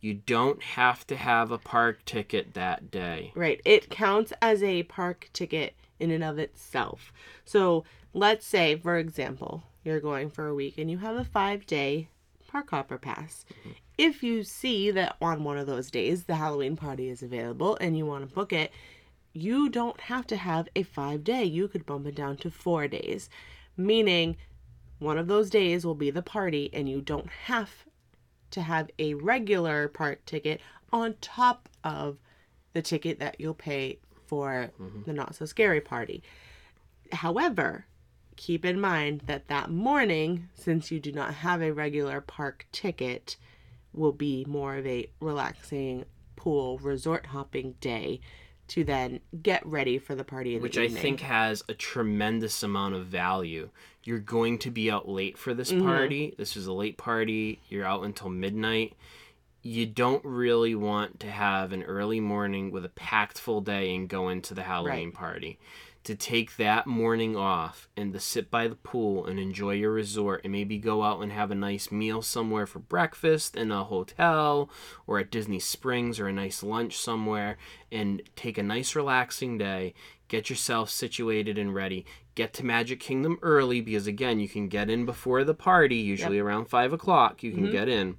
you 0.00 0.14
don't 0.14 0.62
have 0.62 1.06
to 1.08 1.16
have 1.16 1.50
a 1.50 1.58
park 1.58 2.04
ticket 2.04 2.54
that 2.54 2.90
day. 2.90 3.32
Right. 3.34 3.60
It 3.64 3.90
counts 3.90 4.32
as 4.40 4.62
a 4.62 4.84
park 4.84 5.28
ticket 5.32 5.74
in 6.00 6.10
and 6.10 6.24
of 6.24 6.38
itself. 6.38 7.12
So 7.44 7.84
let's 8.12 8.46
say, 8.46 8.76
for 8.76 8.96
example, 8.96 9.62
you're 9.84 10.00
going 10.00 10.30
for 10.30 10.46
a 10.46 10.54
week 10.54 10.78
and 10.78 10.90
you 10.90 10.98
have 10.98 11.16
a 11.16 11.24
five 11.24 11.66
day 11.66 12.08
park 12.48 12.70
hopper 12.70 12.98
pass. 12.98 13.44
If 13.96 14.22
you 14.22 14.42
see 14.42 14.90
that 14.90 15.16
on 15.20 15.44
one 15.44 15.58
of 15.58 15.66
those 15.66 15.90
days 15.90 16.24
the 16.24 16.36
Halloween 16.36 16.76
party 16.76 17.08
is 17.08 17.22
available 17.22 17.76
and 17.80 17.96
you 17.96 18.06
want 18.06 18.28
to 18.28 18.34
book 18.34 18.52
it, 18.52 18.72
you 19.32 19.68
don't 19.68 20.00
have 20.00 20.26
to 20.28 20.36
have 20.36 20.68
a 20.74 20.82
five 20.82 21.22
day. 21.22 21.44
You 21.44 21.68
could 21.68 21.86
bump 21.86 22.06
it 22.06 22.14
down 22.14 22.36
to 22.38 22.50
four 22.50 22.88
days, 22.88 23.30
meaning 23.76 24.36
one 24.98 25.18
of 25.18 25.28
those 25.28 25.48
days 25.48 25.86
will 25.86 25.94
be 25.94 26.10
the 26.10 26.22
party 26.22 26.70
and 26.72 26.88
you 26.88 27.00
don't 27.00 27.28
have 27.44 27.70
to 28.50 28.62
have 28.62 28.90
a 28.98 29.14
regular 29.14 29.88
park 29.88 30.24
ticket 30.26 30.60
on 30.92 31.14
top 31.20 31.68
of 31.84 32.18
the 32.72 32.82
ticket 32.82 33.18
that 33.20 33.40
you'll 33.40 33.54
pay 33.54 33.98
for 34.30 34.70
the 35.06 35.12
not 35.12 35.34
so 35.34 35.44
scary 35.44 35.80
party. 35.80 36.22
However, 37.12 37.86
keep 38.36 38.64
in 38.64 38.80
mind 38.80 39.22
that 39.26 39.48
that 39.48 39.70
morning, 39.70 40.48
since 40.54 40.90
you 40.92 41.00
do 41.00 41.10
not 41.12 41.34
have 41.34 41.60
a 41.60 41.72
regular 41.72 42.20
park 42.20 42.66
ticket, 42.70 43.36
will 43.92 44.12
be 44.12 44.44
more 44.48 44.76
of 44.76 44.86
a 44.86 45.10
relaxing 45.20 46.04
pool 46.36 46.78
resort 46.78 47.26
hopping 47.26 47.72
day 47.80 48.20
to 48.68 48.84
then 48.84 49.18
get 49.42 49.66
ready 49.66 49.98
for 49.98 50.14
the 50.14 50.22
party 50.22 50.54
in 50.54 50.62
which 50.62 50.76
the 50.76 50.84
I 50.84 50.88
think 50.88 51.20
has 51.22 51.64
a 51.68 51.74
tremendous 51.74 52.62
amount 52.62 52.94
of 52.94 53.06
value. 53.06 53.68
You're 54.04 54.20
going 54.20 54.58
to 54.60 54.70
be 54.70 54.88
out 54.92 55.08
late 55.08 55.36
for 55.36 55.52
this 55.54 55.72
Mm-hmm. 55.72 55.84
party. 55.86 56.34
This 56.38 56.56
is 56.56 56.68
a 56.68 56.72
late 56.72 56.96
party. 56.96 57.58
You're 57.68 57.84
out 57.84 58.04
until 58.04 58.28
midnight. 58.28 58.94
You 59.62 59.84
don't 59.84 60.24
really 60.24 60.74
want 60.74 61.20
to 61.20 61.30
have 61.30 61.72
an 61.72 61.82
early 61.82 62.20
morning 62.20 62.70
with 62.70 62.84
a 62.84 62.90
packed 62.90 63.38
full 63.38 63.60
day 63.60 63.94
and 63.94 64.08
go 64.08 64.28
into 64.30 64.54
the 64.54 64.62
Halloween 64.62 65.08
Right. 65.08 65.14
party. 65.14 65.58
To 66.04 66.14
take 66.14 66.56
that 66.56 66.86
morning 66.86 67.36
off 67.36 67.86
and 67.94 68.14
to 68.14 68.20
sit 68.20 68.50
by 68.50 68.68
the 68.68 68.74
pool 68.74 69.26
and 69.26 69.38
enjoy 69.38 69.72
your 69.72 69.92
resort 69.92 70.40
and 70.44 70.52
maybe 70.52 70.78
go 70.78 71.02
out 71.02 71.20
and 71.20 71.30
have 71.30 71.50
a 71.50 71.54
nice 71.54 71.92
meal 71.92 72.22
somewhere 72.22 72.66
for 72.66 72.78
breakfast 72.78 73.54
in 73.54 73.70
a 73.70 73.84
hotel 73.84 74.70
or 75.06 75.18
at 75.18 75.30
Disney 75.30 75.58
Springs 75.58 76.18
or 76.18 76.26
a 76.26 76.32
nice 76.32 76.62
lunch 76.62 76.96
somewhere 76.96 77.58
and 77.92 78.22
take 78.34 78.56
a 78.56 78.62
nice 78.62 78.96
relaxing 78.96 79.58
day. 79.58 79.92
Get 80.28 80.48
yourself 80.48 80.88
situated 80.88 81.58
and 81.58 81.74
ready. 81.74 82.06
Get 82.34 82.54
to 82.54 82.64
Magic 82.64 82.98
Kingdom 82.98 83.38
early 83.42 83.82
because 83.82 84.06
again, 84.06 84.40
you 84.40 84.48
can 84.48 84.68
get 84.68 84.88
in 84.88 85.04
before 85.04 85.44
the 85.44 85.52
party, 85.52 85.96
usually 85.96 86.38
around 86.38 86.70
five 86.70 86.94
o'clock. 86.94 87.42
You 87.42 87.52
can 87.52 87.64
mm-hmm. 87.64 87.72
get 87.72 87.90
in 87.90 88.16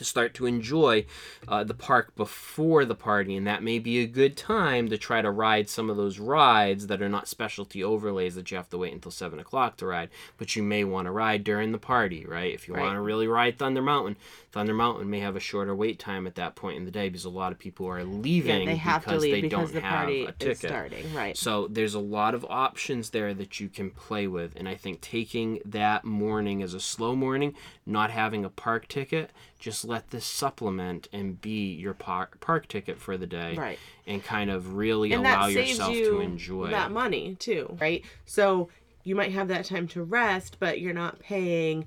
to 0.00 0.04
start 0.06 0.32
to 0.32 0.46
enjoy 0.46 1.04
uh, 1.46 1.62
the 1.62 1.74
park 1.74 2.16
before 2.16 2.86
the 2.86 2.94
party, 2.94 3.36
and 3.36 3.46
that 3.46 3.62
may 3.62 3.78
be 3.78 3.98
a 4.00 4.06
good 4.06 4.34
time 4.34 4.88
to 4.88 4.96
try 4.96 5.20
to 5.20 5.30
ride 5.30 5.68
some 5.68 5.90
of 5.90 5.98
those 5.98 6.18
rides 6.18 6.86
that 6.86 7.02
are 7.02 7.08
not 7.10 7.28
specialty 7.28 7.84
overlays 7.84 8.34
that 8.34 8.50
you 8.50 8.56
have 8.56 8.70
to 8.70 8.78
wait 8.78 8.94
until 8.94 9.10
seven 9.12 9.38
o'clock 9.38 9.76
to 9.76 9.84
ride, 9.84 10.08
but 10.38 10.56
you 10.56 10.62
may 10.62 10.84
want 10.84 11.04
to 11.04 11.10
ride 11.10 11.44
during 11.44 11.70
the 11.70 11.76
party, 11.78 12.24
right? 12.24 12.54
If 12.54 12.66
you 12.66 12.72
Right. 12.72 12.80
want 12.84 12.94
to 12.96 13.00
really 13.02 13.28
ride 13.28 13.58
Thunder 13.58 13.82
Mountain, 13.82 14.16
Thunder 14.52 14.74
Mountain 14.74 15.08
may 15.08 15.20
have 15.20 15.36
a 15.36 15.40
shorter 15.40 15.74
wait 15.76 16.00
time 16.00 16.26
at 16.26 16.34
that 16.34 16.56
point 16.56 16.76
in 16.76 16.84
the 16.84 16.90
day 16.90 17.08
because 17.08 17.24
a 17.24 17.30
lot 17.30 17.52
of 17.52 17.58
people 17.58 17.86
are 17.86 18.00
yeah, 18.00 18.04
leaving 18.04 18.66
they 18.66 18.74
have 18.76 19.02
because 19.04 19.18
to 19.18 19.20
leave 19.20 19.32
they 19.34 19.40
because 19.42 19.70
don't 19.70 19.74
the 19.74 19.80
have 19.80 19.94
party 19.98 20.24
a 20.24 20.32
ticket. 20.32 20.48
is 20.48 20.58
starting. 20.58 21.14
Right. 21.14 21.36
So 21.36 21.68
there's 21.68 21.94
a 21.94 22.00
lot 22.00 22.34
of 22.34 22.44
options 22.50 23.10
there 23.10 23.32
that 23.34 23.60
you 23.60 23.68
can 23.68 23.90
play 23.90 24.26
with, 24.26 24.54
and 24.56 24.68
I 24.68 24.74
think 24.74 25.00
taking 25.00 25.60
that 25.64 26.04
morning 26.04 26.62
as 26.64 26.74
a 26.74 26.80
slow 26.80 27.14
morning, 27.14 27.54
not 27.86 28.10
having 28.10 28.44
a 28.44 28.50
park 28.50 28.88
ticket, 28.88 29.30
just 29.60 29.84
let 29.84 30.10
this 30.10 30.24
supplement 30.24 31.06
and 31.12 31.40
be 31.40 31.72
your 31.72 31.94
park 31.94 32.40
park 32.40 32.66
ticket 32.66 32.98
for 32.98 33.16
the 33.16 33.26
day, 33.28 33.54
Right. 33.54 33.78
and 34.06 34.22
kind 34.24 34.50
of 34.50 34.74
really 34.74 35.12
and 35.12 35.20
allow 35.24 35.46
yourself 35.46 35.94
you 35.94 36.10
to 36.10 36.20
enjoy. 36.20 36.70
that 36.70 36.90
money 36.90 37.36
too, 37.38 37.76
right? 37.80 38.04
So 38.26 38.68
you 39.04 39.14
might 39.14 39.30
have 39.32 39.46
that 39.48 39.64
time 39.64 39.86
to 39.88 40.02
rest, 40.02 40.56
but 40.58 40.80
you're 40.80 40.92
not 40.92 41.20
paying 41.20 41.86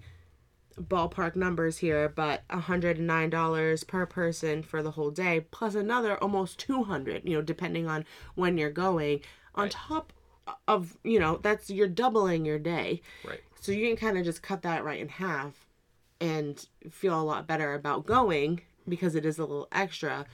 ballpark 0.80 1.36
numbers 1.36 1.78
here, 1.78 2.10
but 2.10 2.48
$109 2.50 3.88
per 3.88 4.06
person 4.06 4.64
for 4.64 4.84
the 4.84 4.92
whole 4.92 5.12
day, 5.12 5.46
plus 5.52 5.76
another 5.76 6.22
almost 6.22 6.60
200 6.60 7.28
you 7.28 7.36
know, 7.36 7.42
depending 7.42 7.88
on 7.88 8.06
when 8.36 8.58
you're 8.58 8.70
going, 8.70 9.22
on 9.56 9.70
top 9.70 10.14
of, 10.68 10.98
you 11.04 11.20
know, 11.20 11.40
that's 11.42 11.70
you're 11.70 11.88
doubling 11.88 12.46
your 12.46 12.60
day. 12.60 13.02
Right. 13.26 13.42
So 13.60 13.72
you 13.72 13.88
can 13.88 13.96
kind 13.96 14.18
of 14.18 14.26
just 14.26 14.42
cut 14.42 14.62
that 14.64 14.84
right 14.84 15.00
in 15.00 15.10
half 15.10 15.68
and 16.20 16.66
feel 16.90 17.20
a 17.20 17.24
lot 17.24 17.48
better 17.48 17.74
about 17.74 18.06
going 18.06 18.62
because 18.88 19.16
it 19.16 19.26
is 19.26 19.38
a 19.38 19.46
little 19.46 19.68
extra, 19.72 20.26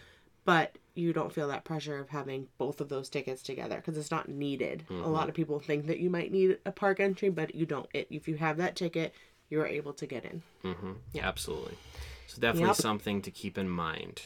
but 0.45 0.77
you 0.95 1.13
don't 1.13 1.33
feel 1.33 1.47
that 1.47 1.63
pressure 1.63 1.97
of 1.97 2.09
having 2.09 2.47
both 2.57 2.81
of 2.81 2.89
those 2.89 3.09
tickets 3.09 3.41
together 3.41 3.77
because 3.77 3.97
it's 3.97 4.11
not 4.11 4.29
needed. 4.29 4.83
A 4.89 4.93
mm-hmm. 4.93 5.11
lot 5.11 5.29
of 5.29 5.35
people 5.35 5.59
think 5.59 5.87
that 5.87 5.99
you 5.99 6.09
might 6.09 6.31
need 6.31 6.57
a 6.65 6.71
park 6.71 6.99
entry, 6.99 7.29
but 7.29 7.55
you 7.55 7.65
don't. 7.65 7.87
It, 7.93 8.07
if 8.09 8.27
you 8.27 8.35
have 8.35 8.57
that 8.57 8.75
ticket, 8.75 9.13
you're 9.49 9.67
able 9.67 9.93
to 9.93 10.05
get 10.05 10.25
in. 10.25 10.41
Mm-hmm. 10.63 10.91
Yeah. 11.13 11.27
Absolutely. 11.27 11.75
So 12.27 12.39
definitely 12.41 12.67
Yep. 12.69 12.75
something 12.77 13.21
to 13.23 13.31
keep 13.31 13.57
in 13.57 13.69
mind. 13.69 14.21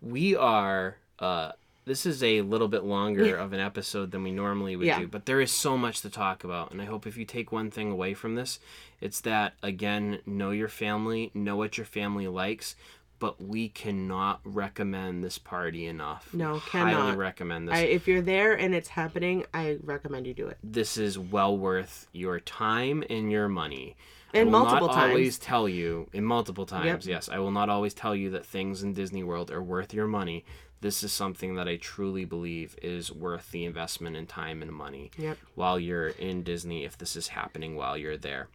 We 0.00 0.34
are. 0.36 0.96
Uh, 1.18 1.52
this 1.86 2.06
is 2.06 2.22
a 2.22 2.40
little 2.40 2.68
bit 2.68 2.82
longer 2.82 3.36
of 3.44 3.52
an 3.52 3.60
episode 3.60 4.10
than 4.10 4.22
we 4.22 4.30
normally 4.32 4.74
would 4.76 4.86
Yeah. 4.86 5.00
do, 5.00 5.06
but 5.06 5.26
there 5.26 5.40
is 5.40 5.52
so 5.52 5.76
much 5.76 6.00
to 6.00 6.10
talk 6.10 6.42
about, 6.42 6.70
and 6.72 6.80
I 6.80 6.86
hope 6.86 7.06
if 7.06 7.16
you 7.18 7.24
take 7.26 7.52
one 7.52 7.70
thing 7.70 7.90
away 7.90 8.14
from 8.14 8.34
this, 8.36 8.58
it's 9.02 9.20
that 9.22 9.52
again, 9.62 10.20
know 10.24 10.50
your 10.50 10.68
family, 10.68 11.30
know 11.34 11.56
what 11.56 11.76
your 11.76 11.84
family 11.84 12.26
likes. 12.26 12.74
But 13.20 13.40
we 13.40 13.68
cannot 13.68 14.40
recommend 14.44 15.22
this 15.22 15.38
party 15.38 15.86
enough. 15.86 16.34
No, 16.34 16.54
We 16.54 16.58
highly 16.58 16.90
cannot. 16.90 17.16
recommend 17.16 17.68
this 17.68 17.76
I, 17.76 17.80
if 17.82 18.08
you're 18.08 18.20
there 18.20 18.54
and 18.54 18.74
it's 18.74 18.88
happening, 18.88 19.44
I 19.54 19.78
recommend 19.82 20.26
you 20.26 20.34
do 20.34 20.48
it. 20.48 20.58
this 20.64 20.96
is 20.98 21.18
well 21.18 21.56
worth 21.56 22.06
your 22.12 22.40
time 22.40 23.04
and 23.08 23.30
your 23.30 23.48
money. 23.48 23.96
And 24.34 24.50
will 24.50 24.64
multiple 24.64 24.88
times. 24.88 25.10
always 25.10 25.38
tell 25.38 25.68
you, 25.68 26.08
in 26.12 26.24
multiple 26.24 26.66
times, 26.66 27.06
Yep. 27.06 27.12
yes, 27.14 27.28
I 27.28 27.38
will 27.38 27.50
not 27.52 27.68
always 27.68 27.94
tell 27.94 28.14
you 28.14 28.30
that 28.30 28.44
things 28.44 28.82
in 28.82 28.92
Disney 28.92 29.22
World 29.22 29.50
are 29.50 29.62
worth 29.62 29.94
your 29.94 30.06
money. 30.06 30.44
This 30.80 31.02
is 31.02 31.12
something 31.12 31.54
that 31.54 31.66
I 31.68 31.76
truly 31.76 32.24
believe 32.24 32.76
is 32.82 33.10
worth 33.10 33.50
the 33.52 33.64
investment 33.64 34.16
in 34.16 34.26
time 34.26 34.60
and 34.60 34.70
money 34.72 35.10
Yep. 35.16 35.38
while 35.54 35.78
you're 35.80 36.08
in 36.08 36.42
Disney 36.42 36.84
if 36.84 36.98
this 36.98 37.16
is 37.16 37.28
happening 37.28 37.74
while 37.76 37.96
you're 37.96 38.18
there. 38.18 38.48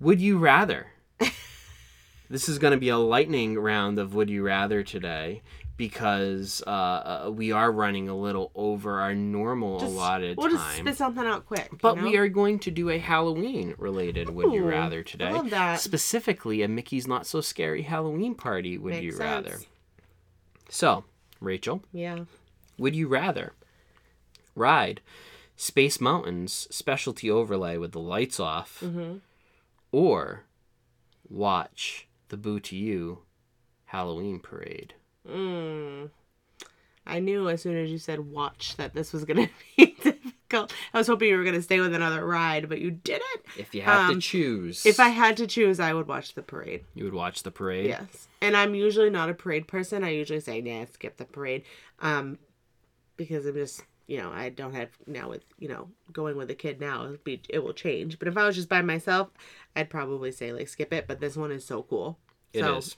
Would 0.00 0.20
you 0.20 0.38
rather? 0.38 0.92
this 2.30 2.48
is 2.48 2.58
going 2.58 2.70
to 2.72 2.78
be 2.78 2.88
a 2.88 2.96
lightning 2.98 3.58
round 3.58 3.98
of 3.98 4.14
Would 4.14 4.30
You 4.30 4.42
Rather 4.42 4.82
today 4.82 5.42
because 5.88 6.62
uh, 6.64 6.70
uh, 7.26 7.30
we 7.34 7.50
are 7.50 7.72
running 7.72 8.08
a 8.08 8.14
little 8.16 8.52
over 8.54 9.00
our 9.00 9.16
normal 9.16 9.80
Just- 9.80 9.90
allotted 9.92 10.36
We'll 10.38 10.50
just 10.50 10.76
spit 10.76 10.96
something 10.96 11.24
out 11.24 11.44
quick. 11.44 11.68
you 11.72 11.78
But 11.82 11.96
know? 11.96 12.04
we 12.04 12.16
are 12.18 12.28
going 12.28 12.60
to 12.60 12.70
do 12.70 12.88
a 12.88 12.98
Halloween 12.98 13.74
related 13.78 14.30
Would 14.30 14.52
You 14.52 14.64
Rather 14.64 15.02
today. 15.02 15.24
I 15.26 15.32
love 15.32 15.50
that. 15.50 15.80
Specifically, 15.80 16.62
a 16.62 16.68
Mickey's 16.68 17.08
Not 17.08 17.26
So 17.26 17.40
Scary 17.40 17.82
Halloween 17.82 18.36
party 18.36 18.78
Would 18.78 18.92
Makes 18.92 19.02
You 19.02 19.10
sense. 19.10 19.20
Rather. 19.48 19.58
So, 20.68 21.02
Rachel, 21.40 21.82
Yeah. 21.92 22.26
would 22.78 22.94
you 22.94 23.08
rather 23.08 23.52
ride 24.54 25.00
Space 25.56 26.00
Mountain's 26.00 26.52
specialty 26.70 27.28
overlay 27.28 27.76
with 27.76 27.90
the 27.90 27.98
lights 28.00 28.38
off 28.38 28.78
Mm-hmm. 28.84 29.16
or 29.90 30.44
watch 31.28 32.06
the 32.28 32.36
Boo 32.36 32.60
to 32.60 32.76
You 32.76 33.22
Halloween 33.86 34.38
parade? 34.38 34.94
Mm. 35.28 36.10
I 37.06 37.18
knew 37.18 37.48
as 37.48 37.62
soon 37.62 37.76
as 37.76 37.90
you 37.90 37.98
said 37.98 38.20
watch 38.20 38.76
that 38.76 38.94
this 38.94 39.12
was 39.12 39.24
going 39.24 39.46
to 39.46 39.50
be 39.76 39.96
difficult. 40.02 40.72
I 40.94 40.98
was 40.98 41.06
hoping 41.06 41.28
you 41.28 41.36
were 41.36 41.42
going 41.44 41.56
to 41.56 41.62
stay 41.62 41.80
with 41.80 41.94
another 41.94 42.24
ride, 42.24 42.68
but 42.68 42.80
you 42.80 42.90
didn't. 42.92 43.42
If 43.58 43.74
you 43.74 43.82
had 43.82 44.08
to 44.08 44.12
Um, 44.14 44.20
choose, 44.20 44.86
If 44.86 45.00
I 45.00 45.08
had 45.08 45.36
to 45.38 45.46
choose, 45.46 45.80
I 45.80 45.92
would 45.94 46.06
watch 46.06 46.34
the 46.34 46.42
parade. 46.42 46.84
you 46.94 47.04
would 47.04 47.14
watch 47.14 47.42
the 47.42 47.50
parade. 47.50 47.86
Yes. 47.86 48.28
And 48.40 48.56
I'm 48.56 48.74
usually 48.74 49.10
not 49.10 49.30
a 49.30 49.34
parade 49.34 49.66
person. 49.66 50.04
I 50.04 50.10
usually 50.10 50.40
say, 50.40 50.60
nah, 50.60 50.84
skip 50.92 51.16
the 51.16 51.24
parade. 51.24 51.64
Um, 52.00 52.38
because 53.16 53.46
I'm 53.46 53.54
just, 53.54 53.82
you 54.06 54.18
know, 54.18 54.30
I 54.30 54.48
don't 54.50 54.74
have 54.74 54.90
now 55.06 55.28
with, 55.28 55.42
you 55.58 55.68
know, 55.68 55.88
going 56.12 56.36
with 56.36 56.50
a 56.50 56.54
kid 56.54 56.80
now, 56.80 57.04
it'll 57.04 57.16
be, 57.24 57.40
it 57.48 57.62
will 57.64 57.72
change. 57.72 58.18
But 58.18 58.28
if 58.28 58.36
I 58.36 58.44
was 58.46 58.54
just 58.56 58.68
by 58.68 58.82
myself, 58.82 59.28
I'd 59.74 59.90
probably 59.90 60.32
say, 60.32 60.52
like, 60.52 60.68
skip 60.68 60.92
it. 60.92 61.06
But 61.08 61.20
this 61.20 61.36
one 61.36 61.50
is 61.50 61.64
so 61.64 61.82
cool. 61.82 62.18
It 62.52 62.60
so 62.60 62.76
is. 62.76 62.96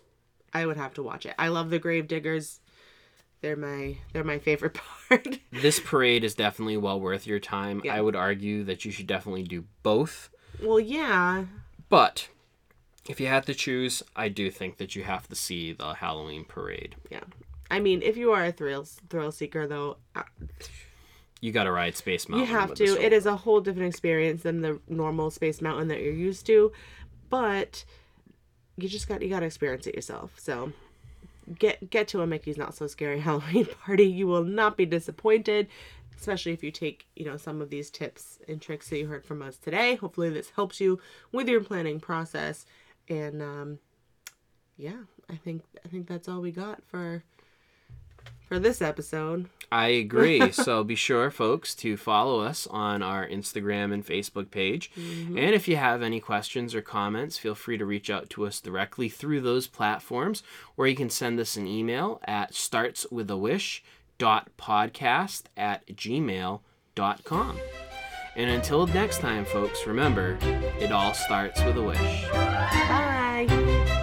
I 0.54 0.66
would 0.66 0.76
have 0.76 0.94
to 0.94 1.02
watch 1.02 1.26
it. 1.26 1.34
I 1.38 1.48
love 1.48 1.70
the 1.70 1.78
grave 1.78 2.06
diggers. 2.08 2.60
They're 3.40 3.56
my 3.56 3.98
they're 4.12 4.24
my 4.24 4.38
favorite 4.38 4.78
part. 5.08 5.38
This 5.52 5.80
parade 5.80 6.24
is 6.24 6.34
definitely 6.34 6.76
well 6.78 6.98
worth 7.00 7.26
your 7.26 7.40
time. 7.40 7.80
Yeah. 7.84 7.94
I 7.94 8.00
would 8.00 8.16
argue 8.16 8.64
that 8.64 8.84
you 8.84 8.90
should 8.90 9.06
definitely 9.06 9.42
do 9.42 9.64
both. 9.82 10.30
well, 10.62 10.80
yeah. 10.80 11.44
But 11.90 12.28
if 13.08 13.20
you 13.20 13.26
had 13.26 13.44
to 13.46 13.54
choose, 13.54 14.02
I 14.16 14.28
do 14.30 14.50
think 14.50 14.78
that 14.78 14.96
you 14.96 15.04
have 15.04 15.28
to 15.28 15.34
see 15.34 15.72
the 15.72 15.92
Halloween 15.94 16.44
parade. 16.44 16.96
Yeah. 17.10 17.24
I 17.70 17.80
mean, 17.80 18.00
if 18.02 18.16
you 18.16 18.32
are 18.32 18.44
a 18.46 18.52
thrill 18.52 18.86
thrill 19.10 19.32
seeker 19.32 19.66
though, 19.66 19.98
uh, 20.14 20.22
You 21.40 21.52
got 21.52 21.64
to 21.64 21.72
ride 21.72 21.96
Space 21.96 22.28
Mountain. 22.28 22.48
you 22.48 22.54
have 22.54 22.72
to. 22.74 22.84
It 23.04 23.12
is 23.12 23.26
a 23.26 23.36
whole 23.36 23.60
different 23.60 23.88
experience 23.88 24.42
than 24.44 24.62
the 24.62 24.80
normal 24.88 25.30
Space 25.30 25.60
Mountain 25.60 25.88
that 25.88 26.00
you're 26.00 26.12
used 26.14 26.46
to, 26.46 26.72
but 27.28 27.84
you 28.76 28.88
just 28.88 29.08
got 29.08 29.22
you 29.22 29.28
got 29.28 29.40
to 29.40 29.46
experience 29.46 29.86
it 29.86 29.94
yourself. 29.94 30.32
So 30.38 30.72
get 31.58 31.90
get 31.90 32.08
to 32.08 32.22
a 32.22 32.26
Mickey's 32.26 32.56
Not 32.56 32.74
So 32.74 32.86
Scary 32.86 33.20
Halloween 33.28 33.66
party. 33.84 34.04
You 34.04 34.26
will 34.26 34.44
not 34.44 34.76
be 34.76 34.86
disappointed, 34.86 35.68
especially 36.18 36.52
if 36.52 36.62
you 36.62 36.70
take 36.70 37.06
you 37.16 37.24
know 37.24 37.36
some 37.36 37.60
of 37.60 37.70
these 37.70 37.90
tips 37.90 38.38
and 38.48 38.60
tricks 38.60 38.88
that 38.90 38.98
you 38.98 39.06
heard 39.06 39.24
from 39.24 39.42
us 39.42 39.56
today. 39.56 39.96
Hopefully, 39.96 40.30
this 40.30 40.50
helps 40.50 40.80
you 40.80 40.98
with 41.32 41.48
your 41.48 41.62
planning 41.62 42.00
process. 42.00 42.66
And 43.08 43.42
um, 43.42 43.78
yeah, 44.76 45.02
I 45.30 45.36
think 45.36 45.62
I 45.84 45.88
think 45.88 46.06
that's 46.06 46.28
all 46.28 46.40
we 46.40 46.50
got 46.50 46.82
for 46.86 47.22
for 48.46 48.58
this 48.58 48.82
episode. 48.82 49.48
I 49.72 49.88
agree. 49.88 50.52
so 50.52 50.84
be 50.84 50.94
sure, 50.94 51.30
folks, 51.30 51.74
to 51.76 51.96
follow 51.96 52.40
us 52.40 52.66
on 52.68 53.02
our 53.02 53.26
Instagram 53.26 53.90
and 53.92 54.06
Facebook 54.06 54.50
page. 54.50 54.90
Mm-hmm. 54.96 55.38
And 55.38 55.54
if 55.54 55.68
you 55.68 55.76
have 55.76 56.02
any 56.02 56.20
questions 56.20 56.74
or 56.74 56.82
comments, 56.82 57.38
feel 57.38 57.54
free 57.54 57.78
to 57.78 57.84
reach 57.84 58.10
out 58.10 58.30
to 58.30 58.46
us 58.46 58.60
directly 58.60 59.08
through 59.08 59.40
those 59.40 59.66
platforms, 59.66 60.42
or 60.76 60.86
you 60.86 60.94
can 60.94 61.10
send 61.10 61.40
us 61.40 61.56
an 61.56 61.66
email 61.66 62.20
at 62.24 62.52
startswithawish.podcast 62.52 65.42
at 65.56 65.86
gmail.com. 65.86 67.58
And 68.36 68.50
until 68.50 68.88
next 68.88 69.18
time, 69.18 69.44
folks, 69.44 69.86
remember, 69.86 70.36
it 70.80 70.90
all 70.90 71.14
starts 71.14 71.62
with 71.64 71.76
a 71.76 71.82
wish. 71.82 72.28
Bye. 72.32 74.02